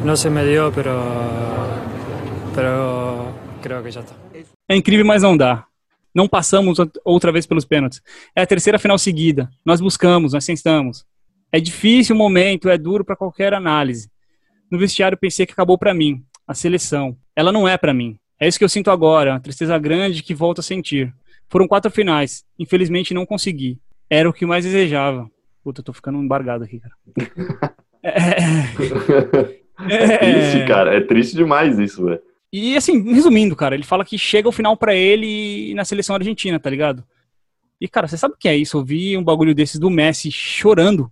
No 0.04 0.16
se 0.16 0.30
me 0.30 0.44
dio, 0.44 0.70
pero, 0.72 1.02
pero 2.54 3.24
creo 3.62 3.82
que 3.82 3.90
ya 3.90 4.00
está. 4.00 4.14
É 4.70 4.76
incrível, 4.76 5.06
mas 5.06 5.22
não 5.22 5.34
dá. 5.34 5.67
Não 6.18 6.26
passamos 6.26 6.80
out- 6.80 6.98
outra 7.04 7.30
vez 7.30 7.46
pelos 7.46 7.64
pênaltis. 7.64 8.02
É 8.34 8.42
a 8.42 8.46
terceira 8.46 8.76
final 8.76 8.98
seguida. 8.98 9.48
Nós 9.64 9.80
buscamos, 9.80 10.32
nós 10.32 10.44
tentamos. 10.44 11.04
É 11.52 11.60
difícil 11.60 12.16
o 12.16 12.18
momento, 12.18 12.68
é 12.68 12.76
duro 12.76 13.04
para 13.04 13.14
qualquer 13.14 13.54
análise. 13.54 14.10
No 14.68 14.80
vestiário 14.80 15.16
pensei 15.16 15.46
que 15.46 15.52
acabou 15.52 15.78
para 15.78 15.94
mim, 15.94 16.24
a 16.44 16.54
seleção. 16.54 17.16
Ela 17.36 17.52
não 17.52 17.68
é 17.68 17.78
para 17.78 17.94
mim. 17.94 18.18
É 18.40 18.48
isso 18.48 18.58
que 18.58 18.64
eu 18.64 18.68
sinto 18.68 18.90
agora, 18.90 19.30
uma 19.34 19.40
tristeza 19.40 19.78
grande 19.78 20.24
que 20.24 20.34
volto 20.34 20.58
a 20.58 20.62
sentir. 20.62 21.14
Foram 21.48 21.68
quatro 21.68 21.88
finais. 21.88 22.44
Infelizmente 22.58 23.14
não 23.14 23.24
consegui. 23.24 23.78
Era 24.10 24.28
o 24.28 24.32
que 24.32 24.44
mais 24.44 24.64
desejava. 24.64 25.30
Puta, 25.62 25.82
eu 25.82 25.84
tô 25.84 25.92
ficando 25.92 26.18
embargado 26.18 26.64
aqui, 26.64 26.80
cara. 26.80 26.96
É, 29.80 29.80
É 29.80 30.18
triste, 30.18 30.66
cara. 30.66 30.96
É 30.96 31.00
triste 31.00 31.36
demais 31.36 31.78
isso, 31.78 32.04
velho. 32.04 32.20
E 32.52 32.76
assim, 32.76 33.12
resumindo, 33.12 33.54
cara, 33.54 33.74
ele 33.74 33.84
fala 33.84 34.04
que 34.04 34.16
chega 34.18 34.48
o 34.48 34.52
final 34.52 34.76
pra 34.76 34.94
ele 34.94 35.74
na 35.74 35.84
seleção 35.84 36.16
argentina, 36.16 36.58
tá 36.58 36.70
ligado? 36.70 37.04
E, 37.80 37.86
cara, 37.86 38.08
você 38.08 38.16
sabe 38.16 38.34
o 38.34 38.38
que 38.38 38.48
é 38.48 38.56
isso? 38.56 38.78
Eu 38.78 38.84
vi 38.84 39.16
um 39.16 39.22
bagulho 39.22 39.54
desses 39.54 39.78
do 39.78 39.90
Messi 39.90 40.30
chorando, 40.32 41.10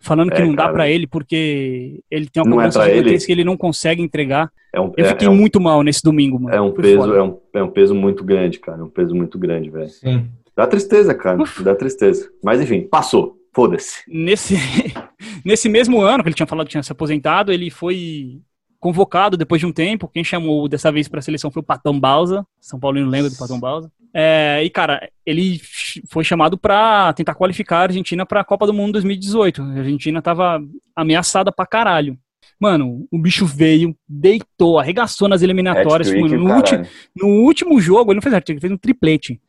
falando 0.00 0.30
que 0.32 0.40
É, 0.40 0.44
não 0.44 0.54
dá 0.54 0.64
cara. 0.64 0.72
pra 0.74 0.88
ele 0.90 1.06
porque 1.06 2.00
ele 2.10 2.28
tem 2.28 2.42
uma 2.42 2.50
Não 2.50 2.60
é 2.60 2.64
cobrança 2.70 2.84
gigantesca 2.90 3.26
que 3.26 3.32
ele 3.32 3.44
não 3.44 3.56
consegue 3.56 4.02
entregar. 4.02 4.50
É 4.74 4.80
um, 4.80 4.92
Eu 4.96 5.04
é- 5.04 5.08
fiquei 5.10 5.28
é 5.28 5.30
um, 5.30 5.36
muito 5.36 5.60
mal 5.60 5.82
nesse 5.82 6.02
domingo, 6.02 6.40
mano. 6.40 6.54
é 6.56 6.60
um 6.60 6.74
Foi 6.74 6.82
peso, 6.82 7.14
é 7.14 7.22
um, 7.22 7.38
é 7.54 7.62
um 7.62 7.70
peso 7.70 7.94
muito 7.94 8.24
grande, 8.24 8.58
cara. 8.58 8.80
É 8.80 8.82
um 8.82 8.88
peso 8.90 9.14
muito 9.14 9.38
grande, 9.38 9.70
velho. 9.70 9.88
Sim. 9.90 10.28
Dá 10.56 10.66
tristeza, 10.66 11.14
cara. 11.14 11.38
Dá 11.60 11.74
tristeza. 11.74 12.28
Mas 12.42 12.60
enfim, 12.60 12.80
passou. 12.82 13.36
Foda-se. 13.54 14.02
Nesse, 14.08 14.56
nesse 15.44 15.68
mesmo 15.68 16.00
ano 16.00 16.22
que 16.22 16.30
ele 16.30 16.34
tinha 16.34 16.46
falado 16.46 16.66
que 16.66 16.70
tinha 16.72 16.82
se 16.82 16.90
aposentado, 16.90 17.52
ele 17.52 17.70
foi 17.70 18.40
convocado 18.82 19.36
depois 19.36 19.60
de 19.60 19.66
um 19.66 19.72
tempo. 19.72 20.08
Quem 20.08 20.24
chamou 20.24 20.68
dessa 20.68 20.90
vez 20.90 21.06
para 21.06 21.20
a 21.20 21.22
seleção 21.22 21.52
foi 21.52 21.60
o 21.62 21.64
Patão 21.64 21.98
Balsa. 21.98 22.44
São 22.60 22.80
Paulino 22.80 23.08
lembra 23.08 23.30
do 23.30 23.36
Patão 23.36 23.60
Balsa. 23.60 23.88
É, 24.12 24.60
e, 24.64 24.68
cara, 24.68 25.08
ele 25.24 25.60
foi 26.08 26.24
chamado 26.24 26.58
para 26.58 27.12
tentar 27.12 27.34
qualificar 27.36 27.78
a 27.78 27.82
Argentina 27.82 28.26
para 28.26 28.40
a 28.40 28.44
Copa 28.44 28.66
do 28.66 28.74
Mundo 28.74 28.94
2018. 28.94 29.62
A 29.62 29.66
Argentina 29.78 30.20
tava 30.20 30.60
ameaçada 30.96 31.52
pra 31.52 31.64
caralho. 31.64 32.18
Mano, 32.60 33.06
o 33.10 33.18
bicho 33.18 33.46
veio, 33.46 33.96
deitou, 34.08 34.80
arregaçou 34.80 35.28
nas 35.28 35.42
eliminatórias. 35.42 36.12
Mano, 36.12 36.36
no, 36.38 36.48
caralho. 36.48 36.56
último, 36.56 36.86
no 37.16 37.26
último 37.44 37.80
jogo, 37.80 38.10
ele 38.10 38.16
não 38.16 38.22
fez 38.22 38.34
ele 38.48 38.60
fez 38.60 38.72
um 38.72 38.76
triplete 38.76 39.40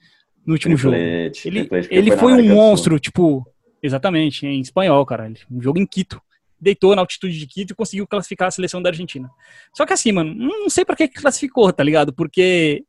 no 0.46 0.54
último 0.54 0.78
jogo. 0.78 0.96
Triplete, 0.96 1.48
Ele, 1.48 1.60
triplete, 1.62 1.88
porque 1.88 2.00
ele 2.00 2.10
na 2.12 2.18
foi 2.18 2.34
um 2.34 2.54
monstro, 2.54 3.00
tipo, 3.00 3.44
exatamente, 3.82 4.46
em 4.46 4.60
espanhol, 4.62 5.04
cara. 5.08 5.26
Ele- 5.26 5.40
Um 5.52 5.60
jogo 5.62 5.80
em 5.80 5.86
Quito. 5.88 6.22
Deitou 6.64 6.96
na 6.96 7.02
altitude 7.02 7.38
de 7.38 7.46
Quito 7.46 7.72
e 7.72 7.76
conseguiu 7.76 8.08
classificar 8.08 8.48
a 8.48 8.52
seleção 8.52 8.82
da 8.82 8.90
Argentina. 8.90 9.30
Só 9.76 9.86
que 9.86 9.94
assim, 9.94 10.12
mano, 10.12 10.34
não 10.34 10.70
sei 10.70 10.86
pra 10.86 10.96
que 10.96 11.08
que 11.08 11.22
classificou, 11.22 11.72
tá 11.74 11.84
ligado? 11.84 12.14
Porque 12.14 12.84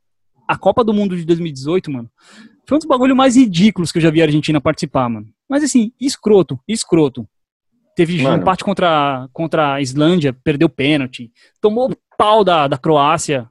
a 0.47 0.57
Copa 0.57 0.83
do 0.83 0.93
Mundo 0.93 1.15
de 1.17 1.25
2018, 1.25 1.91
mano, 1.91 2.09
foi 2.67 2.77
um 2.77 2.79
dos 2.79 2.87
bagulhos 2.87 3.15
mais 3.15 3.35
ridículos 3.35 3.91
que 3.91 3.97
eu 3.97 4.01
já 4.01 4.09
vi 4.09 4.21
a 4.21 4.25
Argentina 4.25 4.59
participar, 4.61 5.09
mano. 5.09 5.27
Mas 5.49 5.63
assim, 5.63 5.91
escroto, 5.99 6.59
escroto. 6.67 7.27
Teve 7.95 8.21
Mano. 8.21 8.41
empate 8.41 8.61
contra, 8.63 9.29
contra 9.31 9.75
a 9.75 9.81
Islândia, 9.81 10.33
perdeu 10.43 10.67
pênalti. 10.67 11.31
Tomou 11.61 11.95
pau 12.17 12.43
da, 12.43 12.67
da 12.67 12.77
Croácia. 12.77 13.47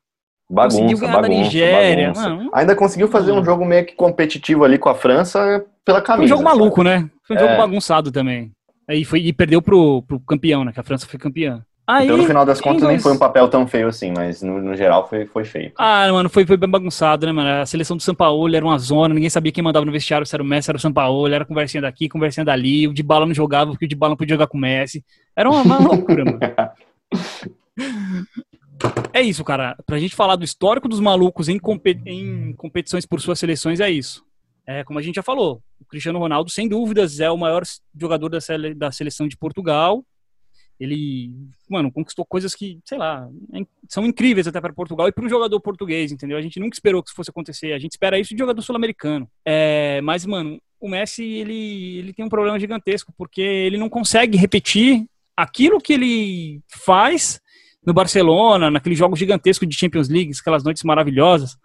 Bagunça, 0.51 0.77
conseguiu 0.77 0.99
ganhar 0.99 1.13
da 1.17 1.23
bagunça, 1.23 1.43
Nigéria, 1.45 2.09
bagunça. 2.13 2.29
mano. 2.29 2.51
Ainda 2.53 2.77
conseguiu 2.77 3.09
fazer 3.09 3.33
um 3.33 3.43
jogo 3.43 3.65
meio 3.65 3.87
que 3.87 3.95
competitivo 3.95 4.63
ali 4.63 4.77
com 4.77 4.91
a 4.91 4.95
França 4.95 5.65
pela 5.83 6.03
camisa. 6.03 6.19
Foi 6.19 6.25
um 6.27 6.29
jogo 6.29 6.43
sabe? 6.43 6.59
maluco, 6.59 6.83
né? 6.83 7.09
Foi 7.27 7.37
um 7.37 7.39
jogo 7.39 7.53
É. 7.53 7.57
bagunçado 7.57 8.13
também. 8.13 8.53
Aí 8.89 9.05
foi, 9.05 9.21
e 9.21 9.33
perdeu 9.33 9.63
pro, 9.63 10.03
pro 10.03 10.21
campeão, 10.21 10.65
né? 10.65 10.73
Que 10.73 10.81
a 10.81 10.85
França 10.85 11.07
foi 11.07 11.19
campeã. 11.19 11.65
Aí, 11.87 12.07
Então, 12.07 12.17
no 12.17 12.25
final 12.25 12.47
das 12.47 12.63
contas, 12.63 12.89
nem 12.89 12.99
foi 12.99 13.13
um 13.13 13.19
papel 13.19 13.47
tão 13.49 13.67
feio 13.67 13.89
assim, 13.89 14.11
mas 14.11 14.41
no, 14.41 14.61
no 14.61 14.75
geral 14.75 15.07
foi, 15.07 15.27
foi 15.27 15.45
feio. 15.45 15.71
Ah, 15.79 16.11
mano, 16.11 16.31
foi, 16.31 16.47
foi 16.47 16.57
bem 16.57 16.69
bagunçado, 16.69 17.27
né, 17.27 17.33
mano? 17.33 17.61
A 17.61 17.67
seleção 17.67 17.95
do 17.95 18.03
São 18.03 18.15
Paulo 18.15 18.55
era 18.55 18.65
uma 18.65 18.79
zona, 18.79 19.13
ninguém 19.13 19.29
sabia 19.29 19.53
quem 19.53 19.63
mandava 19.63 19.85
no 19.85 19.93
vestiário, 19.93 20.27
se 20.27 20.35
era 20.35 20.43
o 20.43 20.47
Messi, 20.47 20.71
era 20.71 20.79
o 20.79 20.81
São 20.81 20.93
Paulo, 20.93 21.33
era 21.33 21.45
conversinha 21.45 21.83
daqui, 21.83 22.09
conversinha 22.09 22.45
dali, 22.45 22.89
o 22.89 22.95
de 22.95 23.03
bala 23.03 23.27
não 23.27 23.35
jogava 23.35 23.71
porque 23.71 23.85
o 23.85 23.89
de 23.89 23.95
bala 23.95 24.13
não 24.13 24.17
podia 24.17 24.35
jogar 24.35 24.47
com 24.47 24.57
o 24.57 24.61
Messi. 24.61 25.05
Era 25.37 25.51
uma, 25.51 25.61
uma 25.61 25.79
loucura, 25.79 26.25
mano. 26.25 26.39
É 29.13 29.23
isso, 29.23 29.45
cara. 29.45 29.77
Pra 29.87 29.99
gente 29.99 30.15
falar 30.15 30.37
do 30.37 30.45
histórico 30.45 30.89
dos 30.89 31.01
malucos 31.01 31.49
em, 31.49 31.61
em 32.07 32.53
competições 32.55 33.07
por 33.07 33.21
suas 33.21 33.39
seleções, 33.39 33.81
é 33.81 33.91
isso. 33.91 34.25
É, 34.67 34.83
como 34.83 34.99
a 34.99 35.03
gente 35.03 35.17
já 35.17 35.23
falou, 35.23 35.63
o 35.81 35.85
Cristiano 35.85 36.19
Ronaldo, 36.19 36.51
sem 36.51 36.69
dúvidas, 36.69 37.21
é 37.21 37.31
o 37.31 37.37
maior 37.37 37.63
jogador 37.99 38.29
da, 38.29 38.41
sele, 38.41 38.75
da 38.75 38.91
seleção 38.91 39.29
de 39.29 39.37
Portugal. 39.37 40.05
Ele, 40.81 41.33
mano, 41.69 41.93
conquistou 41.93 42.25
coisas 42.25 42.55
que, 42.55 42.81
sei 42.85 42.99
lá, 42.99 43.29
é 43.53 43.65
são 43.89 44.05
incríveis 44.05 44.49
até 44.49 44.61
para 44.61 44.73
Portugal 44.73 45.07
e 45.07 45.13
para 45.13 45.25
um 45.25 45.29
jogador 45.29 45.61
português, 45.61 46.11
entendeu? 46.11 46.37
A 46.37 46.43
gente 46.43 46.59
nunca 46.59 46.75
esperou 46.75 47.03
que 47.03 47.11
isso 47.11 47.17
fosse 47.17 47.31
acontecer. 47.31 47.73
A 47.73 47.79
gente 47.79 47.93
espera 47.93 48.19
isso 48.19 48.35
de 48.35 48.39
jogador 48.39 48.61
sul-americano. 48.63 49.29
É, 49.45 50.01
mas, 50.01 50.27
mano, 50.27 50.61
o 50.81 50.89
Messi, 50.89 51.23
ele, 51.23 51.99
ele 51.99 52.13
tem 52.13 52.25
um 52.25 52.31
problema 52.31 52.59
gigantesco, 52.59 53.13
porque 53.17 53.41
ele 53.41 53.79
não 53.79 53.89
consegue 53.89 54.37
repetir 54.37 55.07
aquilo 55.37 55.81
que 55.81 55.93
ele 55.93 56.61
faz 56.69 57.41
no 57.87 57.93
Barcelona, 57.93 58.71
naqueles 58.71 58.99
jogos 58.99 59.19
gigantescos 59.19 59.69
de 59.69 59.77
Champions 59.77 60.09
League, 60.09 60.33
aquelas 60.41 60.65
noites 60.65 60.83
maravilhosas 60.83 61.57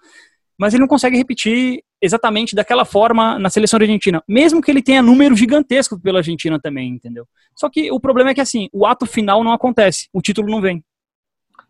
mas 0.59 0.73
ele 0.73 0.81
não 0.81 0.89
consegue 0.89 1.15
repetir 1.15 1.81
exatamente 2.01 2.55
daquela 2.55 2.85
forma 2.85 3.37
na 3.37 3.49
seleção 3.49 3.79
argentina, 3.79 4.23
mesmo 4.27 4.61
que 4.61 4.71
ele 4.71 4.81
tenha 4.81 5.01
número 5.01 5.35
gigantesco 5.35 5.99
pela 5.99 6.19
Argentina 6.19 6.59
também, 6.59 6.89
entendeu? 6.89 7.25
Só 7.55 7.69
que 7.69 7.91
o 7.91 7.99
problema 7.99 8.31
é 8.31 8.33
que 8.33 8.41
assim, 8.41 8.69
o 8.71 8.85
ato 8.85 9.05
final 9.05 9.43
não 9.43 9.51
acontece, 9.51 10.07
o 10.13 10.21
título 10.21 10.49
não 10.49 10.61
vem. 10.61 10.83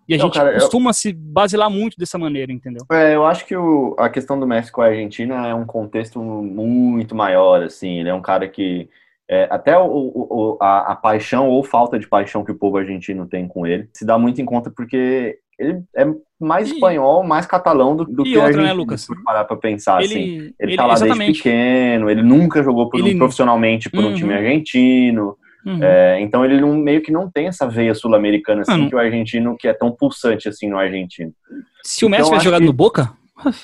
E 0.08 0.16
a 0.16 0.18
não, 0.18 0.26
gente 0.26 0.40
cara, 0.40 0.54
costuma 0.54 0.90
eu... 0.90 0.94
se 0.94 1.14
basilar 1.14 1.70
muito 1.70 1.96
dessa 1.98 2.18
maneira, 2.18 2.52
entendeu? 2.52 2.84
É, 2.92 3.16
eu 3.16 3.26
acho 3.26 3.46
que 3.46 3.56
o, 3.56 3.96
a 3.98 4.10
questão 4.10 4.40
do 4.40 4.48
Messi 4.48 4.72
com 4.72 4.82
a 4.82 4.88
Argentina 4.88 5.48
é 5.48 5.54
um 5.54 5.66
contexto 5.66 6.20
muito 6.20 7.14
maior, 7.14 7.62
assim, 7.62 8.00
ele 8.00 8.10
é 8.10 8.14
um 8.14 8.22
cara 8.22 8.48
que 8.48 8.90
é, 9.30 9.48
até 9.52 9.78
o, 9.78 9.86
o, 9.86 10.58
a, 10.60 10.94
a, 10.94 10.96
paixão 10.96 11.48
ou 11.48 11.64
falta 11.64 12.00
de 12.00 12.08
paixão 12.08 12.44
que 12.44 12.52
o 12.52 12.58
povo 12.58 12.78
argentino 12.78 13.28
tem 13.28 13.48
com 13.48 13.68
ele 13.68 13.88
se 13.94 14.04
dá 14.04 14.18
muito 14.18 14.42
em 14.42 14.46
conta 14.46 14.72
porque 14.72 15.38
ele 15.60 15.84
é 15.96 16.08
mais 16.40 16.70
e, 16.70 16.74
espanhol, 16.74 17.24
mais 17.24 17.46
catalão 17.46 17.96
do, 17.96 18.06
do 18.06 18.24
que 18.24 18.38
outra, 18.38 18.50
a 18.50 18.52
gente, 18.54 18.64
né, 18.64 18.74
Lucas? 18.74 19.06
parar 19.26 19.44
pra 19.44 19.58
pensar, 19.58 20.02
ele, 20.02 20.06
assim. 20.06 20.20
Ele, 20.20 20.56
ele 20.60 20.76
tá 20.76 20.86
lá 20.86 20.94
exatamente. 20.94 21.20
desde 21.20 21.44
pequeno, 21.44 22.10
ele 22.10 22.24
nunca 22.24 22.64
jogou 22.64 22.90
por 22.90 23.02
um, 23.02 23.18
profissionalmente 23.18 23.90
por 23.90 24.04
uhum. 24.04 24.12
um 24.12 24.16
time 24.16 24.34
argentino. 24.34 25.36
Uhum. 25.66 25.84
É, 25.84 26.22
então 26.22 26.46
ele 26.46 26.62
não, 26.62 26.74
meio 26.74 27.02
que 27.02 27.12
não 27.12 27.30
tem 27.30 27.48
essa 27.48 27.68
veia 27.68 27.94
sul-americana 27.94 28.62
assim 28.62 28.84
uhum. 28.84 28.90
que 28.90 28.96
o 28.96 29.00
argentino, 29.00 29.58
que 29.58 29.68
é 29.68 29.74
tão 29.74 29.92
pulsante 29.92 30.48
assim 30.48 30.70
no 30.70 30.78
argentino. 30.78 31.34
Se 31.84 32.06
o 32.06 32.10
Messi 32.10 32.22
então, 32.22 32.30
tivesse 32.32 32.46
jogado 32.46 32.62
que... 32.62 32.68
no 32.68 32.74
Boca, 32.74 33.12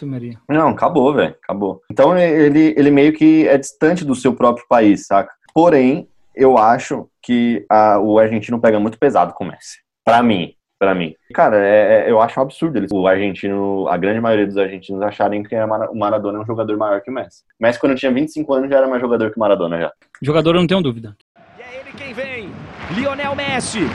Maria. 0.04 0.38
Não, 0.50 0.70
acabou, 0.70 1.14
velho, 1.14 1.36
acabou. 1.42 1.82
Então 1.90 2.18
ele, 2.18 2.74
ele 2.78 2.92
meio 2.92 3.14
que 3.14 3.48
é 3.48 3.58
distante 3.58 4.04
do 4.04 4.16
seu 4.16 4.34
próprio 4.34 4.66
país, 4.68 5.06
saca? 5.06 5.32
Porém, 5.54 6.08
eu 6.36 6.58
acho 6.58 7.08
que 7.22 7.66
a, 7.70 7.98
o 8.00 8.20
argentino 8.20 8.60
pega 8.60 8.80
muito 8.80 9.00
pesado 9.00 9.34
com 9.34 9.46
o 9.46 9.48
Messi. 9.48 9.80
Pra 10.04 10.22
mim, 10.22 10.54
para 10.86 10.94
mim. 10.94 11.16
Cara, 11.34 11.58
é, 11.58 12.06
é, 12.06 12.12
eu 12.12 12.22
acho 12.22 12.40
um 12.40 12.44
absurdo 12.44 12.78
eles, 12.78 12.92
o 12.92 13.08
argentino, 13.08 13.88
a 13.88 13.98
grande 13.98 14.22
maioria 14.22 14.46
dos 14.46 14.56
argentinos 14.56 15.02
acharem 15.02 15.42
que 15.42 15.56
o 15.56 15.96
Maradona 15.96 16.38
é 16.38 16.42
um 16.42 16.46
jogador 16.46 16.78
maior 16.78 17.02
que 17.02 17.10
o 17.10 17.14
Messi. 17.14 17.42
Messi, 17.60 17.80
quando 17.80 17.96
tinha 17.96 18.12
25 18.12 18.54
anos, 18.54 18.70
já 18.70 18.78
era 18.78 18.88
mais 18.88 19.02
jogador 19.02 19.32
que 19.32 19.38
o 19.38 19.40
Maradona 19.40 19.80
já. 19.80 19.92
Jogador, 20.22 20.54
eu 20.56 20.60
não 20.60 20.68
tenho 20.68 20.84
dúvida. 20.84 21.18
E 21.58 21.62
é 21.62 21.80
ele 21.80 21.92
quem 21.98 22.14
vem, 22.14 22.52
Lionel 22.92 23.36
Messi, 23.36 23.88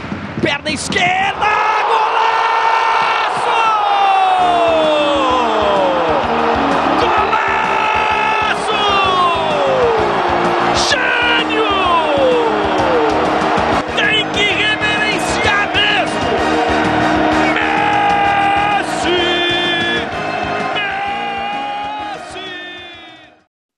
perna 0.42 0.72
esquerda, 0.72 1.46
golaço! 1.86 2.40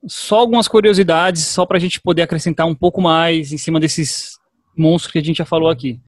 Só 0.07 0.39
algumas 0.39 0.69
curiosidades, 0.69 1.47
só 1.47 1.65
para 1.65 1.77
a 1.77 1.81
gente 1.81 2.01
poder 2.01 2.23
acrescentar 2.23 2.67
um 2.67 2.75
pouco 2.75 3.01
mais 3.01 3.53
em 3.53 3.59
cima 3.59 3.79
desses 3.79 4.39
monstros 4.77 5.13
que 5.13 5.19
a 5.19 5.23
gente 5.23 5.39
já 5.39 5.45
falou 5.45 5.69
aqui. 5.69 6.01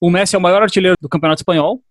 O 0.00 0.10
Messi 0.10 0.34
é 0.34 0.38
o 0.38 0.42
maior 0.42 0.62
artilheiro 0.62 0.96
do 1.00 1.08
Campeonato 1.08 1.40
Espanhol, 1.40 1.82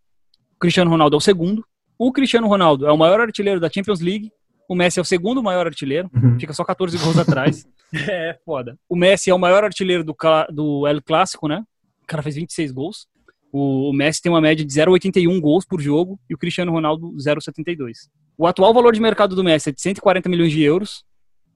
o 0.55 0.59
Cristiano 0.59 0.89
Ronaldo 0.89 1.15
é 1.15 1.17
o 1.17 1.21
segundo, 1.21 1.65
o 1.97 2.11
Cristiano 2.11 2.47
Ronaldo 2.47 2.85
é 2.87 2.91
o 2.91 2.97
maior 2.97 3.19
artilheiro 3.19 3.59
da 3.59 3.69
Champions 3.69 3.99
League, 3.99 4.31
o 4.67 4.75
Messi 4.75 4.99
é 4.99 5.01
o 5.01 5.05
segundo 5.05 5.43
maior 5.43 5.67
artilheiro, 5.67 6.09
uhum. 6.13 6.39
fica 6.39 6.53
só 6.53 6.63
14 6.63 6.97
gols 6.97 7.17
atrás. 7.17 7.65
É 8.09 8.35
foda. 8.43 8.75
O 8.89 8.95
Messi 8.95 9.29
é 9.29 9.35
o 9.35 9.37
maior 9.37 9.63
artilheiro 9.63 10.03
do, 10.03 10.15
do 10.49 10.87
El 10.87 10.99
Clássico, 10.99 11.47
né? 11.47 11.63
O 12.01 12.07
cara 12.07 12.23
fez 12.23 12.33
26 12.33 12.71
gols. 12.71 13.05
O, 13.51 13.91
o 13.91 13.93
Messi 13.93 14.19
tem 14.19 14.31
uma 14.31 14.41
média 14.41 14.65
de 14.65 14.73
0,81 14.73 15.39
gols 15.39 15.63
por 15.63 15.79
jogo 15.79 16.19
e 16.27 16.33
o 16.33 16.37
Cristiano 16.39 16.71
Ronaldo 16.71 17.13
0,72. 17.17 18.09
O 18.35 18.47
atual 18.47 18.73
valor 18.73 18.93
de 18.93 18.99
mercado 18.99 19.35
do 19.35 19.43
Messi 19.43 19.69
é 19.69 19.71
de 19.71 19.79
140 19.79 20.27
milhões 20.27 20.51
de 20.51 20.63
euros 20.63 21.05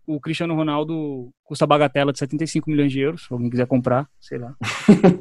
o 0.07 0.21
Cristiano 0.21 0.55
Ronaldo 0.55 1.29
custa 1.43 1.67
bagatela 1.67 2.13
de 2.13 2.19
75 2.19 2.69
milhões 2.71 2.91
de 2.91 3.01
euros. 3.01 3.25
Se 3.25 3.33
alguém 3.33 3.49
quiser 3.49 3.67
comprar, 3.67 4.07
sei 4.21 4.37
lá. 4.37 4.55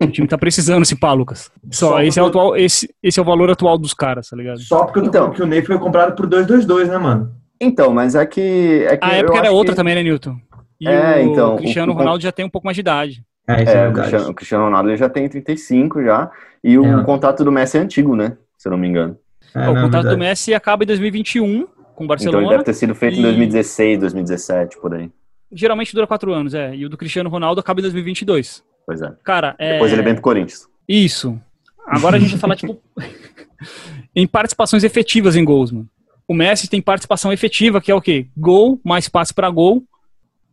o 0.01 0.07
time 0.07 0.29
tá 0.29 0.39
precisando 0.39 0.85
se 0.85 0.95
pá, 0.95 1.13
Lucas. 1.13 1.51
Só, 1.73 1.91
Só 1.91 2.03
esse, 2.03 2.21
é 2.21 2.23
o 2.23 2.27
atual, 2.27 2.57
esse, 2.57 2.89
esse 3.03 3.19
é 3.19 3.23
o 3.23 3.27
valor 3.27 3.51
atual 3.51 3.77
dos 3.77 3.93
caras, 3.93 4.29
tá 4.29 4.37
ligado? 4.37 4.61
Só 4.61 4.85
porque 4.85 5.01
então, 5.01 5.31
que 5.31 5.43
o 5.43 5.47
Ney 5.47 5.63
foi 5.63 5.77
comprado 5.79 6.15
por 6.15 6.27
222, 6.27 6.89
né, 6.89 6.99
mano? 6.99 7.35
Então, 7.61 7.93
mas 7.93 8.15
é 8.15 8.25
que. 8.25 8.87
É 8.89 8.97
que 8.97 9.05
a 9.05 9.15
época 9.15 9.39
era 9.39 9.51
outra 9.51 9.73
que... 9.73 9.77
também, 9.77 9.95
né, 9.95 10.03
Newton? 10.03 10.37
E 10.81 10.89
é, 10.89 11.17
o 11.17 11.21
então, 11.21 11.57
Cristiano 11.57 11.93
o, 11.93 11.97
Ronaldo 11.97 12.23
já 12.23 12.31
tem 12.31 12.45
um 12.45 12.51
pouco 12.51 12.67
mais 12.67 12.77
de 12.77 12.83
idade. 12.83 13.25
É, 13.49 13.63
é, 13.63 13.75
é 13.77 13.89
o, 13.89 13.93
Cristiano, 13.93 14.29
o, 14.29 14.35
Cristiano, 14.35 14.65
Ronaldo 14.65 14.91
ele 14.91 14.97
já 14.97 15.09
tem 15.09 15.29
35 15.29 16.03
já. 16.03 16.31
E 16.63 16.79
o 16.79 17.01
é, 17.01 17.05
contrato 17.05 17.43
do 17.43 17.51
Messi 17.51 17.79
é 17.79 17.81
antigo, 17.81 18.15
né? 18.15 18.37
Se 18.59 18.69
eu 18.69 18.71
não 18.71 18.79
me 18.79 18.87
engano. 18.87 19.17
É, 19.55 19.69
o 19.69 19.75
não, 19.75 19.83
contrato 19.83 20.09
do 20.09 20.19
Messi 20.19 20.53
acaba 20.53 20.85
em 20.85 20.87
2021 20.87 21.67
com 21.97 22.05
o 22.05 22.07
Barcelona. 22.07 22.39
Então 22.39 22.51
ele 22.51 22.59
deve 22.59 22.65
ter 22.65 22.75
sido 22.75 22.95
feito 22.95 23.17
e... 23.17 23.19
em 23.19 23.23
2016, 23.23 23.99
2017, 23.99 24.79
por 24.79 24.95
aí. 24.95 25.11
Geralmente 25.51 25.95
dura 25.95 26.07
quatro 26.07 26.33
anos, 26.33 26.55
é. 26.55 26.75
E 26.75 26.85
o 26.85 26.89
do 26.89 26.97
Cristiano 26.97 27.31
Ronaldo 27.31 27.61
acaba 27.61 27.81
em 27.81 27.83
2022. 27.83 28.63
Pois 28.85 29.03
é. 29.03 29.13
Cara, 29.25 29.57
é... 29.59 29.73
Depois 29.73 29.93
ele 29.93 30.03
vem 30.03 30.15
pro 30.15 30.23
Corinthians. 30.23 30.69
Isso. 30.89 31.41
Agora 31.87 32.17
a 32.17 32.21
gente 32.21 32.31
vai 32.31 32.39
falar, 32.39 32.57
tipo, 32.57 32.81
em 34.15 34.27
participações 34.27 34.85
efetivas 34.85 35.35
em 35.35 35.45
gols, 35.45 35.73
mano. 35.73 35.89
O 36.29 36.35
Messi 36.35 36.69
tem 36.69 36.83
participação 36.83 37.33
efetiva, 37.33 37.81
que 37.81 37.91
é 37.91 37.95
o 37.95 38.01
quê? 38.01 38.27
Gol 38.37 38.81
mais 38.85 39.09
passe 39.09 39.33
para 39.33 39.49
gol 39.49 39.85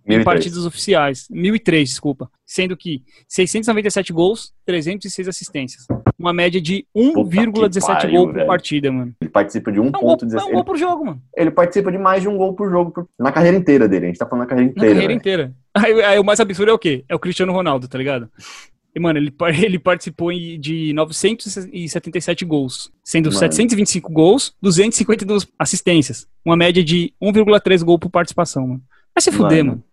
em 0.07 0.23
partidas 0.23 0.65
oficiais. 0.65 1.27
1003, 1.29 1.89
desculpa. 1.89 2.29
Sendo 2.45 2.75
que 2.75 3.03
697 3.27 4.11
gols, 4.11 4.53
306 4.65 5.27
assistências. 5.27 5.87
Uma 6.19 6.33
média 6.33 6.61
de 6.61 6.85
1,17 6.95 8.11
gol 8.11 8.27
por 8.27 8.33
velho. 8.35 8.47
partida, 8.47 8.91
mano. 8.91 9.15
Ele 9.21 9.29
participa 9.29 9.71
de 9.71 9.79
1,17. 9.79 10.39
É 10.39 10.43
um 10.43 10.51
gol 10.51 10.63
por 10.63 10.77
jogo, 10.77 11.05
mano. 11.05 11.21
Ele 11.35 11.51
participa 11.51 11.91
de 11.91 11.97
mais 11.97 12.21
de 12.21 12.27
um 12.27 12.37
gol 12.37 12.53
por 12.53 12.69
jogo 12.69 13.09
na 13.17 13.31
carreira 13.31 13.57
inteira 13.57 13.87
dele. 13.87 14.05
A 14.05 14.07
gente 14.09 14.17
tá 14.17 14.25
falando 14.25 14.43
na 14.43 14.49
carreira 14.49 14.71
inteira. 14.71 14.89
Na 14.89 14.93
carreira 14.93 15.13
inteira. 15.13 15.55
Aí, 15.73 16.03
aí, 16.03 16.19
o 16.19 16.23
mais 16.23 16.39
absurdo 16.39 16.69
é 16.69 16.73
o 16.73 16.79
quê? 16.79 17.03
É 17.09 17.15
o 17.15 17.19
Cristiano 17.19 17.51
Ronaldo, 17.51 17.87
tá 17.87 17.97
ligado? 17.97 18.29
E, 18.95 18.99
mano, 18.99 19.17
ele, 19.17 19.33
ele 19.63 19.79
participou 19.79 20.31
de 20.31 20.93
977 20.93 22.45
gols, 22.45 22.91
sendo 23.03 23.27
mano. 23.27 23.39
725 23.39 24.11
gols, 24.11 24.53
252 24.61 25.47
assistências. 25.57 26.27
Uma 26.45 26.55
média 26.55 26.83
de 26.83 27.13
1,3 27.21 27.83
gol 27.83 27.97
por 27.97 28.09
participação, 28.09 28.67
mano. 28.67 28.81
Vai 29.15 29.21
se 29.21 29.31
fuder, 29.31 29.63
mano. 29.63 29.69
mano. 29.69 29.83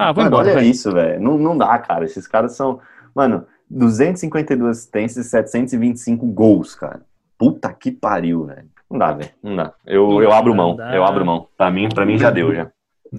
Ah, 0.00 0.12
vou 0.12 0.24
embora. 0.24 0.46
Olha 0.46 0.60
véio. 0.60 0.70
isso, 0.70 0.92
velho. 0.92 1.20
Não, 1.20 1.36
não 1.36 1.58
dá, 1.58 1.76
cara. 1.78 2.04
Esses 2.04 2.28
caras 2.28 2.52
são. 2.54 2.78
Mano, 3.12 3.44
252 3.68 4.70
assistências 4.70 5.26
e 5.26 5.28
725 5.28 6.24
gols, 6.26 6.76
cara. 6.76 7.00
Puta 7.36 7.72
que 7.72 7.90
pariu, 7.90 8.44
velho. 8.44 8.68
Não 8.88 8.96
dá, 8.96 9.12
velho. 9.12 9.30
Não 9.42 9.56
dá. 9.56 9.72
Eu, 9.84 10.08
não 10.08 10.22
eu 10.22 10.32
abro 10.32 10.54
mão. 10.54 10.76
Dá. 10.76 10.94
Eu 10.94 11.04
abro 11.04 11.26
mão. 11.26 11.48
Pra 11.56 11.68
mim, 11.68 11.88
pra 11.88 12.06
mim 12.06 12.16
já 12.16 12.30
deu, 12.30 12.54
já. 12.54 12.70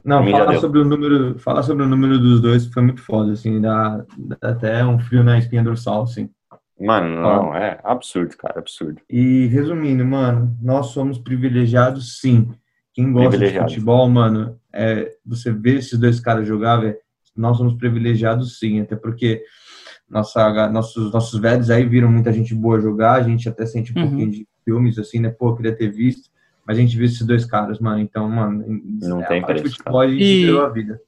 Não, 0.06 0.26
falar 0.26 0.58
sobre, 0.60 0.80
o 0.80 0.86
número, 0.86 1.40
falar 1.40 1.64
sobre 1.64 1.84
o 1.84 1.88
número 1.88 2.18
dos 2.18 2.40
dois 2.40 2.66
foi 2.68 2.84
muito 2.84 3.02
foda, 3.02 3.34
assim, 3.34 3.60
dá, 3.60 4.06
dá 4.18 4.38
até 4.50 4.86
um 4.86 5.00
frio 5.00 5.24
na 5.24 5.40
espinha 5.40 5.64
dorsal, 5.64 6.04
assim. 6.04 6.30
Mano, 6.80 7.22
não, 7.22 7.56
é 7.56 7.80
absurdo, 7.84 8.38
cara, 8.38 8.60
absurdo. 8.60 9.02
E 9.10 9.48
resumindo, 9.48 10.06
mano, 10.06 10.56
nós 10.62 10.88
somos 10.88 11.18
privilegiados, 11.18 12.20
sim. 12.20 12.48
Quem 13.00 13.14
gosta 13.14 13.38
de 13.38 13.60
futebol, 13.60 14.10
mano, 14.10 14.60
é, 14.74 15.10
você 15.26 15.52
vê 15.54 15.76
esses 15.76 15.98
dois 15.98 16.20
caras 16.20 16.46
jogar, 16.46 16.78
velho, 16.78 16.98
nós 17.36 17.56
somos 17.56 17.76
privilegiados 17.76 18.60
sim, 18.60 18.82
até 18.82 18.96
porque 18.96 19.42
nossa, 20.10 20.70
nossos, 20.70 21.14
nossos 21.14 21.40
velhos 21.40 21.70
aí 21.70 21.86
viram 21.86 22.12
muita 22.12 22.34
gente 22.34 22.54
boa 22.54 22.82
jogar, 22.82 23.14
a 23.14 23.22
gente 23.22 23.48
até 23.48 23.66
sente 23.66 23.94
um 23.96 24.02
uhum. 24.02 24.08
pouquinho 24.08 24.32
de 24.32 24.48
filmes, 24.66 25.00
assim, 25.00 25.20
né, 25.20 25.30
pô, 25.30 25.56
queria 25.56 25.74
ter 25.74 25.90
visto, 25.90 26.30
mas 26.68 26.78
a 26.78 26.82
gente 26.82 26.98
viu 26.98 27.06
esses 27.06 27.26
dois 27.26 27.46
caras, 27.46 27.80
mano, 27.80 28.02
então, 28.02 28.28
mano, 28.28 28.66
não 29.02 29.22
é, 29.22 29.28
tem 29.28 29.42
preço, 29.42 29.78
futebol, 29.78 30.02
a 30.02 30.08
gente 30.08 30.22
e... 30.22 30.58
a 30.58 30.68
vida. 30.68 31.00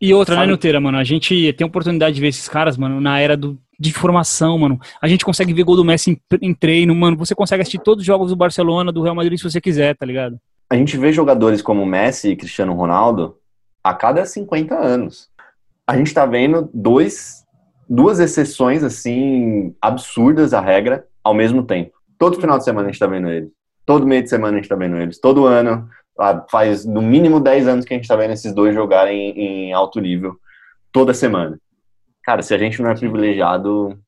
E 0.00 0.14
outra, 0.14 0.36
né, 0.36 0.46
Nuteira, 0.46 0.80
mano? 0.80 0.98
A 0.98 1.04
gente 1.04 1.52
tem 1.52 1.64
a 1.64 1.68
oportunidade 1.68 2.14
de 2.14 2.20
ver 2.20 2.28
esses 2.28 2.48
caras, 2.48 2.76
mano, 2.76 3.00
na 3.00 3.20
era 3.20 3.36
do, 3.36 3.56
de 3.78 3.92
formação, 3.92 4.58
mano. 4.58 4.80
A 5.00 5.06
gente 5.06 5.24
consegue 5.24 5.54
ver 5.54 5.62
gol 5.62 5.76
do 5.76 5.84
Messi 5.84 6.10
em, 6.10 6.20
em, 6.40 6.52
treino, 6.52 6.92
mano. 6.92 7.16
Você 7.18 7.36
consegue 7.36 7.62
assistir 7.62 7.78
todos 7.78 8.02
os 8.02 8.06
jogos 8.06 8.30
do 8.30 8.36
Barcelona, 8.36 8.90
do 8.90 9.00
Real 9.00 9.14
Madrid, 9.14 9.38
se 9.38 9.48
você 9.48 9.60
quiser, 9.60 9.94
tá 9.96 10.04
ligado? 10.04 10.40
A 10.72 10.74
gente 10.74 10.96
vê 10.96 11.12
jogadores 11.12 11.60
como 11.60 11.84
Messi 11.84 12.30
e 12.30 12.36
Cristiano 12.36 12.72
Ronaldo 12.72 13.36
a 13.84 13.92
cada 13.92 14.24
50 14.24 14.74
anos. 14.74 15.28
A 15.86 15.94
gente 15.98 16.06
está 16.06 16.24
vendo 16.24 16.70
dois, 16.72 17.44
duas 17.86 18.18
exceções 18.18 18.82
assim 18.82 19.76
absurdas 19.82 20.54
à 20.54 20.62
regra 20.62 21.06
ao 21.22 21.34
mesmo 21.34 21.62
tempo. 21.62 21.92
Todo 22.18 22.40
final 22.40 22.56
de 22.56 22.64
semana 22.64 22.86
a 22.86 22.90
gente 22.90 22.94
está 22.94 23.06
vendo 23.06 23.28
eles. 23.28 23.50
Todo 23.84 24.06
meio 24.06 24.22
de 24.22 24.30
semana 24.30 24.54
a 24.54 24.56
gente 24.56 24.64
está 24.64 24.74
vendo 24.74 24.96
eles. 24.96 25.20
Todo 25.20 25.44
ano 25.44 25.90
Ah, 26.18 26.42
Faz 26.50 26.86
no 26.86 27.02
mínimo 27.02 27.38
10 27.38 27.68
anos 27.68 27.84
que 27.84 27.92
a 27.92 27.96
gente 27.98 28.08
tá 28.08 28.16
vendo 28.16 28.32
esses 28.32 28.54
dois 28.54 28.74
jogarem 28.74 29.38
em 29.38 29.74
alto 29.74 30.00
nível 30.00 30.38
toda 30.90 31.12
semana. 31.12 31.58
Cara, 32.24 32.40
se 32.40 32.54
a 32.54 32.58
gente 32.58 32.80
não 32.80 32.88
é 32.88 32.94
privilegiado, 32.94 33.98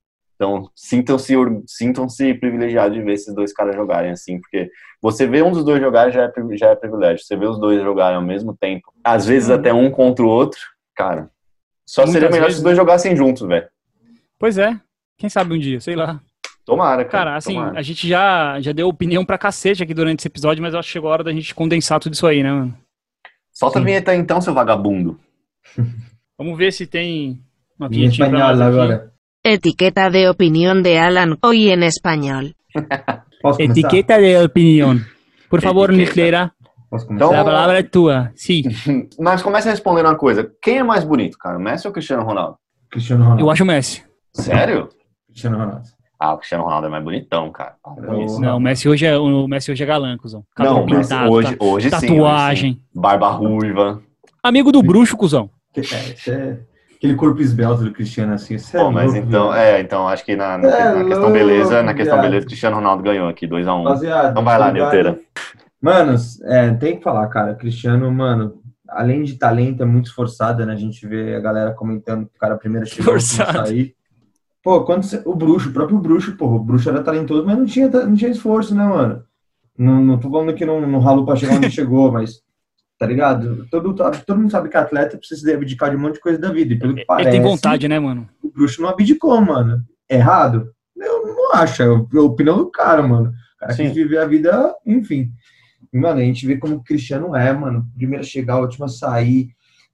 então 0.45 0.71
sintam-se 0.75 1.35
sintam-se 1.67 2.35
privilegiados 2.35 2.97
de 2.97 3.03
ver 3.03 3.15
esses 3.15 3.35
dois 3.35 3.53
caras 3.53 3.75
jogarem 3.75 4.11
assim, 4.11 4.39
porque 4.39 4.71
você 5.01 5.27
vê 5.27 5.43
um 5.43 5.51
dos 5.51 5.65
dois 5.65 5.81
jogar 5.81 6.11
já 6.11 6.25
é, 6.25 6.33
já 6.57 6.69
é 6.69 6.77
privilégio. 6.77 7.25
Você 7.25 7.37
vê 7.37 7.47
os 7.47 7.59
dois 7.59 7.83
jogarem 7.83 8.17
ao 8.17 8.23
mesmo 8.23 8.55
tempo, 8.55 8.93
às 9.03 9.27
vezes 9.27 9.49
até 9.49 9.73
um 9.73 9.91
contra 9.91 10.25
o 10.25 10.29
outro, 10.29 10.61
cara. 10.95 11.31
Só 11.87 12.03
Muitas 12.03 12.13
seria 12.13 12.31
melhor 12.31 12.45
vezes, 12.47 12.57
se 12.57 12.61
os 12.61 12.65
dois 12.65 12.77
jogassem 12.77 13.17
juntos, 13.17 13.47
velho. 13.47 13.67
Pois 14.39 14.59
é. 14.59 14.79
Quem 15.17 15.31
sabe 15.31 15.55
um 15.55 15.59
dia, 15.59 15.81
sei 15.81 15.95
lá. 15.95 16.21
Tomara, 16.65 17.05
cara. 17.05 17.25
Cara, 17.25 17.37
assim, 17.37 17.55
tomara. 17.55 17.79
a 17.79 17.83
gente 17.83 18.09
já, 18.09 18.61
já 18.61 18.73
deu 18.73 18.89
opinião 18.89 19.25
pra 19.25 19.39
cacete 19.39 19.83
aqui 19.83 19.95
durante 19.95 20.21
esse 20.21 20.29
episódio, 20.29 20.63
mas 20.63 20.73
eu 20.73 20.81
acho 20.81 20.89
que 20.89 20.93
chegou 20.95 21.11
a 21.11 21.13
hora 21.13 21.25
da 21.25 21.33
gente 21.33 21.55
condensar 21.55 22.01
tudo 22.01 22.15
isso 22.15 22.27
aí, 22.27 22.43
né, 22.43 22.51
mano? 22.51 22.77
Solta 23.53 23.79
a 23.79 23.83
vinheta 23.83 24.15
então, 24.15 24.41
seu 24.41 24.53
vagabundo. 24.53 25.21
Vamos 26.37 26.59
ver 26.59 26.73
se 26.73 26.87
tem 26.87 27.41
uma 27.79 27.87
Em 27.87 27.91
vinhetinha 27.91 28.29
pra 28.29 28.39
espanhol 28.39 28.57
nós 28.57 28.61
aqui. 28.61 28.79
agora. 28.81 29.14
Etiqueta 29.45 30.09
de 30.11 30.29
opinión 30.29 30.83
de 30.83 30.99
Alan 30.99 31.37
hoy 31.43 31.71
en 31.71 31.83
español. 31.83 32.55
Etiqueta 33.59 34.19
de 34.19 34.39
opinião. 34.43 34.99
Por 35.51 35.61
favor. 35.61 35.93
Nislera? 35.93 36.53
Então- 37.11 37.31
a 37.35 37.45
palavra 37.45 37.79
é 37.81 37.83
tua. 37.83 38.33
Sim, 38.35 38.63
Mas 39.19 39.43
começa 39.43 39.69
respondendo 39.69 40.07
uma 40.07 40.17
coisa. 40.17 40.51
Quem 40.63 40.79
é 40.79 40.83
mais 40.83 41.05
bonito, 41.05 41.37
cara? 41.37 41.59
Messi 41.59 41.87
ou 41.87 41.93
Cristiano 41.93 42.23
Ronaldo? 42.25 42.57
Cristiano 42.91 43.23
Ronaldo. 43.25 43.43
eu 43.43 43.51
acho 43.51 43.65
o 43.65 43.67
Messi. 43.67 44.03
Sério? 44.33 44.89
Cristiano 45.29 45.59
Ronaldo. 45.59 45.83
Ah, 46.19 46.33
o 46.33 46.39
Cristiano 46.39 46.65
Ronaldo 46.65 46.87
é 46.87 46.91
mais 46.91 47.05
bonitão, 47.05 47.51
cara. 47.53 47.75
Eu- 47.99 48.23
isso. 48.25 48.41
Não, 48.41 48.57
o 48.57 48.61
Messi 48.61 48.89
hoje 48.89 49.05
é, 49.05 49.19
o 49.19 49.47
Messi 49.49 49.73
hoje 49.73 49.83
é 49.83 49.87
galã, 49.87 50.17
cuzão. 50.17 50.43
Cabelo 50.55 50.77
Não, 50.79 50.87
pintado, 50.87 51.31
hoje, 51.31 51.55
tá- 51.57 51.65
hoje 51.65 51.91
sim. 51.91 51.97
hoje 51.99 52.09
tatuagem. 52.09 52.73
sim. 52.75 52.81
Barba 52.99 53.29
ruiva. 53.31 54.01
Amigo 54.43 54.73
do 54.73 54.83
bruxo, 54.83 55.17
cuzão. 55.17 55.51
Que- 55.75 55.81
é, 55.81 56.31
é- 56.33 56.59
Aquele 57.05 57.19
corpo 57.19 57.43
esbelto 57.43 57.85
do 57.85 57.93
Cristiano, 57.93 58.33
assim. 58.33 58.55
Isso 58.55 58.75
é 58.75 58.81
Bom, 58.81 58.91
mas 58.91 59.13
louco, 59.13 59.29
então, 59.29 59.55
é, 59.55 59.79
então 59.79 60.09
acho 60.09 60.25
que 60.25 60.35
na, 60.35 60.57
na- 60.57 60.69
É 60.69 60.95
na 60.95 61.01
questão 61.05 61.19
louco, 61.21 61.33
beleza, 61.35 61.83
na 61.83 61.93
questão 61.93 62.17
viado. 62.17 62.25
beleza, 62.31 62.47
Cristiano 62.47 62.77
Ronaldo 62.77 63.03
ganhou 63.03 63.29
aqui, 63.29 63.47
2x1. 63.47 63.83
Rapaziada, 63.85 64.31
Então 64.31 64.43
vai 64.43 64.59
lá. 64.59 64.73
Neuteira. 64.73 65.19
Manos, 65.83 66.41
é, 66.43 66.73
tem 66.73 66.97
que 66.97 67.03
falar, 67.03 67.27
cara. 67.29 67.55
Cristiano, 67.57 68.11
mano, 68.11 68.55
além 68.89 69.23
de 69.23 69.37
talento, 69.37 69.83
é 69.83 69.87
muito 69.87 70.07
esforçado, 70.07 70.65
né? 70.65 70.73
A 70.73 70.77
gente 70.77 71.07
vê 71.07 71.35
a 71.37 71.41
galera 71.41 71.73
comentando 71.73 72.25
que 72.27 72.37
o 72.37 72.41
cara 72.41 72.57
primeiro 72.57 72.87
chegou 72.87 73.13
a 73.13 73.17
Esforçado. 73.19 73.69
sair. 73.69 73.95
Pô, 74.63 74.83
quando 74.85 75.03
você- 75.03 75.21
o 75.27 75.35
bruxo, 75.35 75.69
o 75.69 75.73
próprio 75.75 75.99
bruxo, 75.99 76.35
pô, 76.39 76.47
o 76.47 76.59
bruxo 76.59 76.89
era 76.89 77.03
talentoso, 77.03 77.45
mas 77.45 77.59
não 77.59 77.67
tinha, 77.67 77.87
não 77.89 78.15
tinha 78.15 78.31
esforço, 78.31 78.75
né, 78.75 78.83
mano? 78.87 79.23
Não, 79.77 80.03
não 80.03 80.19
tô 80.19 80.31
falando 80.31 80.55
que 80.55 80.65
não, 80.65 80.81
não 80.81 81.01
ralou 81.01 81.27
pra 81.27 81.37
chegar 81.37 81.57
onde 81.57 81.69
chegou, 81.71 82.11
mas, 82.11 82.41
tá 82.99 83.07
ligado? 83.07 83.67
Todo, 83.71 83.95
todo 83.95 84.39
mundo 84.39 84.51
sabe 84.51 84.69
que 84.69 84.77
atleta 84.77 85.19
precisa 85.19 85.41
se 85.41 85.53
abdicar 85.53 85.91
de 85.91 85.97
um 85.97 86.01
monte 86.01 86.15
de 86.15 86.21
coisa 86.21 86.39
da 86.39 86.53
vida. 86.53 86.75
E 86.75 86.79
pelo 86.79 86.95
que 86.95 87.05
parece, 87.05 87.29
Ele 87.29 87.39
tem 87.39 87.43
vontade, 87.43 87.89
né, 87.89 87.99
mano? 87.99 88.29
o 88.43 88.51
bruxo 88.51 88.81
não 88.81 88.89
abdicou, 88.89 89.41
mano. 89.41 89.83
Errado? 90.09 90.71
Eu 90.97 91.27
não 91.27 91.55
acho. 91.55 91.83
É 91.83 91.87
a 91.87 92.23
opinião 92.23 92.57
do 92.57 92.71
cara, 92.71 93.03
mano. 93.03 93.31
O 93.57 93.59
cara 93.59 93.73
Sim. 93.73 93.85
quis 93.85 93.95
viver 93.95 94.19
a 94.19 94.27
vida, 94.27 94.75
enfim. 94.87 95.31
E, 95.93 95.99
mano, 95.99 96.21
a 96.21 96.25
gente 96.25 96.47
vê 96.47 96.57
como 96.57 96.77
o 96.77 96.85
Cristiano 96.85 97.35
é, 97.35 97.53
mano. 97.53 97.87
Primeiro 97.97 98.23
a 98.23 98.27
chegar, 98.27 98.61
último 98.61 98.85
a 98.85 98.89
sair, 98.89 99.49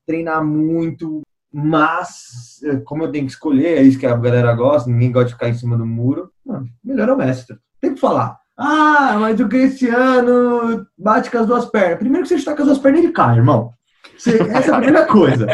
treinar 0.06 0.44
muito, 0.44 1.22
mas, 1.52 2.60
eh, 2.64 2.76
como 2.84 3.04
eu 3.04 3.10
tenho 3.12 3.26
que 3.26 3.32
escolher, 3.32 3.78
é 3.78 3.82
isso 3.82 3.98
que 3.98 4.06
a 4.06 4.16
galera 4.16 4.54
gosta, 4.54 4.90
ninguém 4.90 5.10
gosta 5.10 5.28
de 5.28 5.34
ficar 5.34 5.48
em 5.48 5.54
cima 5.54 5.76
do 5.76 5.86
muro. 5.86 6.30
Mano, 6.44 6.68
melhor 6.82 7.08
é 7.08 7.12
o 7.12 7.16
mestre. 7.18 7.56
Tem 7.80 7.94
que 7.94 8.00
falar. 8.00 8.39
Ah, 8.56 9.16
mas 9.18 9.40
o 9.40 9.48
Cristiano 9.48 10.86
bate 10.98 11.30
com 11.30 11.38
as 11.38 11.46
duas 11.46 11.66
pernas. 11.66 11.98
Primeiro 11.98 12.22
que 12.24 12.28
você 12.28 12.34
está 12.36 12.54
com 12.54 12.62
as 12.62 12.66
duas 12.68 12.78
pernas, 12.78 13.02
ele 13.02 13.12
cai, 13.12 13.36
irmão. 13.36 13.72
Você- 14.18 14.40
essa 14.42 14.70
é 14.70 14.74
a 14.74 14.76
primeira 14.80 15.06
coisa. 15.06 15.46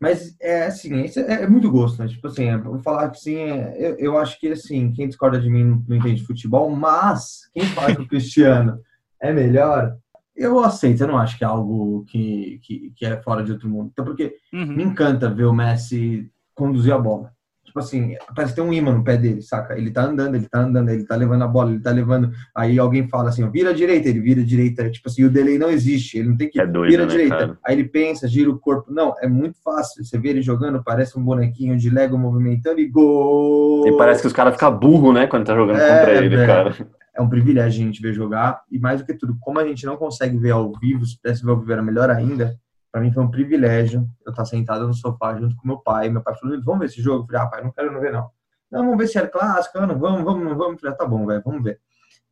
Mas 0.00 0.34
é 0.40 0.66
assim, 0.66 0.94
é, 1.04 1.42
é 1.42 1.46
muito 1.46 1.70
gosto, 1.70 2.00
né? 2.02 2.08
Tipo 2.08 2.26
assim, 2.26 2.44
é, 2.46 2.56
vou 2.56 2.78
falar 2.80 3.10
que 3.10 3.18
assim, 3.18 3.36
é, 3.36 3.76
eu, 3.78 3.96
eu 3.98 4.18
acho 4.18 4.38
que 4.40 4.48
assim, 4.48 4.92
quem 4.92 5.06
discorda 5.06 5.38
de 5.38 5.50
mim 5.50 5.62
não, 5.64 5.84
não 5.86 5.96
entende 5.96 6.20
de 6.20 6.26
futebol, 6.26 6.70
mas 6.70 7.48
quem 7.52 7.64
fala 7.66 7.94
que 7.94 8.02
o 8.02 8.08
Cristiano 8.08 8.80
é 9.20 9.30
melhor, 9.32 9.94
eu 10.34 10.58
aceito, 10.60 11.02
eu 11.02 11.08
não 11.08 11.18
acho 11.18 11.36
que 11.36 11.44
é 11.44 11.46
algo 11.46 12.04
que, 12.08 12.58
que, 12.62 12.92
que 12.96 13.04
é 13.04 13.20
fora 13.20 13.44
de 13.44 13.52
outro 13.52 13.68
mundo. 13.68 13.90
Então, 13.92 14.04
porque 14.04 14.34
me 14.52 14.58
Uhum. 14.84 14.90
encanta 14.90 15.28
ver 15.28 15.44
o 15.44 15.52
Messi 15.52 16.30
conduzir 16.54 16.94
a 16.94 16.98
bola. 16.98 17.32
Tipo 17.70 17.78
assim, 17.78 18.16
parece 18.34 18.52
ter 18.52 18.62
um 18.62 18.72
imã 18.72 18.92
no 18.92 19.04
pé 19.04 19.16
dele, 19.16 19.40
saca? 19.42 19.78
Ele 19.78 19.92
tá 19.92 20.02
andando, 20.02 20.34
ele 20.34 20.48
tá 20.48 20.58
andando, 20.58 20.88
ele 20.88 21.04
tá 21.04 21.14
levando 21.14 21.42
a 21.42 21.46
bola, 21.46 21.70
ele 21.70 21.78
tá 21.78 21.92
levando. 21.92 22.32
Aí 22.52 22.80
alguém 22.80 23.06
fala 23.06 23.28
assim, 23.28 23.44
ó, 23.44 23.48
vira 23.48 23.70
a 23.70 23.72
direita, 23.72 24.08
ele 24.08 24.18
vira 24.18 24.40
a 24.40 24.44
direita. 24.44 24.90
Tipo 24.90 25.08
assim, 25.08 25.22
o 25.22 25.30
delay 25.30 25.56
não 25.56 25.70
existe, 25.70 26.18
ele 26.18 26.30
não 26.30 26.36
tem 26.36 26.50
que 26.50 26.60
É 26.60 26.66
doido, 26.66 26.90
vira 26.90 27.04
a 27.04 27.06
né, 27.06 27.12
direita. 27.12 27.36
cara? 27.36 27.58
Aí 27.64 27.76
ele 27.76 27.84
pensa, 27.84 28.26
gira 28.26 28.50
o 28.50 28.58
corpo. 28.58 28.92
Não, 28.92 29.14
é 29.22 29.28
muito 29.28 29.56
fácil. 29.64 30.04
Você 30.04 30.18
vê 30.18 30.30
ele 30.30 30.42
jogando, 30.42 30.82
parece 30.82 31.16
um 31.16 31.22
bonequinho 31.22 31.78
de 31.78 31.88
Lego 31.90 32.18
movimentando 32.18 32.80
e 32.80 32.88
gol! 32.88 33.86
E 33.86 33.96
parece 33.96 34.20
que 34.20 34.26
os 34.26 34.32
caras 34.32 34.54
ficam 34.54 34.76
burro, 34.76 35.12
né, 35.12 35.28
quando 35.28 35.46
tá 35.46 35.54
jogando 35.54 35.78
É, 35.78 35.98
contra 35.98 36.14
ele, 36.16 36.28
velho. 36.28 36.46
cara. 36.46 36.74
é 37.14 37.22
um 37.22 37.28
privilégio 37.28 37.82
a 37.82 37.86
gente 37.86 38.02
ver 38.02 38.12
jogar. 38.12 38.62
E 38.68 38.80
mais 38.80 39.00
do 39.00 39.06
que 39.06 39.14
tudo, 39.14 39.36
como 39.40 39.60
a 39.60 39.64
gente 39.64 39.86
não 39.86 39.96
consegue 39.96 40.36
ver 40.36 40.50
ao 40.50 40.72
vivo, 40.80 41.06
se 41.06 41.16
pudesse 41.22 41.44
ver 41.44 41.50
ao 41.52 41.58
vivo 41.60 41.72
era 41.72 41.82
melhor 41.82 42.10
ainda. 42.10 42.56
Pra 42.90 43.00
mim 43.00 43.12
foi 43.12 43.22
um 43.22 43.30
privilégio 43.30 44.08
eu 44.26 44.30
estar 44.30 44.44
sentado 44.44 44.86
no 44.86 44.94
sofá 44.94 45.36
junto 45.38 45.54
com 45.56 45.66
meu 45.66 45.78
pai. 45.78 46.08
Meu 46.08 46.22
pai 46.22 46.34
falou: 46.36 46.60
vamos 46.62 46.80
ver 46.80 46.86
esse 46.86 47.00
jogo? 47.00 47.22
Eu 47.22 47.26
falei: 47.26 47.42
ah, 47.42 47.46
pai, 47.46 47.62
não 47.62 47.72
quero 47.72 47.92
não 47.92 48.00
ver, 48.00 48.12
não. 48.12 48.30
Não, 48.70 48.84
vamos 48.84 48.98
ver 48.98 49.08
se 49.08 49.18
é 49.18 49.26
clássico. 49.26 49.80
Não, 49.80 49.98
vamos, 49.98 50.24
vamos, 50.24 50.56
vamos. 50.56 50.72
Eu 50.72 50.78
falei: 50.78 50.94
ah, 50.94 50.96
tá 50.96 51.06
bom, 51.06 51.26
velho, 51.26 51.42
vamos 51.44 51.62
ver. 51.62 51.80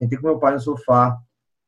Entrei 0.01 0.21
com 0.21 0.27
meu 0.27 0.39
pai 0.39 0.55
no 0.55 0.61
sofá, 0.61 1.17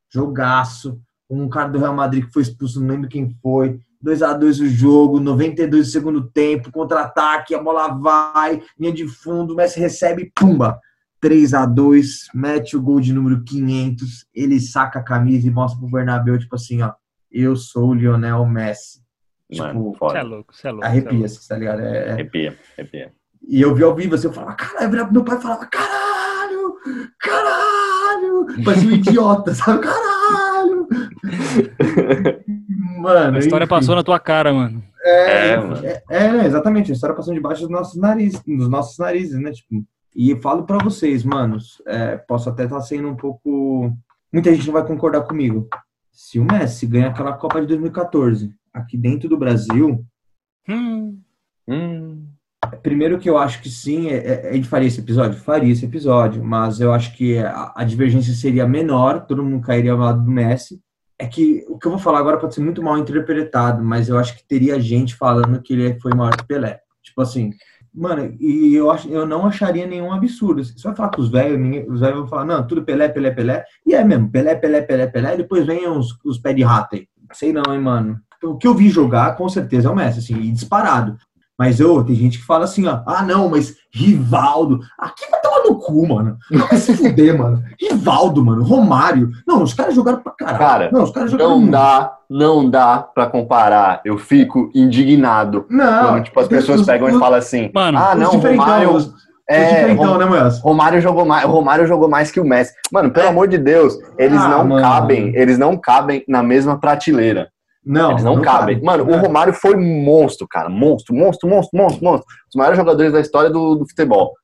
jogaço. 0.09 1.01
Um 1.29 1.49
cara 1.49 1.69
do 1.69 1.79
Real 1.79 1.95
Madrid 1.95 2.27
que 2.27 2.33
foi 2.33 2.43
expulso, 2.43 2.81
não 2.81 2.89
lembro 2.89 3.09
quem 3.09 3.31
foi. 3.41 3.81
2 4.03 4.23
a 4.23 4.33
2 4.33 4.61
o 4.61 4.67
jogo, 4.67 5.21
92 5.21 5.87
do 5.87 5.93
segundo 5.93 6.29
tempo, 6.31 6.73
contra-ataque, 6.73 7.55
a 7.55 7.63
bola 7.63 7.89
vai, 7.89 8.63
linha 8.79 8.93
de 8.93 9.07
fundo, 9.07 9.53
o 9.53 9.57
Messi 9.57 9.79
recebe, 9.79 10.33
pumba! 10.35 10.81
3 11.21 11.53
a 11.53 11.67
2 11.67 12.29
mete 12.35 12.77
o 12.77 12.83
gol 12.83 12.99
de 12.99 13.13
número 13.13 13.45
500, 13.45 14.27
ele 14.35 14.59
saca 14.59 15.01
a 15.01 15.03
camisa 15.03 15.47
e 15.47 15.51
mostra 15.51 15.79
pro 15.79 15.91
Bernabéu, 15.91 16.39
tipo 16.39 16.55
assim, 16.55 16.81
ó, 16.81 16.95
eu 17.31 17.55
sou 17.57 17.89
o 17.91 17.95
Lionel 17.95 18.45
Messi. 18.47 19.01
Mano, 19.59 19.73
Tipo, 19.73 19.91
Você 19.91 19.95
é 19.97 19.99
foda. 19.99 20.23
louco, 20.23 20.55
você 20.55 20.69
é 20.69 20.71
louco. 20.71 20.87
arrepia, 20.87 21.27
assim, 21.27 21.49
tá 21.49 21.57
ligado? 21.57 21.81
É, 21.81 22.09
é- 22.09 22.13
Arrepia, 22.13 22.59
arrepia. 22.79 23.13
E 23.49 23.61
eu 23.61 23.75
vi 23.75 23.83
ao 23.83 23.95
vivo, 23.95 24.15
assim, 24.15 24.27
eu 24.29 24.33
falava, 24.33 24.55
caralho, 24.55 24.85
eu 24.87 24.91
virava 24.91 25.07
pro 25.09 25.15
meu 25.15 25.25
pai 25.25 25.39
e 25.39 25.43
falava, 25.43 25.67
caralho, 25.67 26.75
caralho, 27.19 28.47
parecia 28.65 28.89
um 28.89 28.93
idiota, 28.93 29.53
sabe? 29.55 29.81
Caralho! 29.83 30.87
Mano, 32.99 33.37
A 33.37 33.39
história 33.39 33.65
enfim. 33.65 33.71
passou 33.75 33.95
na 33.97 34.03
tua 34.03 34.19
cara, 34.21 34.53
mano. 34.53 34.83
É, 35.03 35.49
É, 35.53 35.57
mano. 35.57 35.87
é, 35.87 36.03
é, 36.11 36.45
exatamente. 36.47 36.91
A 36.91 36.95
história 36.95 37.17
passou 37.17 37.33
debaixo 37.35 37.63
dos 37.63 37.71
nossos 37.71 37.99
narizes, 37.99 38.41
dos 38.47 38.69
nossos 38.69 38.99
narizes, 38.99 39.41
né? 39.41 39.51
Tipo, 39.53 39.85
e 40.15 40.37
falo 40.43 40.65
pra 40.65 40.79
vocês, 40.79 41.25
manos, 41.25 41.81
é, 41.87 42.17
posso 42.17 42.49
até 42.51 42.65
estar 42.65 42.81
sendo 42.83 43.09
um 43.09 43.17
pouco. 43.17 43.93
Muita 44.33 44.53
gente 44.55 44.67
não 44.67 44.75
vai 44.75 44.87
concordar 44.87 45.23
comigo. 45.23 45.67
Se 46.23 46.39
o 46.39 46.45
Messi 46.45 46.87
ganha 46.87 47.09
aquela 47.09 47.33
Copa 47.33 47.63
de 47.63 47.67
2014 47.69 48.55
aqui 48.75 48.99
dentro 48.99 49.27
do 49.27 49.39
Brasil, 49.39 50.05
Hum, 50.69 51.19
Hum, 51.67 52.27
primeiro 52.83 53.19
que 53.19 53.29
eu 53.29 53.39
acho 53.39 53.63
que 53.63 53.71
sim, 53.71 54.09
é, 54.09 54.17
é, 54.17 54.51
a 54.51 54.53
gente 54.53 54.69
faria 54.69 54.87
esse 54.87 55.01
episódio? 55.01 55.41
Faria 55.41 55.73
esse 55.73 55.87
episódio, 55.87 56.45
mas 56.45 56.79
eu 56.79 56.93
acho 56.93 57.17
que 57.17 57.39
a, 57.39 57.73
a 57.75 57.85
divergência 57.85 58.35
seria 58.35 58.69
menor, 58.69 59.25
todo 59.25 59.43
mundo 59.43 59.67
cairia 59.67 59.93
ao 59.93 59.99
lado 59.99 60.23
do 60.23 60.31
Messi. 60.31 60.79
É 61.19 61.27
que 61.27 61.65
o 61.67 61.79
que 61.79 61.87
eu 61.87 61.93
vou 61.93 61.99
falar 61.99 62.19
agora 62.19 62.39
pode 62.39 62.55
ser 62.55 62.61
muito 62.61 62.83
mal 62.83 62.99
interpretado, 62.99 63.83
mas 63.83 64.11
eu 64.11 64.19
acho 64.19 64.37
que 64.37 64.47
teria 64.47 64.79
gente 64.79 65.17
falando 65.17 65.63
que 65.63 65.73
ele 65.73 65.99
foi 66.01 66.13
maior 66.13 66.37
que 66.37 66.47
Pelé. 66.47 66.81
Tipo 67.03 67.23
assim, 67.23 67.51
mano, 67.95 68.35
e 68.39 68.75
eu, 68.75 68.91
acho, 68.91 69.09
eu 69.09 69.27
não 69.27 69.47
acharia 69.47 69.87
nenhum 69.87 70.13
absurdo. 70.13 70.65
Você 70.65 70.83
vai 70.83 70.95
falar 70.95 71.11
com 71.11 71.21
os 71.21 71.31
velhos, 71.31 71.59
os 71.89 72.01
velhos 72.01 72.19
vão 72.19 72.29
falar, 72.29 72.45
não, 72.45 72.67
tudo 72.67 72.85
Pelé, 72.85 73.09
Pelé, 73.09 73.31
Pelé. 73.31 73.65
E 73.87 73.95
é 73.95 74.05
mesmo, 74.05 74.31
Pelé, 74.31 74.55
Pelé, 74.55 74.83
Pelé, 74.83 75.07
Pelé, 75.07 75.35
e 75.35 75.39
depois 75.39 75.67
vem 75.67 75.89
os, 75.89 76.17
os 76.25 76.39
pés 76.39 76.57
de 76.57 76.63
rato 76.63 76.97
aí. 76.97 77.07
Sei 77.33 77.53
não, 77.53 77.73
hein, 77.73 77.81
mano. 77.81 78.19
O 78.43 78.57
que 78.57 78.67
eu 78.67 78.75
vi 78.75 78.89
jogar, 78.89 79.37
com 79.37 79.49
certeza, 79.49 79.89
é 79.89 79.91
o 79.91 79.95
Messi, 79.95 80.21
assim, 80.21 80.41
e 80.41 80.51
disparado. 80.51 81.17
Mas 81.59 81.79
eu, 81.79 82.03
tem 82.03 82.17
gente 82.17 82.39
que 82.39 82.45
fala 82.45 82.65
assim, 82.65 82.87
ó, 82.87 83.03
ah, 83.07 83.23
não, 83.23 83.51
mas 83.51 83.77
Rivaldo. 83.93 84.81
Aqui 84.99 85.31
vai 85.31 85.41
tomar 85.43 85.60
no 85.71 85.79
cu, 85.79 86.07
mano. 86.09 86.37
Vai 86.51 86.77
se 86.77 86.95
fuder, 86.97 87.39
mano. 87.39 87.63
Rivaldo, 87.81 88.45
mano. 88.45 88.63
Romário. 88.65 89.31
Não, 89.47 89.63
os 89.63 89.73
caras 89.75 89.95
jogaram 89.95 90.21
pra 90.21 90.33
caralho. 90.33 90.59
Cara, 90.59 90.91
não, 90.93 91.03
os 91.05 91.11
caras 91.11 91.31
jogaram 91.31 91.51
não 91.51 91.59
muito. 91.59 91.73
dá, 91.73 92.13
não 92.29 92.69
dá 92.71 92.99
pra 93.15 93.27
comparar. 93.27 94.01
Eu 94.05 94.19
fico 94.19 94.71
indignado 94.75 95.67
Não. 95.71 96.09
quando, 96.09 96.25
tipo, 96.25 96.41
as 96.41 96.49
pessoas 96.49 96.81
os- 96.81 96.87
pegam 96.87 97.09
e 97.09 97.13
os- 97.13 97.19
falam 97.19 97.39
assim, 97.39 97.71
Mano, 97.75 97.99
ah, 97.99 98.15
não, 98.15 98.31
Romário... 98.33 98.95
os- 98.95 99.13
É, 99.49 99.93
Rom- 99.95 100.17
né? 100.17 100.49
Romário 100.63 101.01
jogou 101.01 101.25
mais, 101.25 101.45
Romário 101.45 101.85
jogou 101.85 102.09
mais 102.09 102.31
que 102.31 102.39
o 102.39 102.45
Messi. 102.45 102.73
Mano, 102.93 103.11
pelo 103.11 103.27
É. 103.27 103.29
amor 103.31 103.49
de 103.49 103.59
Deus, 103.59 103.95
eles 104.17 104.41
Ah, 104.41 104.49
não 104.49 104.65
mano. 104.65 104.81
cabem, 104.81 105.35
eles 105.35 105.59
não 105.59 105.77
cabem 105.77 106.23
na 106.29 106.41
mesma 106.41 106.79
prateleira. 106.79 107.49
Não, 107.85 108.13
eles 108.13 108.23
não, 108.23 108.41
cabem. 108.41 108.77
cabe. 108.77 108.85
Mano, 108.87 109.07
o 109.07 109.11
É. 109.13 109.17
Romário 109.17 109.53
foi 109.53 109.75
monstro, 109.75 110.47
cara. 110.49 110.69
Monstro, 110.69 111.17
monstro, 111.17 111.49
monstro, 111.49 111.77
monstro, 111.77 112.05
monstro. 112.05 112.27
Os 112.49 112.55
maiores 112.55 112.79
jogadores 112.79 113.13
da 113.13 113.19
história 113.21 113.51
do, 113.51 113.75
do 113.75 113.89
futebol. 113.89 114.35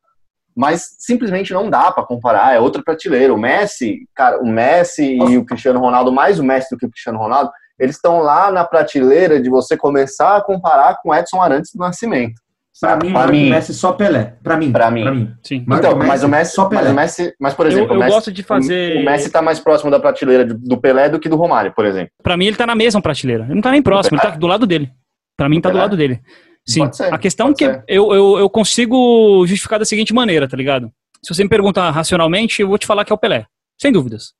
Mas 0.56 0.96
simplesmente 0.98 1.52
não 1.52 1.68
dá 1.68 1.92
pra 1.92 2.02
comparar, 2.04 2.54
é 2.54 2.58
outra 2.60 2.82
prateleira. 2.82 3.34
O 3.34 3.38
Messi, 3.38 4.08
cara, 4.14 4.40
o 4.40 4.46
Messi 4.46 5.16
e 5.16 5.36
o 5.36 5.44
Cristiano 5.44 5.78
Ronaldo, 5.80 6.10
mais 6.10 6.38
o 6.38 6.44
Messi 6.44 6.68
do 6.74 6.78
que 6.78 6.86
o 6.86 6.90
Cristiano 6.90 7.18
Ronaldo, 7.18 7.50
eles 7.78 7.96
estão 7.96 8.20
lá 8.20 8.50
na 8.50 8.64
prateleira 8.64 9.38
de 9.40 9.50
você 9.50 9.76
começar 9.76 10.36
a 10.36 10.40
comparar 10.42 10.96
com 11.02 11.14
Edson 11.14 11.42
Arantes 11.42 11.70
do 11.74 11.78
Nascimento. 11.80 12.40
Sabe? 12.72 13.06
mim, 13.06 13.12
Pra 13.14 13.26
mim. 13.26 13.46
o 13.46 13.50
Messi 13.50 13.72
só 13.72 13.92
Pelé. 13.92 14.34
Pra 14.42 14.56
mim. 14.56 14.70
Pra 14.70 14.90
mim. 14.90 15.32
Sim. 15.42 15.64
Maior 15.66 15.78
Então, 15.80 15.92
o 15.94 15.98
mas 15.98 16.22
o 16.22 16.28
Messi, 16.28 16.54
só 16.54 16.68
mas 16.68 16.78
Pelé. 16.78 16.90
o 16.90 16.94
Messi, 16.94 17.34
mas 17.40 17.54
por 17.54 17.64
Eu, 17.66 17.72
exemplo, 17.72 17.92
eu 17.94 17.96
o 17.96 18.00
Messi, 18.00 18.12
gosto 18.14 18.32
de 18.32 18.42
fazer. 18.42 18.98
o 18.98 19.04
Messi 19.04 19.30
tá 19.30 19.40
mais 19.40 19.58
próximo 19.58 19.90
da 19.90 19.98
prateleira 19.98 20.44
do- 20.44 20.78
Pelé 20.78 21.08
do 21.08 21.18
que 21.18 21.26
do 21.28 21.36
Romário, 21.36 21.72
por 21.74 21.86
exemplo. 21.86 22.10
Pra 22.22 22.36
mim, 22.36 22.46
ele 22.46 22.56
tá 22.56 22.66
na 22.66 22.74
mesma 22.74 23.00
prateleira. 23.00 23.44
Ele 23.44 23.54
não 23.54 23.62
tá 23.62 23.70
nem 23.70 23.80
próximo, 23.82 24.16
ele 24.18 24.22
tá 24.22 24.36
do 24.36 24.46
lado 24.46 24.66
dele. 24.66 24.90
Pra 25.38 25.48
mim, 25.48 25.58
tá 25.60 25.70
do 25.70 25.72
Pelé? 25.72 25.82
lado 25.84 25.96
dele. 25.96 26.20
Sim. 26.68 26.92
Ser, 26.92 27.12
a 27.12 27.18
questão 27.18 27.46
pode 27.48 27.58
que 27.58 27.64
ser. 27.64 27.84
eu, 27.88 28.12
eu, 28.12 28.38
eu 28.38 28.50
consigo 28.50 29.46
justificar 29.46 29.78
da 29.78 29.84
seguinte 29.84 30.12
maneira, 30.12 30.48
tá 30.48 30.56
ligado? 30.56 30.90
Se 31.22 31.34
você 31.34 31.42
me 31.42 31.48
perguntar 31.48 31.90
racionalmente, 31.90 32.62
eu 32.62 32.68
vou 32.68 32.78
te 32.78 32.86
falar 32.86 33.04
que 33.04 33.12
é 33.12 33.14
o 33.14 33.18
Pelé. 33.18 33.46
Sem 33.80 33.92
dúvidas. 33.92 34.32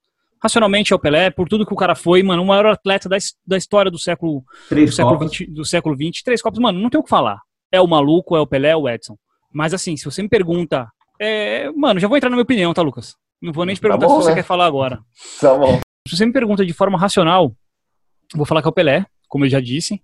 Racionalmente 0.43 0.93
é 0.93 0.97
o 0.97 0.99
Pelé, 0.99 1.31
por 1.31 1.49
tudo 1.49 1.66
que 1.66 1.72
o 1.72 1.77
cara 1.77 1.95
foi, 1.95 2.22
mano, 2.22 2.43
o 2.43 2.47
maior 2.47 2.66
atleta 2.66 3.09
da, 3.09 3.16
da 3.47 3.57
história 3.57 3.91
do 3.91 3.99
século, 3.99 4.41
do 4.41 4.68
Três 4.68 4.95
século, 4.95 5.18
Copas. 5.18 5.39
20, 5.39 5.51
do 5.53 5.64
século 5.64 5.97
20. 5.97 6.24
Três 6.24 6.43
Copas, 6.43 6.59
mano, 6.59 6.79
não 6.79 6.91
tem 6.91 7.01
o 7.01 7.03
que 7.03 7.09
falar. 7.09 7.41
É 7.72 7.81
o 7.81 7.87
maluco, 7.87 8.37
é 8.37 8.41
o 8.41 8.47
Pelé, 8.47 8.70
é 8.70 8.77
o 8.77 8.89
Edson. 8.89 9.16
Mas 9.53 9.72
assim, 9.72 9.97
se 9.97 10.05
você 10.05 10.22
me 10.22 10.29
pergunta. 10.29 10.87
é, 11.20 11.70
mano, 11.72 11.99
já 11.99 12.07
vou 12.07 12.16
entrar 12.16 12.29
na 12.29 12.37
minha 12.37 12.43
opinião, 12.45 12.72
tá, 12.74 12.83
Lucas? 12.83 13.14
Não 13.41 13.53
vou 13.53 13.64
nem 13.64 13.74
te 13.74 13.81
perguntar 13.81 14.07
Tá 14.07 14.12
bom, 14.12 14.20
se 14.20 14.24
você 14.24 14.31
né? 14.31 14.37
quer 14.37 14.45
falar 14.45 14.66
agora. 14.66 15.01
Tá 15.41 15.55
bom. 15.57 15.81
Se 16.07 16.16
você 16.16 16.27
me 16.27 16.33
pergunta 16.33 16.64
de 16.64 16.72
forma 16.72 16.99
racional, 16.99 17.55
eu 18.33 18.37
vou 18.37 18.47
falar 18.47 18.62
que 18.62 18.68
é 18.68 18.70
o 18.70 18.74
Pelé, 18.74 19.05
como 19.29 19.45
eu 19.45 19.49
já 19.49 19.61
disse. 19.61 20.01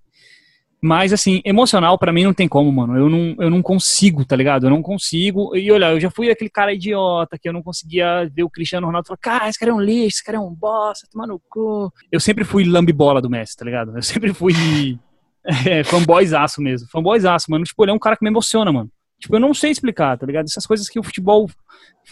Mas, 0.85 1.13
assim, 1.13 1.41
emocional 1.45 1.97
pra 1.97 2.13
mim 2.13 2.25
não 2.25 2.35
tem 2.35 2.49
como, 2.49 2.73
mano. 2.73 2.97
Eu 2.97 3.09
não, 3.09 3.37
eu 3.39 3.49
não 3.49 3.63
consigo, 3.63 4.25
tá 4.25 4.35
ligado? 4.35 4.67
Eu 4.67 4.71
não 4.71 4.83
consigo. 4.83 5.55
E 5.55 5.71
olha, 5.71 5.93
eu 5.93 6.01
já 6.01 6.11
fui 6.11 6.29
aquele 6.29 6.51
cara 6.51 6.75
idiota 6.75 7.39
que 7.39 7.49
eu 7.49 7.53
não 7.53 7.63
conseguia 7.63 8.29
ver 8.35 8.43
o 8.43 8.51
Cristiano 8.51 8.87
Ronaldo 8.89 9.07
falar, 9.07 9.19
cara, 9.19 9.49
esse 9.49 9.59
cara 9.59 9.71
é 9.71 9.75
um 9.75 9.81
lixo, 9.81 10.17
esse 10.17 10.25
cara 10.25 10.39
é 10.39 10.41
um 10.41 10.53
bosta, 10.53 11.07
toma 11.09 11.25
no 11.25 11.41
cu. 11.49 11.93
Eu 12.11 12.19
sempre 12.19 12.43
fui 12.43 12.65
lambibola 12.65 13.23
do 13.23 13.31
Messi, 13.31 13.57
tá 13.57 13.65
ligado? 13.65 13.97
Eu 13.97 14.03
sempre 14.03 14.35
fui 14.35 14.55
é, 15.65 15.85
fanboyzaço 15.85 16.61
mesmo. 16.61 16.89
Fanboyzaço, 16.91 17.49
mano. 17.49 17.65
Tipo, 17.65 17.85
ele 17.85 17.93
é 17.93 17.95
um 17.95 18.01
cara 18.01 18.17
que 18.17 18.25
me 18.25 18.31
emociona, 18.31 18.73
mano. 18.73 18.91
Tipo, 19.21 19.37
eu 19.37 19.41
não 19.41 19.55
sei 19.55 19.71
explicar, 19.71 20.19
tá 20.19 20.27
ligado? 20.27 20.47
Essas 20.47 20.67
coisas 20.67 20.89
que 20.89 20.99
o 20.99 21.03
futebol 21.05 21.49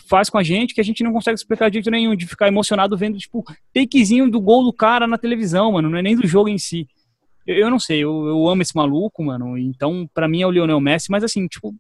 faz 0.09 0.31
com 0.31 0.39
a 0.39 0.45
gente 0.45 0.73
que 0.73 0.81
a 0.81 0.85
gente 0.85 1.03
não 1.03 1.13
consegue 1.13 1.35
explicar 1.35 1.69
de 1.69 1.75
jeito 1.75 1.91
nenhum, 1.91 2.15
de 2.15 2.25
ficar 2.25 2.47
emocionado 2.47 2.97
vendo, 2.97 3.19
tipo, 3.19 3.43
takezinho 3.75 4.31
do 4.31 4.41
gol 4.41 4.63
do 4.63 4.73
cara 4.73 5.09
na 5.09 5.19
televisão, 5.19 5.73
mano. 5.73 5.91
Não 5.91 5.99
é 5.99 6.03
nem 6.03 6.15
do 6.15 6.25
jogo 6.25 6.49
em 6.49 6.57
si. 6.57 6.87
Eu, 7.47 7.57
eu 7.57 7.71
não 7.71 7.79
sei, 7.79 7.99
eu, 8.01 8.27
eu 8.27 8.49
amo 8.49 8.63
esse 8.63 8.75
maluco, 8.75 9.23
mano. 9.23 9.57
Então, 9.59 10.09
pra 10.13 10.29
mim 10.29 10.43
é 10.43 10.47
o 10.47 10.51
Lionel 10.51 10.81
Messi, 10.81 11.11
mas 11.11 11.25
assim, 11.25 11.47
tipo, 11.47 11.75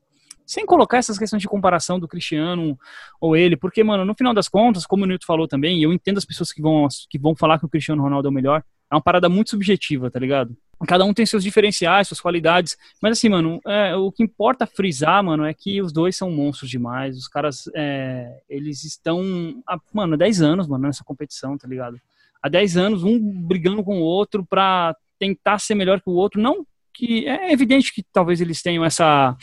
sem 0.51 0.67
colocar 0.67 0.99
essas 0.99 1.17
questões 1.17 1.41
de 1.41 1.47
comparação 1.47 2.01
do 2.01 2.09
Cristiano 2.09 2.77
ou 3.21 3.37
ele, 3.37 3.57
porque, 3.57 3.85
mano, 3.85 4.05
no 4.05 4.17
final 4.17 4.35
das 4.35 4.49
contas, 4.49 4.85
como 4.85 5.05
o 5.05 5.07
Nilton 5.07 5.25
falou 5.25 5.47
também, 5.47 5.81
eu 5.81 5.93
entendo 5.93 6.19
as 6.19 6.25
pessoas 6.25 6.51
que 6.53 6.61
vão, 6.61 6.89
que 7.09 7.21
vão 7.21 7.37
falar 7.37 7.59
que 7.61 7.67
o 7.67 7.69
Cristiano 7.69 8.03
Ronaldo 8.03 8.27
é 8.27 8.31
o 8.31 8.35
melhor, 8.35 8.65
é 8.91 8.95
uma 8.97 9.01
parada 9.01 9.29
muito 9.29 9.51
subjetiva, 9.51 10.11
tá 10.11 10.19
ligado? 10.19 10.57
Cada 10.89 11.05
um 11.05 11.15
tem 11.15 11.25
seus 11.25 11.45
diferenciais, 11.45 12.09
suas 12.09 12.21
qualidades, 12.21 12.77
mas 13.01 13.13
assim, 13.13 13.29
mano, 13.29 13.61
é, 13.65 13.95
o 13.95 14.11
que 14.11 14.25
importa 14.25 14.67
frisar, 14.67 15.23
mano, 15.23 15.45
é 15.45 15.55
que 15.55 15.81
os 15.81 15.93
dois 15.93 16.17
são 16.17 16.33
monstros 16.33 16.69
demais, 16.69 17.17
os 17.17 17.29
caras, 17.29 17.71
é, 17.73 18.41
eles 18.49 18.83
estão, 18.83 19.23
há, 19.65 19.79
mano, 19.93 20.15
há 20.15 20.17
10 20.17 20.43
anos, 20.43 20.67
mano, 20.67 20.89
nessa 20.89 21.05
competição, 21.05 21.57
tá 21.57 21.69
ligado? 21.69 21.97
Há 22.43 22.49
10 22.49 22.77
anos, 22.77 23.05
um 23.05 23.21
brigando 23.21 23.85
com 23.85 24.01
o 24.01 24.03
outro 24.03 24.45
pra 24.45 24.97
tentar 25.21 25.59
ser 25.61 25.77
melhor 25.77 26.01
que 26.01 26.11
o 26.11 26.14
outro, 26.14 26.41
não 26.41 26.66
que 26.93 27.27
é 27.29 27.53
evidente 27.53 27.95
que 27.95 28.03
talvez 28.12 28.41
eles 28.41 28.61
tenham 28.62 28.85
essa 28.85 29.37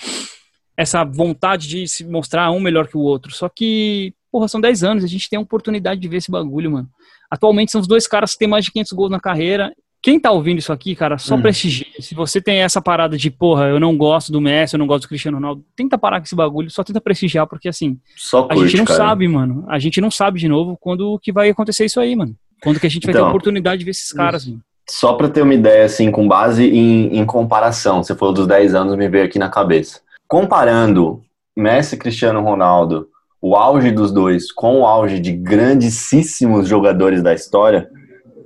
essa 0.76 1.04
vontade 1.04 1.68
de 1.68 1.88
se 1.88 2.06
mostrar 2.06 2.52
um 2.52 2.60
melhor 2.60 2.88
que 2.88 2.96
o 2.98 3.00
outro. 3.02 3.34
Só 3.34 3.50
que, 3.50 4.14
porra, 4.32 4.48
são 4.48 4.62
10 4.62 4.84
anos, 4.84 5.04
a 5.04 5.08
gente 5.08 5.28
tem 5.30 5.38
a 5.38 5.42
oportunidade 5.42 6.00
de 6.00 6.08
ver 6.08 6.18
esse 6.18 6.30
bagulho, 6.30 6.70
mano. 6.72 6.88
Atualmente 7.32 7.72
são 7.72 7.82
os 7.82 7.88
dois 7.88 8.08
caras 8.08 8.34
que 8.34 8.40
têm 8.40 8.48
mais 8.48 8.66
de 8.66 8.72
500 8.72 8.92
gols 8.94 9.10
na 9.12 9.20
carreira. 9.20 9.74
Quem 10.04 10.20
tá 10.20 10.30
ouvindo 10.32 10.60
isso 10.60 10.72
aqui, 10.72 10.96
cara, 10.96 11.18
só 11.18 11.34
Hum. 11.36 11.42
prestigia. 11.42 11.88
Se 12.00 12.14
você 12.14 12.40
tem 12.40 12.58
essa 12.60 12.80
parada 12.80 13.18
de, 13.18 13.32
porra, 13.32 13.66
eu 13.66 13.80
não 13.80 13.98
gosto 13.98 14.32
do 14.32 14.40
Messi, 14.40 14.76
eu 14.76 14.78
não 14.78 14.86
gosto 14.86 15.06
do 15.06 15.08
Cristiano 15.10 15.38
Ronaldo, 15.38 15.66
tenta 15.76 15.98
parar 15.98 16.20
com 16.20 16.26
esse 16.26 16.36
bagulho, 16.36 16.70
só 16.70 16.84
tenta 16.84 17.02
prestigiar, 17.02 17.48
porque 17.48 17.68
assim, 17.68 18.00
Só 18.16 18.42
a 18.42 18.50
curte, 18.50 18.68
gente 18.70 18.78
não 18.78 18.86
cara. 18.86 18.98
sabe, 18.98 19.28
mano. 19.28 19.66
A 19.68 19.80
gente 19.80 20.00
não 20.00 20.12
sabe 20.12 20.40
de 20.40 20.48
novo 20.48 20.78
quando 20.80 21.18
que 21.20 21.32
vai 21.32 21.50
acontecer 21.50 21.86
isso 21.86 22.00
aí, 22.00 22.16
mano. 22.16 22.36
Quando 22.62 22.80
que 22.80 22.86
a 22.86 22.90
gente 22.90 23.04
vai 23.06 23.14
ter 23.14 23.18
Então, 23.18 23.26
a 23.26 23.30
oportunidade 23.30 23.80
de 23.80 23.86
ver 23.86 23.92
esses 23.92 24.12
caras, 24.14 24.46
mano. 24.46 24.62
Só 24.90 25.14
pra 25.14 25.30
ter 25.30 25.42
uma 25.42 25.54
ideia, 25.54 25.86
assim, 25.86 26.10
com 26.12 26.28
base 26.28 26.66
em, 26.66 27.18
em 27.18 27.26
comparação, 27.26 28.04
você 28.04 28.16
falou 28.16 28.34
dos 28.34 28.48
10 28.48 28.74
anos, 28.74 28.96
me 28.96 29.10
veio 29.10 29.26
aqui 29.26 29.38
na 29.38 29.50
cabeça. 29.50 30.02
Comparando 30.28 31.22
Messi 31.56 31.96
e 31.96 31.98
Cristiano 31.98 32.42
Ronaldo, 32.42 33.10
o 33.42 33.56
auge 33.56 33.92
dos 33.92 34.12
dois 34.12 34.52
com 34.52 34.82
o 34.82 34.86
auge 34.86 35.20
de 35.20 35.32
grandíssimos 35.32 36.68
jogadores 36.68 37.22
da 37.22 37.34
história, 37.34 37.90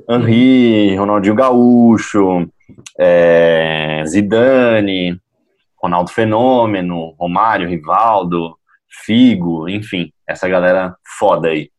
Henri, 0.09 0.95
Ronaldinho 0.95 1.35
Gaúcho, 1.35 2.47
é, 2.99 4.03
Zidane, 4.05 5.19
Ronaldo 5.81 6.11
Fenômeno, 6.11 7.15
Romário, 7.17 7.67
Rivaldo, 7.67 8.55
Figo, 8.87 9.67
enfim, 9.67 10.11
essa 10.27 10.47
galera 10.47 10.95
foda 11.17 11.47
aí. 11.47 11.70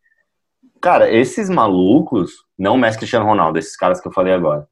Cara, 0.82 1.08
esses 1.08 1.48
malucos, 1.48 2.32
não 2.58 2.76
Messi 2.76 2.98
Cristiano 2.98 3.24
Ronaldo, 3.24 3.56
esses 3.56 3.76
caras 3.76 4.00
que 4.00 4.08
eu 4.08 4.12
falei 4.12 4.34
agora, 4.34 4.66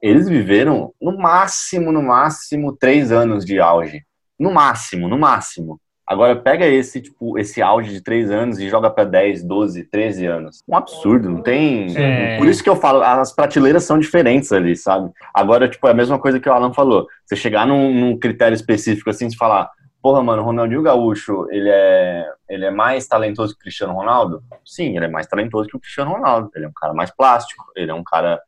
eles 0.00 0.28
viveram 0.28 0.92
no 1.00 1.16
máximo, 1.16 1.90
no 1.90 2.02
máximo, 2.02 2.76
três 2.76 3.10
anos 3.10 3.46
de 3.46 3.58
auge. 3.58 4.02
No 4.38 4.52
máximo, 4.52 5.08
no 5.08 5.18
máximo. 5.18 5.80
Agora 6.06 6.36
pega 6.36 6.66
esse, 6.66 7.00
tipo, 7.00 7.38
esse 7.38 7.62
auge 7.62 7.90
de 7.90 8.02
três 8.02 8.30
anos 8.30 8.58
e 8.58 8.68
joga 8.68 8.90
pra 8.90 9.04
10, 9.04 9.42
12, 9.42 9.84
13 9.84 10.26
anos. 10.26 10.62
Um 10.68 10.76
absurdo, 10.76 11.30
não 11.30 11.40
tem. 11.40 11.96
É. 11.96 12.36
Por 12.36 12.46
isso 12.46 12.62
que 12.62 12.68
eu 12.68 12.76
falo, 12.76 13.02
as 13.02 13.34
prateleiras 13.34 13.84
são 13.84 13.98
diferentes 13.98 14.52
ali, 14.52 14.76
sabe? 14.76 15.10
Agora, 15.32 15.66
tipo, 15.66 15.88
é 15.88 15.92
a 15.92 15.94
mesma 15.94 16.18
coisa 16.18 16.38
que 16.38 16.46
o 16.46 16.52
Alan 16.52 16.74
falou. 16.74 17.06
Você 17.24 17.36
chegar 17.36 17.66
num, 17.66 17.94
num 17.98 18.18
critério 18.18 18.54
específico 18.54 19.08
assim, 19.08 19.28
de 19.28 19.36
falar, 19.38 19.70
porra, 20.04 20.22
mano, 20.22 20.42
o 20.42 20.44
Ronaldinho 20.44 20.82
Gaúcho, 20.82 21.46
ele 21.50 21.70
é, 21.70 22.30
ele 22.46 22.66
é 22.66 22.70
mais 22.70 23.06
talentoso 23.06 23.54
que 23.54 23.60
o 23.60 23.62
Cristiano 23.62 23.94
Ronaldo? 23.94 24.42
Sim, 24.62 24.94
ele 24.94 25.06
é 25.06 25.08
mais 25.08 25.26
talentoso 25.26 25.66
que 25.66 25.76
o 25.78 25.80
Cristiano 25.80 26.10
Ronaldo. 26.10 26.50
Ele 26.54 26.66
é 26.66 26.68
um 26.68 26.74
cara 26.76 26.92
mais 26.92 27.10
plástico, 27.10 27.64
ele 27.74 27.90
é 27.90 27.94
um 27.94 28.04
cara, 28.04 28.38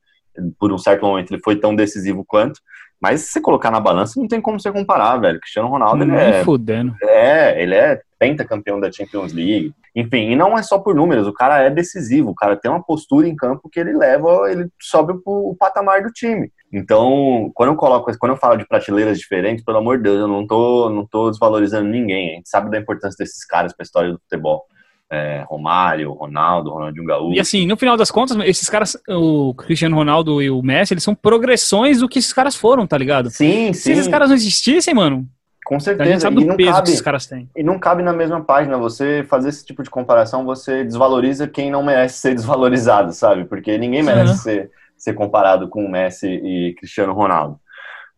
por 0.58 0.70
um 0.70 0.76
certo 0.76 1.06
momento, 1.06 1.32
ele 1.32 1.40
foi 1.42 1.56
tão 1.56 1.74
decisivo 1.74 2.22
quanto. 2.26 2.60
Mas 3.00 3.22
se 3.22 3.28
você 3.28 3.40
colocar 3.40 3.70
na 3.70 3.80
balança, 3.80 4.20
não 4.20 4.28
tem 4.28 4.38
como 4.38 4.60
você 4.60 4.70
comparar, 4.70 5.16
velho. 5.16 5.40
Cristiano 5.40 5.68
Ronaldo, 5.68 6.04
ele 6.04 6.12
Nem 6.12 6.20
é, 6.20 6.44
fudendo. 6.44 6.94
é, 7.02 7.62
ele 7.62 7.74
é 7.74 8.02
pentacampeão 8.18 8.78
da 8.78 8.92
Champions 8.92 9.32
League. 9.32 9.72
Enfim, 9.94 10.32
e 10.32 10.36
não 10.36 10.58
é 10.58 10.62
só 10.62 10.78
por 10.78 10.94
números, 10.94 11.26
o 11.26 11.32
cara 11.32 11.62
é 11.62 11.70
decisivo, 11.70 12.32
o 12.32 12.34
cara 12.34 12.54
tem 12.54 12.70
uma 12.70 12.84
postura 12.84 13.26
em 13.26 13.34
campo 13.34 13.70
que 13.72 13.80
ele 13.80 13.96
leva, 13.96 14.50
ele 14.52 14.68
sobe 14.78 15.14
o 15.24 15.56
patamar 15.58 16.02
do 16.02 16.10
time. 16.10 16.52
Então, 16.72 17.50
quando 17.54 17.70
eu 17.70 17.76
coloco, 17.76 18.10
quando 18.18 18.32
eu 18.32 18.38
falo 18.38 18.56
de 18.56 18.66
prateleiras 18.66 19.18
diferentes, 19.18 19.64
pelo 19.64 19.78
amor 19.78 19.96
de 19.98 20.04
Deus, 20.04 20.18
eu 20.20 20.28
não 20.28 20.46
tô, 20.46 20.90
não 20.90 21.06
tô 21.06 21.30
desvalorizando 21.30 21.88
ninguém. 21.88 22.32
A 22.32 22.34
gente 22.36 22.48
sabe 22.48 22.70
da 22.70 22.78
importância 22.78 23.16
desses 23.18 23.44
caras 23.46 23.72
para 23.74 23.82
a 23.82 23.86
história 23.86 24.12
do 24.12 24.18
futebol. 24.18 24.64
É, 25.08 25.44
Romário, 25.48 26.12
Ronaldo, 26.12 26.70
Ronaldinho 26.70 27.06
Gaúcho. 27.06 27.36
E 27.36 27.40
assim, 27.40 27.64
no 27.64 27.76
final 27.76 27.96
das 27.96 28.10
contas, 28.10 28.36
esses 28.44 28.68
caras, 28.68 28.96
o 29.08 29.54
Cristiano 29.54 29.94
Ronaldo 29.94 30.42
e 30.42 30.50
o 30.50 30.60
Messi, 30.60 30.94
eles 30.94 31.04
são 31.04 31.14
progressões 31.14 32.00
do 32.00 32.08
que 32.08 32.18
esses 32.18 32.32
caras 32.32 32.56
foram, 32.56 32.88
tá 32.88 32.98
ligado? 32.98 33.30
sim, 33.30 33.72
Se 33.72 33.82
sim, 33.82 33.92
esses 33.92 34.08
caras 34.08 34.28
não 34.30 34.34
existissem, 34.36 34.92
mano, 34.92 35.24
com 35.64 35.76
a 35.76 35.80
certeza. 35.80 36.10
gente 36.10 36.22
sabe 36.22 36.36
E 36.40 36.44
do 36.44 36.48
não 36.48 36.56
peso 36.56 36.70
que 36.70 36.74
cabe, 36.78 36.88
esses 36.90 37.00
caras 37.00 37.26
têm. 37.26 37.48
E 37.56 37.62
não 37.62 37.78
cabe 37.78 38.02
na 38.02 38.12
mesma 38.12 38.40
página. 38.42 38.76
Você 38.78 39.24
fazer 39.28 39.48
esse 39.50 39.64
tipo 39.64 39.82
de 39.84 39.90
comparação, 39.90 40.44
você 40.44 40.82
desvaloriza 40.84 41.46
quem 41.46 41.70
não 41.70 41.84
merece 41.84 42.18
ser 42.18 42.34
desvalorizado, 42.34 43.12
sabe? 43.12 43.44
Porque 43.44 43.78
ninguém 43.78 44.02
merece 44.02 44.32
Uhum. 44.32 44.38
ser, 44.38 44.70
ser 44.96 45.14
comparado 45.14 45.68
com 45.68 45.88
Messi 45.88 46.26
e 46.26 46.74
Cristiano 46.78 47.12
Ronaldo. 47.12 47.58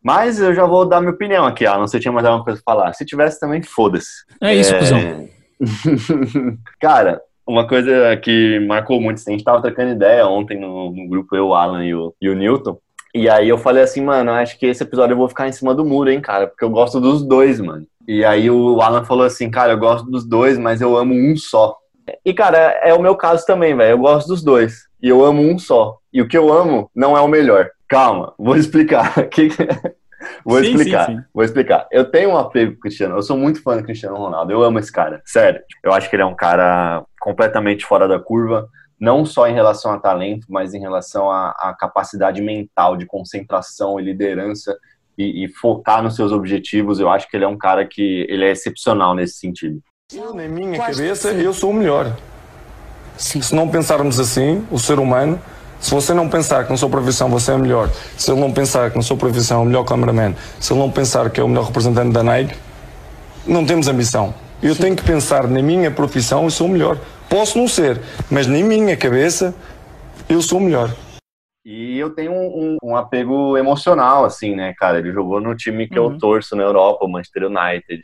Mas 0.03 0.41
eu 0.41 0.55
já 0.55 0.65
vou 0.65 0.87
dar 0.87 1.01
minha 1.01 1.13
opinião 1.13 1.45
aqui, 1.45 1.67
Alan. 1.67 1.87
Você 1.87 1.99
tinha 1.99 2.13
mais 2.13 2.25
alguma 2.25 2.45
coisa 2.45 2.61
pra 2.65 2.75
falar? 2.75 2.93
Se 2.93 3.05
tivesse 3.05 3.41
também, 3.41 3.63
foda-se. 3.63 4.25
É 4.41 4.55
isso, 4.55 4.77
cuzão. 4.77 5.29
Cara, 6.81 7.21
uma 7.47 7.67
coisa 7.67 8.17
que 8.17 8.61
marcou 8.67 9.01
muito, 9.01 9.17
assim, 9.17 9.33
a 9.33 9.37
gente 9.37 9.45
tava 9.45 9.61
trocando 9.61 9.93
ideia 9.93 10.27
ontem 10.27 10.59
no, 10.59 10.93
no 10.93 11.09
grupo, 11.09 11.35
eu, 11.35 11.49
o 11.49 11.55
Alan 11.55 11.85
e 11.85 11.95
o, 11.95 12.15
e 12.21 12.29
o 12.29 12.35
Newton. 12.35 12.79
E 13.15 13.29
aí 13.29 13.49
eu 13.49 13.59
falei 13.59 13.83
assim, 13.83 14.03
mano, 14.03 14.31
acho 14.31 14.59
que 14.59 14.67
esse 14.67 14.83
episódio 14.83 15.15
eu 15.15 15.19
vou 15.19 15.29
ficar 15.29 15.49
em 15.49 15.53
cima 15.53 15.75
do 15.75 15.85
muro, 15.85 16.11
hein, 16.11 16.21
cara, 16.21 16.47
porque 16.47 16.65
eu 16.65 16.71
gosto 16.71 17.01
dos 17.01 17.27
dois, 17.27 17.59
mano. 17.61 17.87
E 18.07 18.25
aí 18.25 18.51
o 18.51 18.81
Alan 18.81 19.05
falou 19.05 19.25
assim, 19.25 19.51
cara, 19.51 19.73
eu 19.73 19.79
gosto 19.79 20.11
dos 20.11 20.25
dois, 20.25 20.59
mas 20.59 20.81
eu 20.81 20.97
amo 20.97 21.15
um 21.15 21.37
só. 21.37 21.77
E, 22.25 22.33
cara, 22.33 22.59
é 22.83 22.95
o 22.95 23.03
meu 23.03 23.15
caso 23.15 23.45
também, 23.45 23.77
velho. 23.77 23.91
Eu 23.91 23.99
gosto 23.99 24.29
dos 24.29 24.43
dois. 24.43 24.89
E 25.03 25.09
eu 25.09 25.25
amo 25.25 25.43
um 25.43 25.59
só. 25.59 25.98
E 26.13 26.23
o 26.23 26.29
que 26.29 26.37
eu 26.37 26.53
amo 26.53 26.91
não 26.95 27.17
é 27.17 27.21
o 27.21 27.29
melhor. 27.29 27.71
Calma, 27.89 28.35
vou 28.39 28.57
explicar. 28.57 29.13
Que- 29.29 29.49
vou 30.45 30.59
Sim, 30.63 30.71
explicar. 30.71 31.07
sim, 31.07 31.17
sim. 31.17 31.23
Vou 31.33 31.45
explicar. 31.45 31.87
Eu 31.93 32.05
tenho 32.11 32.31
um 32.31 32.37
apego 32.37 32.73
com 32.73 32.79
o 32.79 32.81
Cristiano. 32.81 33.17
Eu 33.17 33.23
sou 33.23 33.37
muito 33.37 33.63
fã 33.63 33.77
do 33.77 33.85
Cristiano 33.85 34.17
Ronaldo. 34.17 34.53
Eu 34.53 34.63
amo 34.63 34.79
esse 34.79 34.91
cara. 34.93 35.23
Sério. 35.25 35.61
Eu 35.83 35.93
acho 35.93 36.09
que 36.11 36.17
ele 36.17 36.23
é 36.23 36.27
um 36.27 36.35
cara 36.35 37.05
completamente 37.21 37.85
fora 37.85 38.09
da 38.09 38.19
curva. 38.19 38.69
Não 39.01 39.25
só 39.25 39.47
em 39.47 39.55
relação 39.55 39.93
a 39.93 39.99
talento, 39.99 40.47
mas 40.49 40.75
em 40.75 40.81
relação 40.81 41.31
à, 41.31 41.75
capacidade 41.79 42.43
mental 42.43 42.97
de 42.97 43.07
concentração 43.07 44.01
e 44.01 44.03
liderança 44.03 44.77
e, 45.17 45.45
e 45.45 45.49
focar 45.49 46.03
nos 46.03 46.17
seus 46.17 46.33
objetivos. 46.33 46.99
Eu 46.99 47.09
acho 47.09 47.29
que 47.31 47.37
ele 47.37 47.45
é 47.45 47.49
um 47.49 47.57
cara 47.57 47.87
que 47.87 48.27
ele 48.29 48.45
é 48.45 48.51
excepcional 48.51 49.15
nesse 49.15 49.35
sentido. 49.39 49.81
Eu, 50.13 50.35
na 50.35 50.49
minha 50.49 50.79
cabeça, 50.79 51.31
eu 51.31 51.53
sou 51.53 51.71
o 51.71 51.75
melhor. 51.75 52.13
Se 53.17 53.55
não 53.55 53.69
pensarmos 53.69 54.19
assim, 54.19 54.67
o 54.71 54.79
ser 54.79 54.99
humano, 54.99 55.41
se 55.81 55.95
você 55.95 56.13
não 56.13 56.29
pensar 56.29 56.65
que 56.65 56.71
na 56.71 56.77
sua 56.77 56.89
profissão 56.89 57.29
você 57.29 57.53
é 57.53 57.55
o 57.55 57.59
melhor, 57.59 57.89
se 58.17 58.31
ele 58.31 58.41
não 58.41 58.53
pensar 58.53 58.91
que 58.91 58.97
na 58.97 59.03
sua 59.03 59.17
profissão 59.17 59.61
é 59.61 59.63
o 59.63 59.67
melhor 59.67 59.85
cameraman, 59.85 60.35
se 60.59 60.73
ele 60.73 60.81
não 60.81 60.91
pensar 60.91 61.31
que 61.31 61.41
é 61.41 61.43
o 61.45 61.49
melhor 61.49 61.67
representante 61.67 62.13
da 62.13 62.23
Nike, 62.23 62.55
não 63.47 63.65
temos 63.65 63.89
ambição. 63.89 64.35
Eu 64.63 64.75
tenho 64.75 64.97
que 64.97 65.05
pensar 65.05 65.47
na 65.47 65.63
minha 65.63 65.91
profissão 65.91 66.47
e 66.49 66.51
sou 66.51 66.67
o 66.67 66.71
melhor. 66.71 66.99
Posso 67.31 67.57
não 67.59 67.69
ser, 67.69 68.01
mas 68.31 68.47
na 68.47 68.59
minha 68.59 68.97
cabeça 68.97 69.55
eu 70.29 70.43
sou 70.43 70.59
o 70.59 70.61
melhor. 70.63 70.95
E 71.65 71.99
eu 71.99 72.11
tenho 72.11 72.33
um, 72.33 72.77
um, 72.83 72.91
um 72.91 72.97
apego 72.97 73.57
emocional, 73.57 74.25
assim, 74.25 74.55
né, 74.57 74.75
cara? 74.77 74.99
Ele 74.99 75.13
jogou 75.13 75.41
no 75.41 75.55
time 75.55 75.87
que 75.87 75.99
Uhum. 75.99 76.13
eu 76.13 76.19
torço 76.19 76.57
na 76.57 76.63
Europa, 76.63 77.05
o 77.05 77.09
Manchester 77.09 77.45
United. 77.45 78.03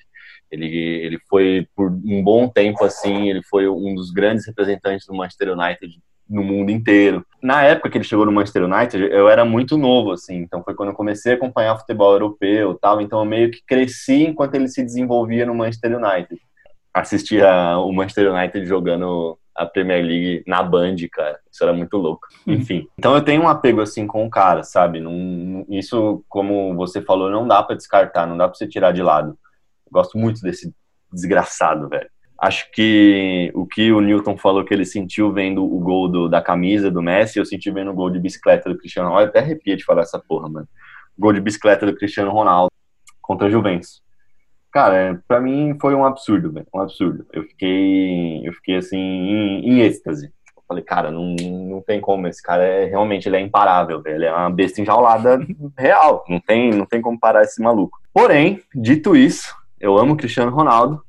Ele, 0.51 0.66
ele 0.66 1.18
foi, 1.29 1.66
por 1.75 1.91
um 1.91 2.22
bom 2.22 2.47
tempo, 2.47 2.85
assim, 2.85 3.29
ele 3.31 3.43
foi 3.43 3.66
um 3.68 3.95
dos 3.95 4.11
grandes 4.11 4.47
representantes 4.47 5.07
do 5.07 5.14
Manchester 5.14 5.53
United 5.59 5.99
no 6.29 6.43
mundo 6.43 6.70
inteiro. 6.70 7.25
Na 7.43 7.62
época 7.62 7.91
que 7.91 7.99
ele 7.99 8.05
chegou 8.05 8.25
no 8.25 8.33
Manchester 8.33 8.64
United, 8.64 9.05
eu 9.11 9.29
era 9.29 9.45
muito 9.45 9.77
novo, 9.77 10.12
assim, 10.12 10.37
então 10.37 10.62
foi 10.62 10.75
quando 10.75 10.91
eu 10.91 10.95
comecei 10.95 11.33
a 11.33 11.37
acompanhar 11.37 11.79
futebol 11.79 12.12
europeu 12.12 12.79
tal, 12.81 13.01
então 13.01 13.18
eu 13.18 13.25
meio 13.25 13.51
que 13.51 13.61
cresci 13.66 14.25
enquanto 14.25 14.55
ele 14.55 14.68
se 14.68 14.83
desenvolvia 14.83 15.45
no 15.45 15.55
Manchester 15.55 15.99
United. 15.99 16.41
Assistia 16.93 17.77
o 17.79 17.93
Manchester 17.93 18.33
United 18.33 18.64
jogando 18.66 19.39
a 19.55 19.66
Premier 19.66 20.05
League 20.05 20.43
na 20.47 20.62
Band, 20.62 20.97
cara. 21.12 21.39
Isso 21.51 21.62
era 21.62 21.72
muito 21.72 21.97
louco. 21.97 22.27
Enfim. 22.47 22.89
Então 22.99 23.14
eu 23.14 23.22
tenho 23.22 23.43
um 23.43 23.49
apego 23.49 23.81
assim 23.81 24.07
com 24.07 24.27
o 24.27 24.31
cara, 24.31 24.62
sabe? 24.62 25.01
Não, 25.01 25.64
isso, 25.68 26.25
como 26.29 26.75
você 26.75 27.01
falou, 27.01 27.31
não 27.31 27.47
dá 27.47 27.62
pra 27.62 27.77
descartar, 27.77 28.27
não 28.27 28.37
dá 28.37 28.49
pra 28.49 28.57
você 28.57 28.66
tirar 28.66 28.93
de 28.93 29.03
lado. 29.03 29.31
Eu 29.87 29.93
gosto 29.93 30.18
muito 30.18 30.41
desse 30.41 30.75
desgraçado, 31.12 31.89
velho. 31.89 32.11
Acho 32.45 32.71
que 32.73 33.51
o 33.55 33.65
que 33.67 33.91
o 33.93 34.01
Newton 34.01 34.37
falou 34.37 34.65
que 34.65 34.75
ele 34.75 34.85
sentiu 34.85 35.33
vendo 35.33 35.65
o 35.65 35.79
gol 35.81 36.09
do- 36.09 36.29
da 36.29 36.43
camisa 36.43 36.91
do 36.91 37.01
Messi, 37.01 37.39
eu 37.39 37.45
senti 37.47 37.71
vendo 37.71 37.91
o 37.91 37.95
gol 37.95 38.11
de 38.11 38.19
bicicleta 38.21 38.69
do 38.69 38.77
Cristiano 38.77 39.09
Ronaldo. 39.09 39.27
Eu 39.27 39.31
até 39.31 39.39
arrepia 39.39 39.77
de 39.77 39.85
falar 39.85 40.03
essa 40.03 40.19
porra, 40.19 40.49
mano. 40.49 40.69
Gol 41.19 41.33
de 41.33 41.41
bicicleta 41.41 41.87
do 41.87 41.95
Cristiano 41.97 42.31
Ronaldo 42.31 42.71
contra 43.23 43.47
a 43.47 43.51
Juventus. 43.51 44.03
Cara, 44.71 44.97
é, 44.97 45.19
pra 45.29 45.41
mim 45.41 45.77
foi 45.81 45.95
um 45.95 46.05
absurdo, 46.05 46.53
velho. 46.53 46.67
Um 46.75 46.81
absurdo. 46.81 47.25
Eu 47.33 47.45
fiquei, 47.45 48.47
eu 48.47 48.53
fiquei 48.53 48.77
assim, 48.77 48.99
em, 48.99 49.69
em 49.71 49.81
êxtase. 49.81 50.27
Eu 50.57 50.63
falei, 50.69 50.83
cara, 50.85 51.11
não, 51.11 51.35
não 51.37 51.81
tem 51.81 52.01
como. 52.01 52.27
Esse 52.27 52.43
cara 52.43 52.65
é 52.65 52.85
realmente 52.85 53.29
ele 53.29 53.37
é 53.37 53.41
imparável, 53.41 54.03
velho. 54.03 54.17
Ele 54.17 54.25
é 54.27 54.33
uma 54.35 54.51
besta 54.51 54.83
enjaulada 54.83 55.39
real. 55.79 56.25
Não 56.29 56.41
tem, 56.41 56.73
não 56.73 56.85
tem 56.85 57.01
como 57.01 57.19
parar 57.19 57.43
esse 57.43 57.63
maluco. 57.63 57.99
Porém, 58.13 58.61
dito 58.75 59.15
isso, 59.17 59.55
eu 59.81 59.97
amo 59.97 60.13
o 60.15 60.17
Cristiano 60.17 60.51
Ronaldo, 60.55 61.01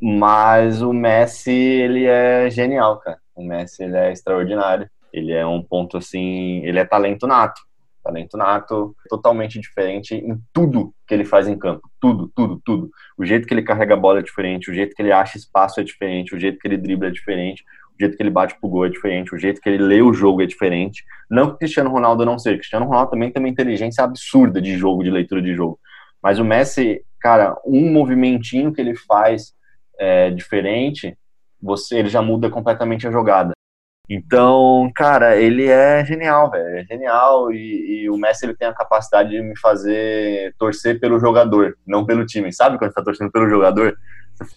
mas 0.00 0.82
o 0.82 0.92
Messi, 0.92 1.50
ele 1.50 2.04
é 2.04 2.50
genial, 2.50 2.98
cara. 2.98 3.18
O 3.34 3.42
Messi, 3.42 3.84
ele 3.84 3.96
é 3.96 4.12
extraordinário. 4.12 4.88
Ele 5.12 5.32
é 5.32 5.46
um 5.46 5.62
ponto 5.62 5.96
assim, 5.96 6.62
ele 6.64 6.78
é 6.78 6.84
talento 6.84 7.26
nato. 7.26 7.60
Talento 8.04 8.36
nato, 8.36 8.94
totalmente 9.08 9.58
diferente 9.58 10.14
em 10.14 10.38
tudo 10.52 10.94
que 11.08 11.14
ele 11.14 11.24
faz 11.24 11.48
em 11.48 11.58
campo. 11.58 11.88
Tudo, 12.00 12.30
tudo, 12.34 12.60
tudo. 12.64 12.90
O 13.18 13.24
jeito 13.24 13.48
que 13.48 13.54
ele 13.54 13.62
carrega 13.62 13.94
a 13.94 13.96
bola 13.96 14.20
é 14.20 14.22
diferente, 14.22 14.70
o 14.70 14.74
jeito 14.74 14.94
que 14.94 15.02
ele 15.02 15.10
acha 15.10 15.38
espaço 15.38 15.80
é 15.80 15.82
diferente, 15.82 16.34
o 16.34 16.38
jeito 16.38 16.58
que 16.58 16.68
ele 16.68 16.76
dribla 16.76 17.08
é 17.08 17.10
diferente, 17.10 17.64
o 17.98 18.00
jeito 18.00 18.16
que 18.16 18.22
ele 18.22 18.30
bate 18.30 18.54
pro 18.60 18.68
gol 18.68 18.86
é 18.86 18.90
diferente, 18.90 19.34
o 19.34 19.38
jeito 19.38 19.60
que 19.60 19.68
ele 19.68 19.82
lê 19.82 20.02
o 20.02 20.12
jogo 20.12 20.42
é 20.42 20.46
diferente. 20.46 21.02
Não 21.28 21.48
que 21.48 21.54
o 21.54 21.58
Cristiano 21.58 21.90
Ronaldo 21.90 22.24
não 22.24 22.38
seja. 22.38 22.56
O 22.56 22.58
Cristiano 22.58 22.86
Ronaldo 22.86 23.10
também 23.10 23.32
tem 23.32 23.42
uma 23.42 23.48
inteligência 23.48 24.04
absurda 24.04 24.60
de 24.60 24.76
jogo, 24.76 25.02
de 25.02 25.10
leitura 25.10 25.42
de 25.42 25.54
jogo. 25.54 25.80
Mas 26.22 26.38
o 26.38 26.44
Messi, 26.44 27.02
cara, 27.18 27.56
um 27.64 27.90
movimentinho 27.90 28.72
que 28.72 28.80
ele 28.80 28.94
faz 28.94 29.55
é, 29.98 30.30
diferente, 30.30 31.16
você 31.60 31.98
ele 31.98 32.08
já 32.08 32.22
muda 32.22 32.50
completamente 32.50 33.06
a 33.06 33.10
jogada. 33.10 33.52
Então, 34.08 34.88
cara, 34.94 35.36
ele 35.36 35.66
é 35.66 36.04
genial, 36.04 36.48
velho. 36.50 36.78
É 36.78 36.84
genial 36.84 37.52
e, 37.52 38.02
e 38.04 38.10
o 38.10 38.16
Messi 38.16 38.46
ele 38.46 38.54
tem 38.54 38.68
a 38.68 38.74
capacidade 38.74 39.30
de 39.30 39.42
me 39.42 39.58
fazer 39.58 40.54
torcer 40.56 41.00
pelo 41.00 41.18
jogador, 41.18 41.76
não 41.84 42.06
pelo 42.06 42.24
time. 42.24 42.52
Sabe 42.52 42.78
quando 42.78 42.90
você 42.90 42.94
tá 42.94 43.02
torcendo 43.02 43.32
pelo 43.32 43.48
jogador? 43.48 43.96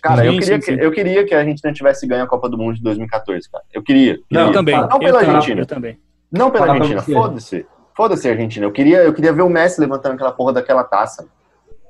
Cara, 0.03 0.25
eu, 0.25 0.33
Sim, 0.33 0.39
queria 0.39 0.55
sim, 0.55 0.61
sim. 0.61 0.77
Que, 0.77 0.85
eu 0.85 0.91
queria 0.91 1.25
que 1.25 1.33
a 1.33 1.43
gente 1.43 1.63
não 1.63 1.73
tivesse 1.73 2.05
ganho 2.05 2.23
a 2.23 2.27
Copa 2.27 2.49
do 2.49 2.57
Mundo 2.57 2.75
de 2.75 2.83
2014, 2.83 3.49
cara. 3.49 3.63
Eu 3.73 3.81
queria. 3.81 4.19
Não, 4.29 4.41
Eu 4.41 4.47
queria. 4.47 4.59
também. 4.59 4.75
Não 4.75 4.83
eu 4.83 4.99
pela 4.99 5.19
também, 5.19 5.35
Argentina. 5.35 5.61
Eu 5.61 5.65
também. 5.65 5.99
Não 6.31 6.51
pela 6.51 6.71
Argentina, 6.71 7.01
foda-se. 7.01 7.65
Foda-se 7.95 8.27
a 8.27 8.31
Argentina. 8.31 8.65
Eu 8.65 8.71
queria, 8.71 8.97
eu 8.99 9.13
queria 9.13 9.33
ver 9.33 9.41
o 9.41 9.49
Messi 9.49 9.79
levantando 9.79 10.13
aquela 10.13 10.31
porra 10.31 10.53
daquela 10.53 10.83
taça. 10.83 11.27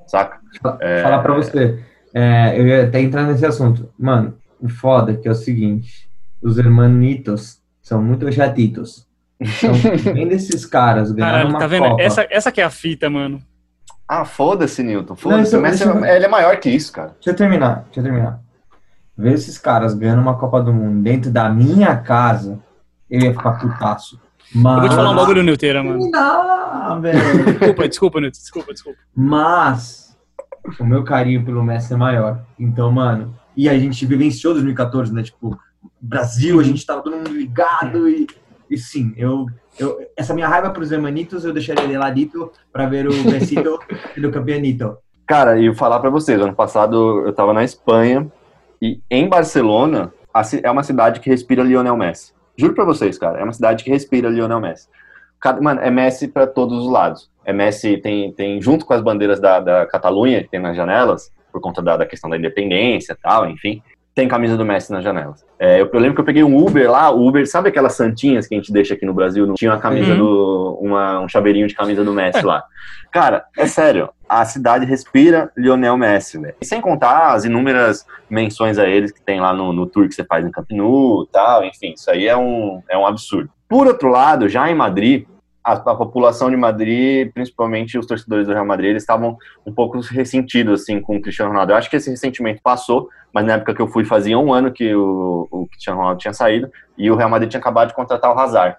Saca? 0.08 0.39
É. 0.80 1.02
Falar 1.02 1.20
pra 1.20 1.34
você. 1.34 1.84
É, 2.14 2.60
eu 2.60 2.68
ia 2.68 2.84
até 2.86 3.01
entrar 3.01 3.24
nesse 3.24 3.45
assunto. 3.45 3.89
Mano, 3.97 4.34
o 4.60 4.68
foda 4.68 5.16
que 5.16 5.28
é 5.28 5.32
o 5.32 5.36
seguinte: 5.36 6.10
os 6.41 6.57
hermanitos 6.57 7.60
são 7.82 8.01
muito 8.01 8.32
chatitos. 8.32 9.07
Então, 9.39 9.74
vem 10.14 10.28
desses 10.28 10.66
caras 10.66 11.12
ganhando 11.12 11.32
Caralho, 11.32 11.49
uma 11.49 11.60
tá 11.60 11.68
vendo? 11.68 11.84
Copa. 11.89 12.01
Essa, 12.01 12.28
essa 12.30 12.51
que 12.51 12.60
é 12.62 12.64
a 12.64 12.70
fita, 12.70 13.10
mano. 13.10 13.41
Ah, 14.07 14.26
foda-se, 14.26 14.82
Newton. 14.82 15.14
Não, 15.14 15.16
Foda-se. 15.16 15.57
Messi 15.57 15.84
isso- 15.84 16.03
é- 16.05 16.16
ele 16.16 16.26
é 16.26 16.28
maior 16.28 16.57
que 16.60 16.70
isso, 16.70 16.91
cara. 16.91 17.10
Deixa 17.10 17.30
eu 17.30 17.36
terminar, 17.36 17.84
deixa 17.86 17.99
eu 17.99 18.03
terminar. 18.03 18.39
Ver 19.16 19.34
esses 19.34 19.57
caras 19.57 19.93
ganhando 19.93 20.22
uma 20.22 20.36
Copa 20.36 20.62
do 20.62 20.74
Mundo 20.74 21.03
dentro 21.03 21.30
da 21.30 21.47
minha 21.49 21.95
casa, 21.97 22.60
eu 23.10 23.20
ia 23.22 23.32
ficar 23.34 23.51
putaço. 23.60 24.20
Mas... 24.53 24.76
Eu 24.76 24.80
vou 24.82 24.89
te 24.89 24.95
falar 24.95 25.12
um 25.12 25.16
bagulho, 25.16 25.43
Nilteira, 25.43 25.84
mano. 25.84 26.10
Não, 26.10 27.01
velho. 27.01 27.20
Desculpa, 27.60 27.88
desculpa, 27.88 28.20
Nilton. 28.22 28.39
Desculpa, 28.39 28.74
desculpa. 28.74 28.99
Mas 29.16 30.09
o 30.80 30.86
meu 30.86 31.03
carinho 31.03 31.43
pelo 31.43 31.64
Messi 31.64 31.93
é 31.93 31.97
maior. 31.97 32.41
Então, 32.60 32.91
mano, 32.91 33.34
e 33.55 33.68
a 33.70 33.78
gente 33.78 34.05
vivenciou 34.05 34.53
2014, 34.53 35.14
né? 35.14 35.24
Tipo, 35.24 35.57
Brasil, 35.99 36.60
a 36.60 36.64
gente 36.64 36.86
tava 36.86 37.01
todo 37.01 37.16
mundo 37.18 37.30
ligado 37.30 38.07
e, 38.10 38.28
e 38.70 38.78
sim, 38.78 39.14
eu, 39.18 39.45
eu 39.78 39.97
essa 40.16 40.34
minha 40.34 40.47
raiva 40.47 40.70
pros 40.70 40.91
hermanitos 40.91 41.43
eu 41.45 41.53
deixaria 41.53 41.88
de 41.88 41.97
ladito 41.97 42.51
pra 42.72 42.86
ver 42.88 43.07
o 43.07 43.14
Messito 43.32 43.80
do 44.20 44.32
campeonito. 44.32 44.97
Cara, 45.26 45.60
e 45.60 45.66
eu 45.66 45.76
falar 45.76 45.99
pra 45.99 46.10
vocês, 46.10 46.39
ano 46.41 46.55
passado 46.55 47.26
eu 47.26 47.34
tava 47.34 47.53
na 47.53 47.64
Espanha 47.64 48.28
e 48.82 49.01
em 49.10 49.28
Barcelona 49.28 50.12
é 50.64 50.72
uma 50.72 50.84
cidade 50.84 51.20
que 51.20 51.30
respira 51.30 51.64
Lionel 51.64 51.97
Messi. 51.97 52.34
Juro 52.57 52.74
pra 52.74 52.86
vocês, 52.86 53.18
cara, 53.18 53.39
é 53.39 53.43
uma 53.43 53.53
cidade 53.53 53.84
que 53.84 53.89
respira 53.89 54.30
Lionel 54.30 54.60
Messi. 54.60 54.88
Cada- 55.39 55.62
Mano, 55.62 55.80
é 55.82 55.89
Messi 55.91 56.28
pra 56.28 56.45
todos 56.47 56.86
os 56.86 56.91
lados. 56.91 57.30
É 57.50 57.54
Messi, 57.54 57.97
tem, 57.97 58.32
tem 58.32 58.62
junto 58.62 58.86
com 58.86 58.93
as 58.93 59.02
bandeiras 59.02 59.39
da, 59.39 59.60
da 59.60 59.86
Catalunha, 59.88 60.43
que 60.43 60.50
tem 60.50 60.60
nas 60.60 60.78
janelas, 60.78 61.32
por 61.52 61.60
conta 61.60 61.82
da, 61.82 61.97
da 61.97 62.06
questão 62.06 62.30
da 62.30 62.38
independência 62.38 63.14
e 63.14 63.16
tal, 63.16 63.50
enfim, 63.50 63.82
tem 64.14 64.28
camisa 64.28 64.56
do 64.56 64.64
Messi 64.64 64.91
nas 64.91 65.04
janelas. 65.04 65.43
É, 65.58 65.82
eu, 65.82 65.89
eu 65.91 66.00
lembro 66.00 66.14
que 66.14 66.22
eu 66.22 66.26
peguei 66.26 66.43
um 66.43 66.56
Uber 66.56 66.91
lá, 66.91 67.10
o 67.10 67.28
Uber, 67.28 67.50
sabe 67.50 67.70
aquelas 67.70 67.93
santinhas 67.93 68.45
que 68.47 68.54
a 68.54 68.58
gente 68.58 68.72
deixa 68.72 68.93
aqui 68.93 69.04
no 69.06 69.14
Brasil? 69.16 69.47
Não 69.47 69.56
tinha 69.56 69.72
uma 69.72 69.80
camisa 69.80 70.12
Uhum. 70.12 70.18
do. 70.18 70.78
Uma, 70.80 71.20
um 71.22 71.28
chaveirinho 71.28 71.68
de 71.68 71.74
camisa 71.74 72.04
do 72.04 72.14
Messi 72.14 72.45
lá. 72.45 72.64
Cara, 73.12 73.45
é 73.58 73.66
sério, 73.66 74.10
a 74.28 74.45
cidade 74.45 74.86
respira 74.86 75.52
Lionel 75.58 75.97
Messi, 75.97 76.38
velho. 76.39 76.54
E 76.62 76.66
sem 76.66 76.80
contar 76.80 77.34
as 77.34 77.45
inúmeras 77.45 78.06
menções 78.30 78.78
a 78.78 78.88
eles 78.88 79.12
que 79.12 79.22
tem 79.22 79.39
lá 79.41 79.52
no, 79.54 79.74
no 79.74 79.88
tour 79.88 80.08
que 80.08 80.14
você 80.14 80.24
faz 80.24 80.45
em 80.45 80.52
Camp 80.52 80.70
Nou 80.70 81.24
e 81.24 81.28
tal, 81.32 81.64
enfim, 81.66 81.93
isso 81.97 82.12
aí 82.12 82.28
é 82.28 82.38
um, 82.38 82.84
é 82.88 82.95
um 82.95 83.08
absurdo. 83.08 83.50
Por 83.68 83.88
outro 83.88 84.10
lado, 84.10 84.47
já 84.47 84.70
em 84.70 84.76
Madrid, 84.76 85.26
a, 85.70 85.74
a 85.74 85.96
população 85.96 86.50
de 86.50 86.58
Madrid, 86.58 87.32
principalmente 87.34 87.98
os 87.98 88.06
torcedores 88.06 88.48
do 88.48 88.54
Real 88.54 88.66
Madrid, 88.66 88.90
eles 88.92 89.04
estavam 89.04 89.38
um 89.66 89.74
pouco 89.74 90.00
ressentidos, 90.00 90.82
assim, 90.82 91.00
com 91.00 91.18
o 91.18 91.22
Cristiano 91.22 91.52
Ronaldo. 91.52 91.72
Eu 91.72 91.78
acho 91.78 91.90
que 91.90 91.96
esse 91.96 92.10
ressentimento 92.10 92.62
passou, 92.64 93.08
mas 93.34 93.46
na 93.46 93.54
época 93.54 93.76
que 93.76 93.82
eu 93.82 93.88
fui 93.88 94.04
fazia 94.04 94.38
um 94.38 94.52
ano 94.52 94.72
que 94.72 94.94
o, 94.96 95.48
o 95.52 95.68
Cristiano 95.68 96.00
Ronaldo 96.00 96.20
tinha 96.20 96.34
saído 96.34 96.70
e 96.98 97.12
o 97.12 97.16
Real 97.16 97.30
Madrid 97.30 97.50
tinha 97.50 97.60
acabado 97.60 97.90
de 97.90 97.96
contratar 97.96 98.36
o 98.36 98.40
Hazard. 98.40 98.78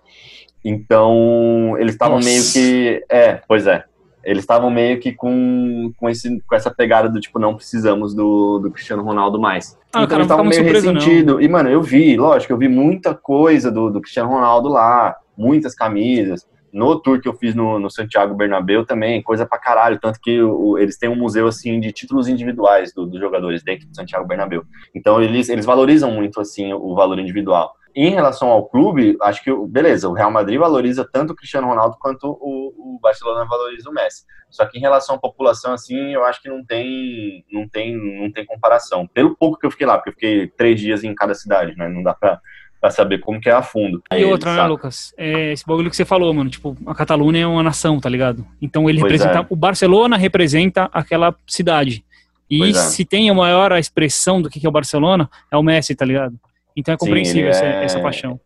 Então, 0.65 1.77
eles 1.79 1.95
estavam 1.95 2.19
meio 2.19 2.43
que... 2.53 3.03
É, 3.09 3.41
pois 3.47 3.67
é. 3.67 3.85
Eles 4.23 4.43
estavam 4.43 4.71
meio 4.71 5.01
que 5.01 5.13
com, 5.13 5.93
com, 5.97 6.11
esse, 6.11 6.43
com 6.47 6.55
essa 6.55 6.71
pegada 6.71 7.09
do 7.09 7.19
tipo, 7.19 7.39
não 7.39 7.55
precisamos 7.55 8.15
do, 8.15 8.59
do 8.59 8.71
Cristiano 8.71 9.03
Ronaldo 9.03 9.41
mais. 9.41 9.79
Ah, 9.93 10.03
então 10.03 10.09
cara, 10.09 10.17
eles 10.17 10.27
estavam 10.27 10.45
meio 10.45 10.63
não. 10.63 10.73
ressentidos. 10.73 11.43
E, 11.43 11.49
mano, 11.49 11.71
eu 11.71 11.81
vi, 11.81 12.19
lógico, 12.19 12.53
eu 12.53 12.59
vi 12.59 12.69
muita 12.69 13.15
coisa 13.15 13.71
do, 13.71 13.89
do 13.89 14.01
Cristiano 14.01 14.29
Ronaldo 14.29 14.69
lá, 14.69 15.17
muitas 15.39 15.75
camisas. 15.75 16.47
No 16.73 16.99
tour 17.01 17.21
que 17.21 17.29
eu 17.29 17.35
fiz 17.35 17.55
no, 17.55 17.79
no 17.79 17.91
Santiago 17.91 18.35
Bernabéu 18.35 18.85
também, 18.87 19.23
coisa 19.23 19.45
pra 19.47 19.59
caralho. 19.59 19.99
Tanto 20.01 20.21
que 20.21 20.41
o- 20.43 20.79
eles 20.79 20.97
têm 20.99 21.09
um 21.09 21.17
museu, 21.17 21.47
assim, 21.47 21.81
de 21.81 21.93
títulos 21.93 22.29
individuais 22.29 22.93
do- 22.95 23.07
dos 23.07 23.21
jogadores 23.21 23.63
dentro 23.63 23.89
do 23.89 23.95
Santiago 23.97 24.27
Bernabéu. 24.27 24.63
Então, 24.95 25.23
eles, 25.23 25.49
eles 25.49 25.67
valorizam 25.67 26.11
muito, 26.11 26.41
assim, 26.41 26.73
o 26.73 26.95
valor 26.95 27.19
individual. 27.19 27.73
Em 27.95 28.11
relação 28.11 28.49
ao 28.49 28.69
clube, 28.69 29.17
acho 29.21 29.43
que, 29.43 29.53
beleza, 29.67 30.09
o 30.09 30.13
Real 30.13 30.31
Madrid 30.31 30.59
valoriza 30.61 31.05
tanto 31.13 31.33
o 31.33 31.37
Cristiano 31.37 31.67
Ronaldo 31.67 31.97
quanto 32.01 32.25
o, 32.41 32.95
o 32.97 33.01
Barcelona 33.03 33.45
valoriza 33.45 33.91
o 33.91 33.93
Messi. 33.93 34.25
Só 34.49 34.65
que 34.65 34.79
em 34.79 34.81
relação 34.81 35.17
à 35.17 35.19
população, 35.19 35.73
assim, 35.73 35.97
eu 36.15 36.25
acho 36.25 36.41
que 36.41 36.49
não 36.49 36.65
tem, 36.65 37.45
não 37.53 37.69
tem, 37.69 37.97
não 38.21 38.31
tem 38.33 38.47
comparação. 38.47 39.09
Pelo 39.09 39.37
pouco 39.37 39.59
que 39.59 39.67
eu 39.67 39.71
fiquei 39.73 39.87
lá, 39.89 39.97
porque 39.99 40.11
eu 40.11 40.13
fiquei 40.15 40.47
três 40.47 40.79
dias 40.81 41.03
em 41.03 41.15
cada 41.15 41.35
cidade, 41.35 41.77
né? 41.77 41.89
Não 41.89 42.03
dá 42.03 42.15
pra, 42.15 42.41
pra 42.81 42.91
saber 42.91 43.19
como 43.19 43.41
que 43.41 43.49
é 43.49 43.53
a 43.53 43.63
fundo. 43.63 44.03
E 44.11 44.15
Aí, 44.17 44.25
outra, 44.25 44.51
né, 44.53 44.57
saca? 44.57 44.69
Lucas? 44.69 45.15
É 45.19 45.53
esse 45.53 45.67
bagulho 45.67 45.91
que 45.91 45.97
você 45.97 46.05
falou, 46.05 46.33
mano. 46.33 46.49
Tipo, 46.49 46.77
a 46.87 46.95
Catalunha 46.95 47.43
é 47.43 47.47
uma 47.47 47.63
nação, 47.63 48.01
tá 48.01 48.09
ligado? 48.09 48.47
Então 48.61 48.89
ele 48.89 49.01
Pois 49.01 49.13
representa. 49.13 49.41
é. 49.43 49.47
O 49.51 49.57
Barcelona 49.57 50.17
representa 50.17 50.89
aquela 50.93 51.35
cidade. 51.47 52.05
E 52.49 52.59
Pois 52.59 52.77
é. 52.77 52.81
se 52.81 53.05
tem 53.05 53.29
a 53.31 53.35
maior 53.35 53.71
expressão 53.73 54.41
do 54.41 54.49
que 54.49 54.65
é 54.65 54.69
o 54.69 54.73
Barcelona, 54.73 55.29
é 55.51 55.57
o 55.57 55.63
Messi, 55.63 55.95
tá 55.95 56.05
ligado? 56.05 56.35
Então 56.75 56.95
é 56.95 56.97
Sim, 56.99 57.05
compreensível 57.07 57.43
ele 57.43 57.51
essa, 57.51 57.65
é- 57.65 57.85
essa 57.85 58.01
paixão. 58.01 58.41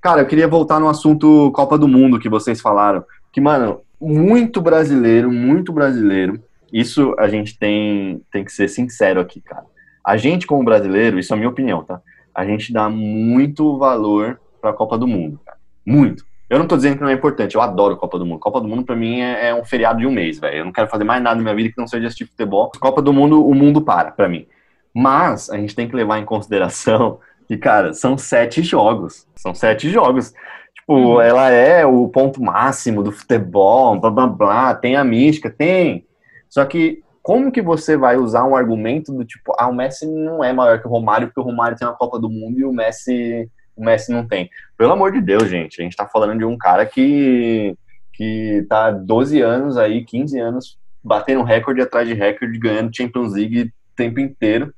Cara, 0.00 0.22
eu 0.22 0.26
queria 0.26 0.48
voltar 0.48 0.80
no 0.80 0.88
assunto 0.88 1.50
Copa 1.52 1.78
do 1.78 1.86
Mundo 1.88 2.18
que 2.18 2.28
vocês 2.28 2.60
falaram. 2.60 3.04
Que, 3.32 3.40
mano, 3.40 3.80
muito 4.00 4.60
brasileiro, 4.60 5.30
muito 5.30 5.72
brasileiro. 5.72 6.42
Isso 6.72 7.14
a 7.18 7.28
gente 7.28 7.56
tem, 7.58 8.20
tem 8.32 8.44
que 8.44 8.52
ser 8.52 8.68
sincero 8.68 9.20
aqui, 9.20 9.40
cara. 9.40 9.64
A 10.04 10.16
gente, 10.16 10.46
como 10.46 10.64
brasileiro, 10.64 11.18
isso 11.18 11.32
é 11.32 11.34
a 11.34 11.36
minha 11.38 11.48
opinião, 11.48 11.82
tá? 11.84 12.00
A 12.34 12.44
gente 12.44 12.72
dá 12.72 12.88
muito 12.88 13.78
valor 13.78 14.40
pra 14.60 14.72
Copa 14.72 14.98
do 14.98 15.06
Mundo, 15.06 15.40
cara. 15.44 15.58
Muito. 15.86 16.24
Eu 16.48 16.58
não 16.58 16.66
tô 16.66 16.76
dizendo 16.76 16.96
que 16.96 17.02
não 17.02 17.08
é 17.08 17.12
importante, 17.12 17.54
eu 17.54 17.60
adoro 17.60 17.96
Copa 17.96 18.18
do 18.18 18.26
Mundo. 18.26 18.38
Copa 18.38 18.60
do 18.60 18.68
Mundo, 18.68 18.84
pra 18.84 18.96
mim, 18.96 19.20
é, 19.20 19.48
é 19.48 19.54
um 19.54 19.64
feriado 19.64 20.00
de 20.00 20.06
um 20.06 20.12
mês, 20.12 20.38
velho. 20.38 20.58
Eu 20.58 20.64
não 20.64 20.72
quero 20.72 20.88
fazer 20.88 21.04
mais 21.04 21.22
nada 21.22 21.36
na 21.36 21.42
minha 21.42 21.54
vida 21.54 21.70
que 21.70 21.78
não 21.78 21.86
seja 21.86 22.06
assistir 22.06 22.26
futebol. 22.26 22.70
Copa 22.80 23.00
do 23.00 23.12
Mundo, 23.12 23.46
o 23.46 23.54
mundo 23.54 23.80
para, 23.80 24.10
pra 24.10 24.28
mim. 24.28 24.46
Mas 24.92 25.48
a 25.50 25.56
gente 25.56 25.74
tem 25.74 25.88
que 25.88 25.96
levar 25.96 26.18
em 26.18 26.24
consideração 26.24 27.18
que, 27.48 27.56
cara, 27.56 27.92
são 27.92 28.18
sete 28.18 28.62
jogos. 28.62 29.26
São 29.36 29.54
sete 29.54 29.90
jogos. 29.90 30.34
Tipo, 30.74 31.20
ela 31.20 31.50
é 31.50 31.86
o 31.86 32.08
ponto 32.08 32.42
máximo 32.42 33.02
do 33.02 33.10
futebol, 33.10 33.98
blá 33.98 34.10
blá 34.10 34.26
blá, 34.26 34.74
tem 34.74 34.96
a 34.96 35.04
mística, 35.04 35.48
tem. 35.48 36.04
Só 36.48 36.64
que 36.64 37.02
como 37.24 37.50
que 37.50 37.62
você 37.62 37.96
vai 37.96 38.18
usar 38.18 38.44
um 38.44 38.54
argumento 38.54 39.10
do 39.10 39.24
tipo, 39.24 39.54
ah, 39.58 39.66
o 39.66 39.74
Messi 39.74 40.06
não 40.06 40.44
é 40.44 40.52
maior 40.52 40.78
que 40.78 40.86
o 40.86 40.90
Romário, 40.90 41.26
porque 41.28 41.40
o 41.40 41.42
Romário 41.44 41.74
tem 41.76 41.88
uma 41.88 41.96
Copa 41.96 42.18
do 42.20 42.28
Mundo 42.28 42.60
e 42.60 42.64
o 42.66 42.70
Messi, 42.72 43.50
o 43.74 43.82
Messi 43.82 44.12
não 44.12 44.28
tem. 44.28 44.50
Pelo 44.76 44.92
amor 44.92 45.10
de 45.10 45.22
Deus, 45.22 45.48
gente, 45.48 45.80
a 45.80 45.84
gente 45.84 45.96
tá 45.96 46.06
falando 46.06 46.36
de 46.38 46.44
um 46.44 46.58
cara 46.58 46.84
que, 46.84 47.74
que 48.12 48.66
tá 48.68 48.90
12 48.90 49.40
anos 49.40 49.78
aí, 49.78 50.04
15 50.04 50.38
anos, 50.38 50.78
batendo 51.02 51.42
recorde 51.42 51.80
atrás 51.80 52.06
de 52.06 52.12
recorde, 52.12 52.58
ganhando 52.58 52.94
Champions 52.94 53.32
League 53.32 53.62
o 53.62 53.72
tempo 53.96 54.20
inteiro. 54.20 54.70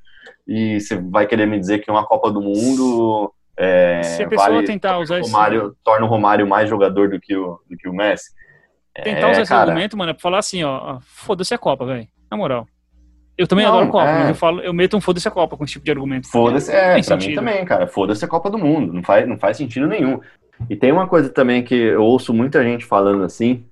E 0.47 0.81
você 0.81 0.95
vai 0.97 1.27
querer 1.27 1.47
me 1.47 1.59
dizer 1.59 1.81
que 1.81 1.91
uma 1.91 2.07
Copa 2.07 2.31
do 2.31 2.41
Mundo 2.41 3.33
é, 3.59 4.03
Se 4.05 4.23
a 4.23 4.29
pessoa 4.29 4.51
vale- 4.51 4.67
tentar 4.69 4.99
usar 5.01 5.19
esse, 5.19 5.29
Romário, 5.33 5.77
torna 5.83 6.07
o 6.07 6.09
Romário 6.09 6.47
mais 6.47 6.69
jogador 6.71 7.09
do 7.09 7.19
que 7.19 7.37
o, 7.37 7.59
do 7.69 7.77
que 7.77 7.89
o 7.89 7.93
Messi. 7.93 8.31
tentar 9.03 9.29
É, 9.29 9.31
usar 9.33 9.43
esse 9.43 9.49
cara. 9.49 9.63
argumento, 9.71 9.97
mano, 9.97 10.11
é 10.11 10.15
pra 10.15 10.23
falar 10.23 10.39
assim, 10.39 10.63
ó, 10.63 10.99
foda-se 11.01 11.53
a 11.53 11.59
Copa, 11.59 11.85
velho. 11.85 12.07
Na 12.31 12.37
moral. 12.37 12.67
Eu 13.37 13.47
também 13.47 13.67
Não, 13.67 13.73
adoro 13.73 13.91
Copa, 13.91 14.09
é. 14.09 14.19
mas 14.21 14.29
eu 14.31 14.35
falo, 14.35 14.61
eu 14.61 14.73
meto 14.73 14.97
um 14.97 15.01
foda-se 15.01 15.29
a 15.29 15.31
Copa 15.31 15.57
com 15.57 15.65
esse 15.65 15.75
tipo 15.75 15.85
de 15.85 15.91
argumento. 15.91 16.29
Foda-se, 16.29 16.73
é, 16.73 16.87
pra 16.87 16.97
mim 16.97 17.03
sentido. 17.03 17.35
também, 17.35 17.65
cara. 17.65 17.87
Foda-se 17.87 18.25
a 18.25 18.29
Copa 18.29 18.51
do 18.51 18.59
Mundo. 18.59 18.93
Não 18.93 19.03
faz, 19.03 19.29
não 19.29 19.39
faz 19.39 19.59
sentido 19.59 19.87
nenhum. 19.87 20.21
E 20.71 20.77
tem 20.77 20.91
uma 20.91 21.07
coisa 21.07 21.29
também 21.29 21.63
que 21.63 21.75
eu 21.75 22.03
ouço 22.03 22.33
muita 22.33 22.63
gente 22.63 22.87
falando 22.87 23.23
assim, 23.25 23.65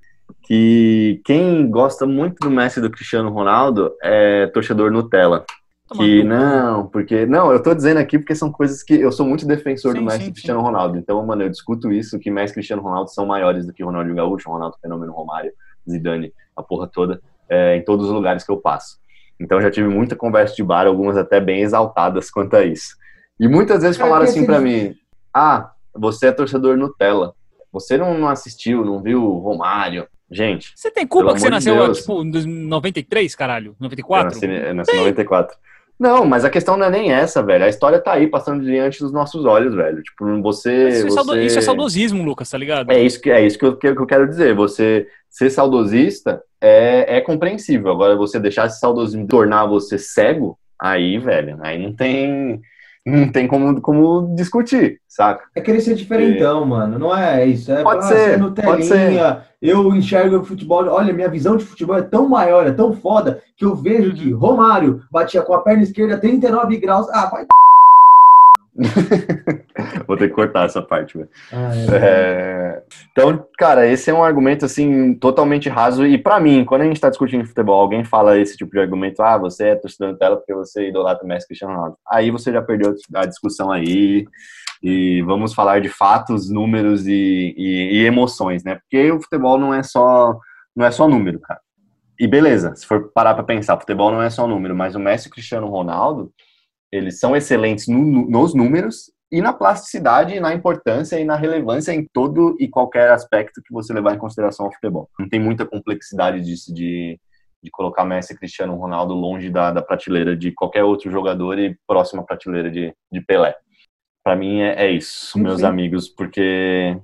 que 0.43 1.21
quem 1.25 1.69
gosta 1.71 2.05
muito 2.05 2.37
do 2.41 2.51
Messi 2.51 2.79
e 2.79 2.83
do 2.83 2.91
Cristiano 2.91 3.31
Ronaldo 3.31 3.93
é 4.03 4.47
torcedor 4.49 4.91
Nutella. 4.91 5.45
Que 5.93 6.25
não, 6.25 6.87
porque. 6.87 7.25
Não, 7.25 7.53
eu 7.53 7.63
tô 7.63 7.75
dizendo 7.75 7.99
aqui 7.99 8.19
porque 8.19 8.35
são 8.35 8.51
coisas 8.51 8.83
que 8.83 8.95
eu 8.95 9.13
sou 9.13 9.27
muito 9.27 9.47
defensor 9.47 9.93
Sim, 9.93 9.99
do 9.99 10.05
Messi 10.05 10.25
sim, 10.25 10.29
e 10.29 10.33
Cristiano 10.33 10.61
Ronaldo. 10.61 10.99
Então, 10.99 11.25
mano, 11.25 11.43
eu 11.43 11.49
discuto 11.49 11.93
isso, 11.93 12.19
que 12.19 12.31
Messi 12.31 12.53
e 12.53 12.55
Cristiano 12.55 12.83
Ronaldo 12.83 13.11
são 13.11 13.27
maiores 13.27 13.67
do 13.67 13.73
que 13.73 13.83
Ronaldinho 13.83 14.17
Gaúcho, 14.17 14.51
Ronaldo 14.51 14.77
Fenômeno 14.81 15.13
Romário, 15.13 15.53
Zidane, 15.89 16.33
a 16.57 16.63
porra 16.63 16.89
toda, 16.93 17.21
é, 17.49 17.77
em 17.77 17.85
todos 17.85 18.07
os 18.07 18.13
lugares 18.13 18.45
que 18.45 18.51
eu 18.51 18.57
passo. 18.57 18.99
Então 19.39 19.61
já 19.61 19.71
tive 19.71 19.89
muita 19.89 20.15
conversa 20.17 20.55
de 20.55 20.63
bar, 20.63 20.87
algumas 20.87 21.17
até 21.17 21.41
bem 21.41 21.63
exaltadas 21.63 22.31
quanto 22.31 22.55
a 22.57 22.65
isso. 22.65 22.97
E 23.39 23.49
muitas 23.49 23.83
vezes 23.83 23.97
falaram 23.97 24.25
assim 24.25 24.47
pra 24.47 24.61
mim: 24.61 24.95
Ah, 25.33 25.73
você 25.95 26.29
é 26.29 26.33
torcedor 26.33 26.77
Nutella. 26.77 27.35
Você 27.73 27.99
não, 27.99 28.17
não 28.17 28.29
assistiu, 28.29 28.85
não 28.85 29.03
viu 29.03 29.23
o 29.25 29.39
Romário. 29.39 30.07
Gente, 30.31 30.73
Você 30.75 30.91
tem 30.91 31.07
culpa 31.07 31.35
que 31.35 31.41
você 31.41 31.51
nasceu, 31.51 31.77
Deus. 31.77 31.99
tipo, 31.99 32.23
em 32.23 32.67
93, 32.67 33.35
caralho? 33.35 33.73
eu 33.73 33.77
94? 33.79 34.35
nasci, 34.35 34.47
eu 34.47 34.75
nasci 34.75 34.93
em 34.93 34.99
94. 34.99 35.57
Não, 35.99 36.25
mas 36.25 36.45
a 36.45 36.51
questão 36.51 36.77
não 36.77 36.87
é 36.87 36.91
nem 36.91 37.13
essa, 37.13 37.43
velho. 37.43 37.65
A 37.65 37.69
história 37.69 38.01
tá 38.01 38.15
aí, 38.15 38.27
passando 38.27 38.65
diante 38.65 38.99
dos 38.99 39.13
nossos 39.13 39.45
olhos, 39.45 39.75
velho. 39.75 40.03
Tipo, 40.03 40.43
você. 40.43 40.89
Isso, 40.89 41.07
é 41.07 41.11
saudo- 41.11 41.33
você... 41.33 41.45
isso 41.45 41.59
é 41.59 41.63
saudosismo, 41.63 42.25
Lucas, 42.25 42.51
tá 42.51 42.59
ligado? 42.59 42.91
É 42.91 43.01
isso 43.01 43.21
que, 43.21 43.31
é 43.31 43.47
isso 43.47 43.59
que, 43.59 43.65
eu, 43.65 43.77
que 43.77 43.87
eu 43.87 44.07
quero 44.07 44.29
dizer. 44.29 44.55
Você 44.55 45.07
ser 45.29 45.51
saudosista 45.51 46.43
é, 46.65 47.17
é 47.19 47.21
compreensível. 47.21 47.93
Agora, 47.93 48.17
você 48.17 48.41
deixar 48.41 48.67
esse 48.67 48.79
saudosismo 48.79 49.27
tornar 49.27 49.67
você 49.67 49.99
cego, 49.99 50.57
aí, 50.81 51.19
velho, 51.19 51.59
aí 51.61 51.79
não 51.79 51.93
tem, 51.93 52.61
não 53.07 53.31
tem 53.31 53.47
como, 53.47 53.81
como 53.81 54.35
discutir, 54.35 54.99
saca? 55.07 55.45
É 55.55 55.61
querer 55.61 55.81
ser 55.81 55.95
diferentão, 55.95 56.65
mano. 56.65 56.99
Não 56.99 57.17
é 57.17 57.45
isso. 57.47 57.71
É 57.71 57.83
Pode 57.83 58.03
falar, 58.03 58.15
ser, 58.15 58.39
você 58.39 58.61
é 58.61 58.65
pode 58.65 58.83
Nutelinha, 58.89 59.43
eu 59.61 59.95
enxergo 59.95 60.39
o 60.39 60.45
futebol. 60.45 60.87
Olha, 60.89 61.12
minha 61.12 61.29
visão 61.29 61.57
de 61.57 61.65
futebol 61.65 61.97
é 61.97 62.03
tão 62.03 62.29
maior, 62.29 62.67
é 62.67 62.73
tão 62.73 62.93
foda, 62.95 63.43
que 63.57 63.65
eu 63.65 63.75
vejo 63.75 64.11
Uhum. 64.11 64.17
que 64.17 64.31
Romário 64.33 65.03
batia 65.11 65.43
com 65.43 65.55
a 65.55 65.62
perna 65.62 65.83
esquerda 65.83 66.19
39 66.19 66.79
graus. 66.79 67.07
Ah, 67.11 67.27
vai. 67.27 67.47
Vou 70.07 70.16
ter 70.16 70.29
que 70.29 70.35
cortar 70.35 70.66
essa 70.66 70.83
parte, 70.83 71.16
velho. 71.16 71.29
Ah, 71.53 71.70
É, 71.93 72.83
Então, 73.12 73.47
cara, 73.59 73.87
esse 73.87 74.11
é 74.11 74.14
um 74.14 74.25
argumento 74.25 74.64
assim 74.64 75.14
totalmente 75.14 75.68
raso 75.68 76.07
e 76.07 76.18
pra 76.18 76.41
mim, 76.41 76.64
quando 76.64 76.83
a 76.83 76.85
gente 76.85 77.01
tá 77.01 77.09
discutindo 77.09 77.47
futebol, 77.47 77.81
alguém 77.81 78.05
fala 78.05 78.39
esse 78.39 78.57
tipo 78.57 78.72
de 78.72 78.81
argumento, 78.81 79.22
ah, 79.22 79.39
você 79.39 79.68
é 79.68 79.75
torcedor 79.77 80.12
Nutella 80.12 80.37
porque 80.37 80.55
você 80.55 80.89
idolatra 80.89 81.25
o 81.25 81.29
Messi 81.29 81.47
Cristiano 81.47 81.75
Ronaldo. 81.75 81.97
Aí 82.11 82.31
você 82.31 82.53
já 82.53 82.61
perdeu 82.62 82.95
a 83.14 83.27
discussão 83.27 83.70
aí 83.70 84.25
e 84.83 85.22
vamos 85.22 85.55
falar 85.55 85.81
de 85.81 85.89
fatos, 85.89 86.51
números 86.51 87.07
e, 87.07 87.55
e- 87.57 87.91
e 88.03 88.05
emoções, 88.07 88.62
né? 88.64 88.75
Porque 88.77 89.11
o 89.12 89.20
futebol 89.22 89.59
não 89.59 89.72
é 89.72 89.83
só 89.83 90.39
não 90.77 90.85
é 90.85 90.91
só 90.91 91.07
número, 91.09 91.39
cara. 91.39 91.61
E 92.18 92.27
beleza, 92.27 92.75
se 92.77 92.85
for 92.87 93.11
parar 93.14 93.35
pra 93.35 93.45
pensar, 93.45 93.79
futebol 93.79 94.11
não 94.11 94.20
é 94.22 94.29
só 94.31 94.47
número, 94.47 94.75
mas 94.75 94.95
o 94.95 95.01
Messi 95.01 95.29
e 95.29 95.31
o 95.31 95.33
Cristiano 95.33 95.68
Ronaldo, 95.68 96.33
eles 96.95 97.19
são 97.19 97.35
excelentes 97.35 97.89
no- 97.89 97.99
no- 97.99 98.31
nos 98.31 98.55
números 98.55 99.11
e 99.33 99.41
na 99.41 99.53
plasticidade, 99.53 100.35
e 100.35 100.41
na 100.41 100.55
importância 100.55 101.19
e 101.19 101.25
na 101.25 101.35
relevância 101.35 101.93
em 101.93 102.07
todo 102.13 102.57
e 102.61 102.69
qualquer 102.69 103.11
aspecto 103.11 103.61
que 103.65 103.73
você 103.73 103.93
levar 103.93 104.15
em 104.15 104.19
consideração 104.19 104.67
ao 104.67 104.73
futebol. 104.73 105.09
Não 105.19 105.29
tem 105.29 105.41
muita 105.41 105.67
complexidade 105.67 106.41
disso 106.41 106.73
de, 106.73 107.19
de 107.63 107.71
colocar 107.71 108.05
Messi 108.05 108.33
e 108.33 108.37
Cristiano 108.37 108.77
Ronaldo 108.77 109.13
longe 109.15 109.51
da, 109.51 109.73
da 109.73 109.83
prateleira 109.83 110.37
de 110.37 110.53
qualquer 110.53 110.85
outro 110.85 111.11
jogador 111.11 111.59
e 111.59 111.77
próxima 111.87 112.23
à 112.23 112.25
prateleira 112.25 112.71
de, 112.71 112.95
de 113.11 113.21
Pelé. 113.23 113.57
Pra 114.23 114.37
mim 114.37 114.61
é, 114.61 114.87
é 114.87 114.91
isso, 114.93 115.33
Sim, 115.33 115.43
meus 115.43 115.65
amigos, 115.65 116.09
porque 116.09 116.97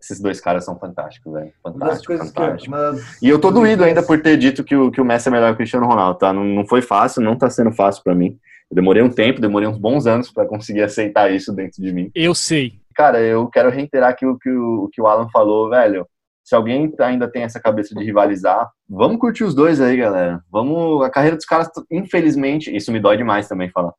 esses 0.00 0.20
dois 0.20 0.40
caras 0.40 0.64
são 0.64 0.78
fantásticos, 0.78 1.32
velho. 1.34 1.52
Fantástico, 1.62 2.16
fantástico. 2.16 2.74
uma 2.74 2.92
das- 2.92 3.22
E 3.22 3.28
eu 3.28 3.38
tô 3.40 3.50
doído 3.50 3.84
ainda 3.84 4.02
por 4.02 4.20
ter 4.22 4.36
dito 4.38 4.64
que 4.64 4.74
o, 4.74 4.90
que 4.90 5.00
o 5.00 5.04
Messi 5.04 5.28
é 5.28 5.30
melhor 5.30 5.48
que 5.48 5.54
o 5.54 5.56
Cristiano 5.58 5.86
Ronaldo, 5.86 6.18
tá? 6.18 6.32
Não, 6.32 6.42
não 6.44 6.66
foi 6.66 6.80
fácil, 6.82 7.20
não 7.22 7.36
tá 7.36 7.50
sendo 7.50 7.72
fácil 7.72 8.02
pra 8.02 8.14
mim. 8.14 8.38
Eu 8.74 8.82
demorei 8.82 9.02
um 9.02 9.08
tempo, 9.08 9.40
demorei 9.40 9.68
uns 9.68 9.78
bons 9.78 10.06
anos 10.06 10.32
pra 10.32 10.44
conseguir 10.44 10.82
aceitar 10.84 11.32
isso 11.32 11.54
dentro 11.54 11.80
de 11.80 11.92
mim. 11.92 12.10
Eu 12.14 12.34
sei. 12.34 12.80
Cara, 12.94 13.20
eu 13.20 13.46
quero 13.46 13.70
reiterar 13.70 14.16
que 14.16 14.26
o 14.26 14.36
que 14.36 14.50
o, 14.50 14.84
o 14.84 14.88
que 14.88 15.00
o 15.00 15.06
Alan 15.06 15.28
falou, 15.32 15.70
velho. 15.70 16.06
Se 16.42 16.54
alguém 16.54 16.92
ainda 16.98 17.26
tem 17.26 17.42
essa 17.42 17.58
cabeça 17.58 17.94
de 17.94 18.04
rivalizar, 18.04 18.68
vamos 18.86 19.18
curtir 19.18 19.44
os 19.44 19.54
dois 19.54 19.80
aí, 19.80 19.96
galera. 19.96 20.40
Vamos. 20.52 21.02
A 21.02 21.08
carreira 21.08 21.36
dos 21.36 21.46
caras, 21.46 21.70
infelizmente, 21.90 22.74
isso 22.74 22.92
me 22.92 23.00
dói 23.00 23.16
demais 23.16 23.48
também 23.48 23.70
falar. 23.70 23.94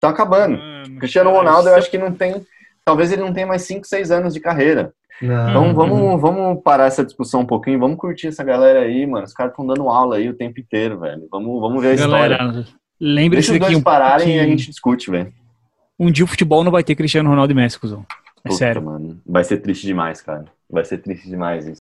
Tá 0.00 0.10
acabando. 0.10 0.58
Mano, 0.58 0.98
Cristiano 1.00 1.30
cara, 1.30 1.42
Ronaldo, 1.42 1.68
eu 1.70 1.74
acho 1.74 1.90
que 1.90 1.98
não 1.98 2.12
tem. 2.12 2.46
Talvez 2.84 3.10
ele 3.10 3.22
não 3.22 3.32
tenha 3.32 3.48
mais 3.48 3.62
5, 3.62 3.84
6 3.84 4.12
anos 4.12 4.32
de 4.32 4.38
carreira. 4.38 4.92
Não. 5.20 5.50
Então 5.50 5.74
vamos, 5.74 6.20
vamos 6.20 6.62
parar 6.62 6.86
essa 6.86 7.04
discussão 7.04 7.40
um 7.40 7.46
pouquinho, 7.46 7.80
vamos 7.80 7.98
curtir 7.98 8.28
essa 8.28 8.44
galera 8.44 8.80
aí, 8.80 9.04
mano. 9.04 9.24
Os 9.24 9.34
caras 9.34 9.52
estão 9.52 9.66
dando 9.66 9.88
aula 9.88 10.16
aí 10.16 10.28
o 10.28 10.36
tempo 10.36 10.60
inteiro, 10.60 11.00
velho. 11.00 11.26
Vamos, 11.30 11.60
vamos 11.60 11.82
ver 11.82 11.90
a 11.90 11.94
história. 11.94 12.38
Galera, 13.00 13.20
Deixa 13.20 13.20
lembre-se 13.20 13.50
os 13.50 13.52
que, 13.52 13.58
dois 13.60 13.76
um, 13.76 13.82
pararem 13.82 14.26
que 14.26 14.32
e 14.34 14.40
a 14.40 14.46
gente 14.46 14.66
discute, 14.70 15.10
velho. 15.10 15.32
um 15.98 16.10
dia 16.10 16.24
o 16.24 16.28
futebol 16.28 16.64
não 16.64 16.72
vai 16.72 16.82
ter 16.82 16.94
Cristiano 16.94 17.28
Ronaldo 17.28 17.52
e 17.52 17.54
Messi, 17.54 17.78
cuzão. 17.78 18.04
É 18.44 18.48
Puta, 18.48 18.54
sério. 18.58 18.82
mano. 18.82 19.20
Vai 19.26 19.44
ser 19.44 19.58
triste 19.58 19.86
demais, 19.86 20.20
cara. 20.20 20.46
Vai 20.68 20.84
ser 20.84 20.98
triste 20.98 21.28
demais 21.28 21.66
isso. 21.66 21.80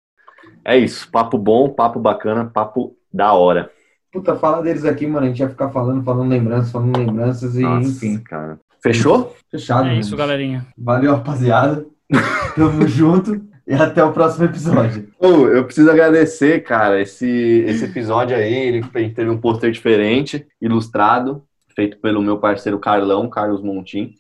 É 0.65 0.77
isso. 0.77 1.11
Papo 1.11 1.39
bom, 1.39 1.69
papo 1.69 1.99
bacana, 1.99 2.45
papo 2.45 2.97
da 3.13 3.33
hora. 3.33 3.71
Puta, 4.13 4.37
fala 4.37 4.63
deles 4.63 4.85
aqui, 4.85 5.07
mano. 5.07 5.27
A 5.27 5.29
gente 5.29 5.41
ia 5.41 5.49
ficar 5.49 5.71
falando, 5.71 6.03
falando 6.03 6.29
lembranças, 6.29 6.71
falando 6.73 6.97
lembranças 6.97 7.57
e 7.57 7.63
Nossa, 7.63 7.89
enfim. 7.89 8.19
cara. 8.19 8.59
Fechou? 8.83 9.37
Fechado. 9.51 9.85
É 9.85 9.89
mano. 9.89 10.01
isso, 10.01 10.17
galerinha. 10.17 10.67
Valeu, 10.77 11.15
rapaziada. 11.15 11.87
Tamo 12.57 12.87
junto 12.89 13.50
e 13.71 13.75
até 13.75 14.03
o 14.03 14.13
próximo 14.13 14.47
episódio. 14.47 15.09
Eu 15.23 15.65
preciso 15.65 15.89
agradecer, 15.89 16.65
cara, 16.65 17.01
esse, 17.01 17.65
esse 17.69 17.85
episódio 17.85 18.37
aí. 18.37 18.53
Ele 18.53 18.83
teve 19.11 19.31
um 19.31 19.41
pôster 19.41 19.71
diferente, 19.71 20.45
ilustrado, 20.61 21.45
feito 21.77 21.97
pelo 21.99 22.21
meu 22.21 22.39
parceiro 22.39 22.81
Carlão, 22.81 23.31
Carlos 23.31 23.63
Montim, 23.63 24.13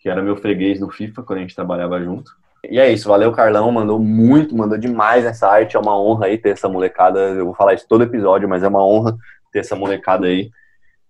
que 0.00 0.08
era 0.08 0.22
meu 0.22 0.36
freguês 0.36 0.80
no 0.80 0.90
FIFA 0.90 1.22
quando 1.22 1.38
a 1.38 1.42
gente 1.42 1.54
trabalhava 1.54 2.02
junto. 2.02 2.32
E 2.70 2.78
é 2.78 2.90
isso, 2.90 3.06
valeu 3.06 3.30
Carlão, 3.30 3.70
mandou 3.70 3.98
muito, 3.98 4.56
mandou 4.56 4.78
demais 4.78 5.26
essa 5.26 5.48
arte. 5.48 5.76
É 5.76 5.78
uma 5.78 6.00
honra 6.00 6.26
aí 6.26 6.38
ter 6.38 6.50
essa 6.50 6.66
molecada. 6.66 7.20
Eu 7.20 7.44
vou 7.44 7.54
falar 7.54 7.74
isso 7.74 7.86
todo 7.86 8.04
episódio, 8.04 8.48
mas 8.48 8.62
é 8.62 8.68
uma 8.68 8.86
honra 8.86 9.14
ter 9.52 9.58
essa 9.58 9.76
molecada 9.76 10.26
aí 10.26 10.50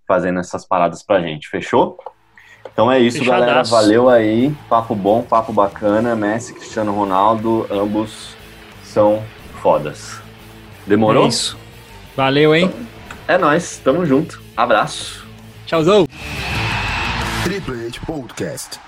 fazendo 0.04 0.40
essas 0.40 0.66
paradas 0.66 1.00
pra 1.04 1.20
gente. 1.20 1.48
Fechou? 1.48 1.96
Então 2.72 2.90
é 2.90 2.98
isso, 2.98 3.18
Fechadaço. 3.18 3.40
galera. 3.46 3.62
Valeu 3.64 4.08
aí. 4.08 4.54
Papo 4.68 4.94
bom, 4.94 5.22
papo 5.22 5.52
bacana. 5.52 6.16
Messi, 6.16 6.52
Cristiano 6.54 6.92
Ronaldo, 6.92 7.66
ambos 7.70 8.34
são 8.82 9.22
fodas. 9.62 10.20
Demorou? 10.86 11.24
É 11.24 11.28
isso. 11.28 11.56
Valeu, 12.16 12.54
hein? 12.54 12.70
É 13.26 13.38
nóis, 13.38 13.80
tamo 13.82 14.04
junto. 14.04 14.40
Abraço. 14.56 15.24
Tchauzão. 15.66 16.06
Triple 17.44 17.86
H 17.86 18.00
Podcast. 18.06 18.80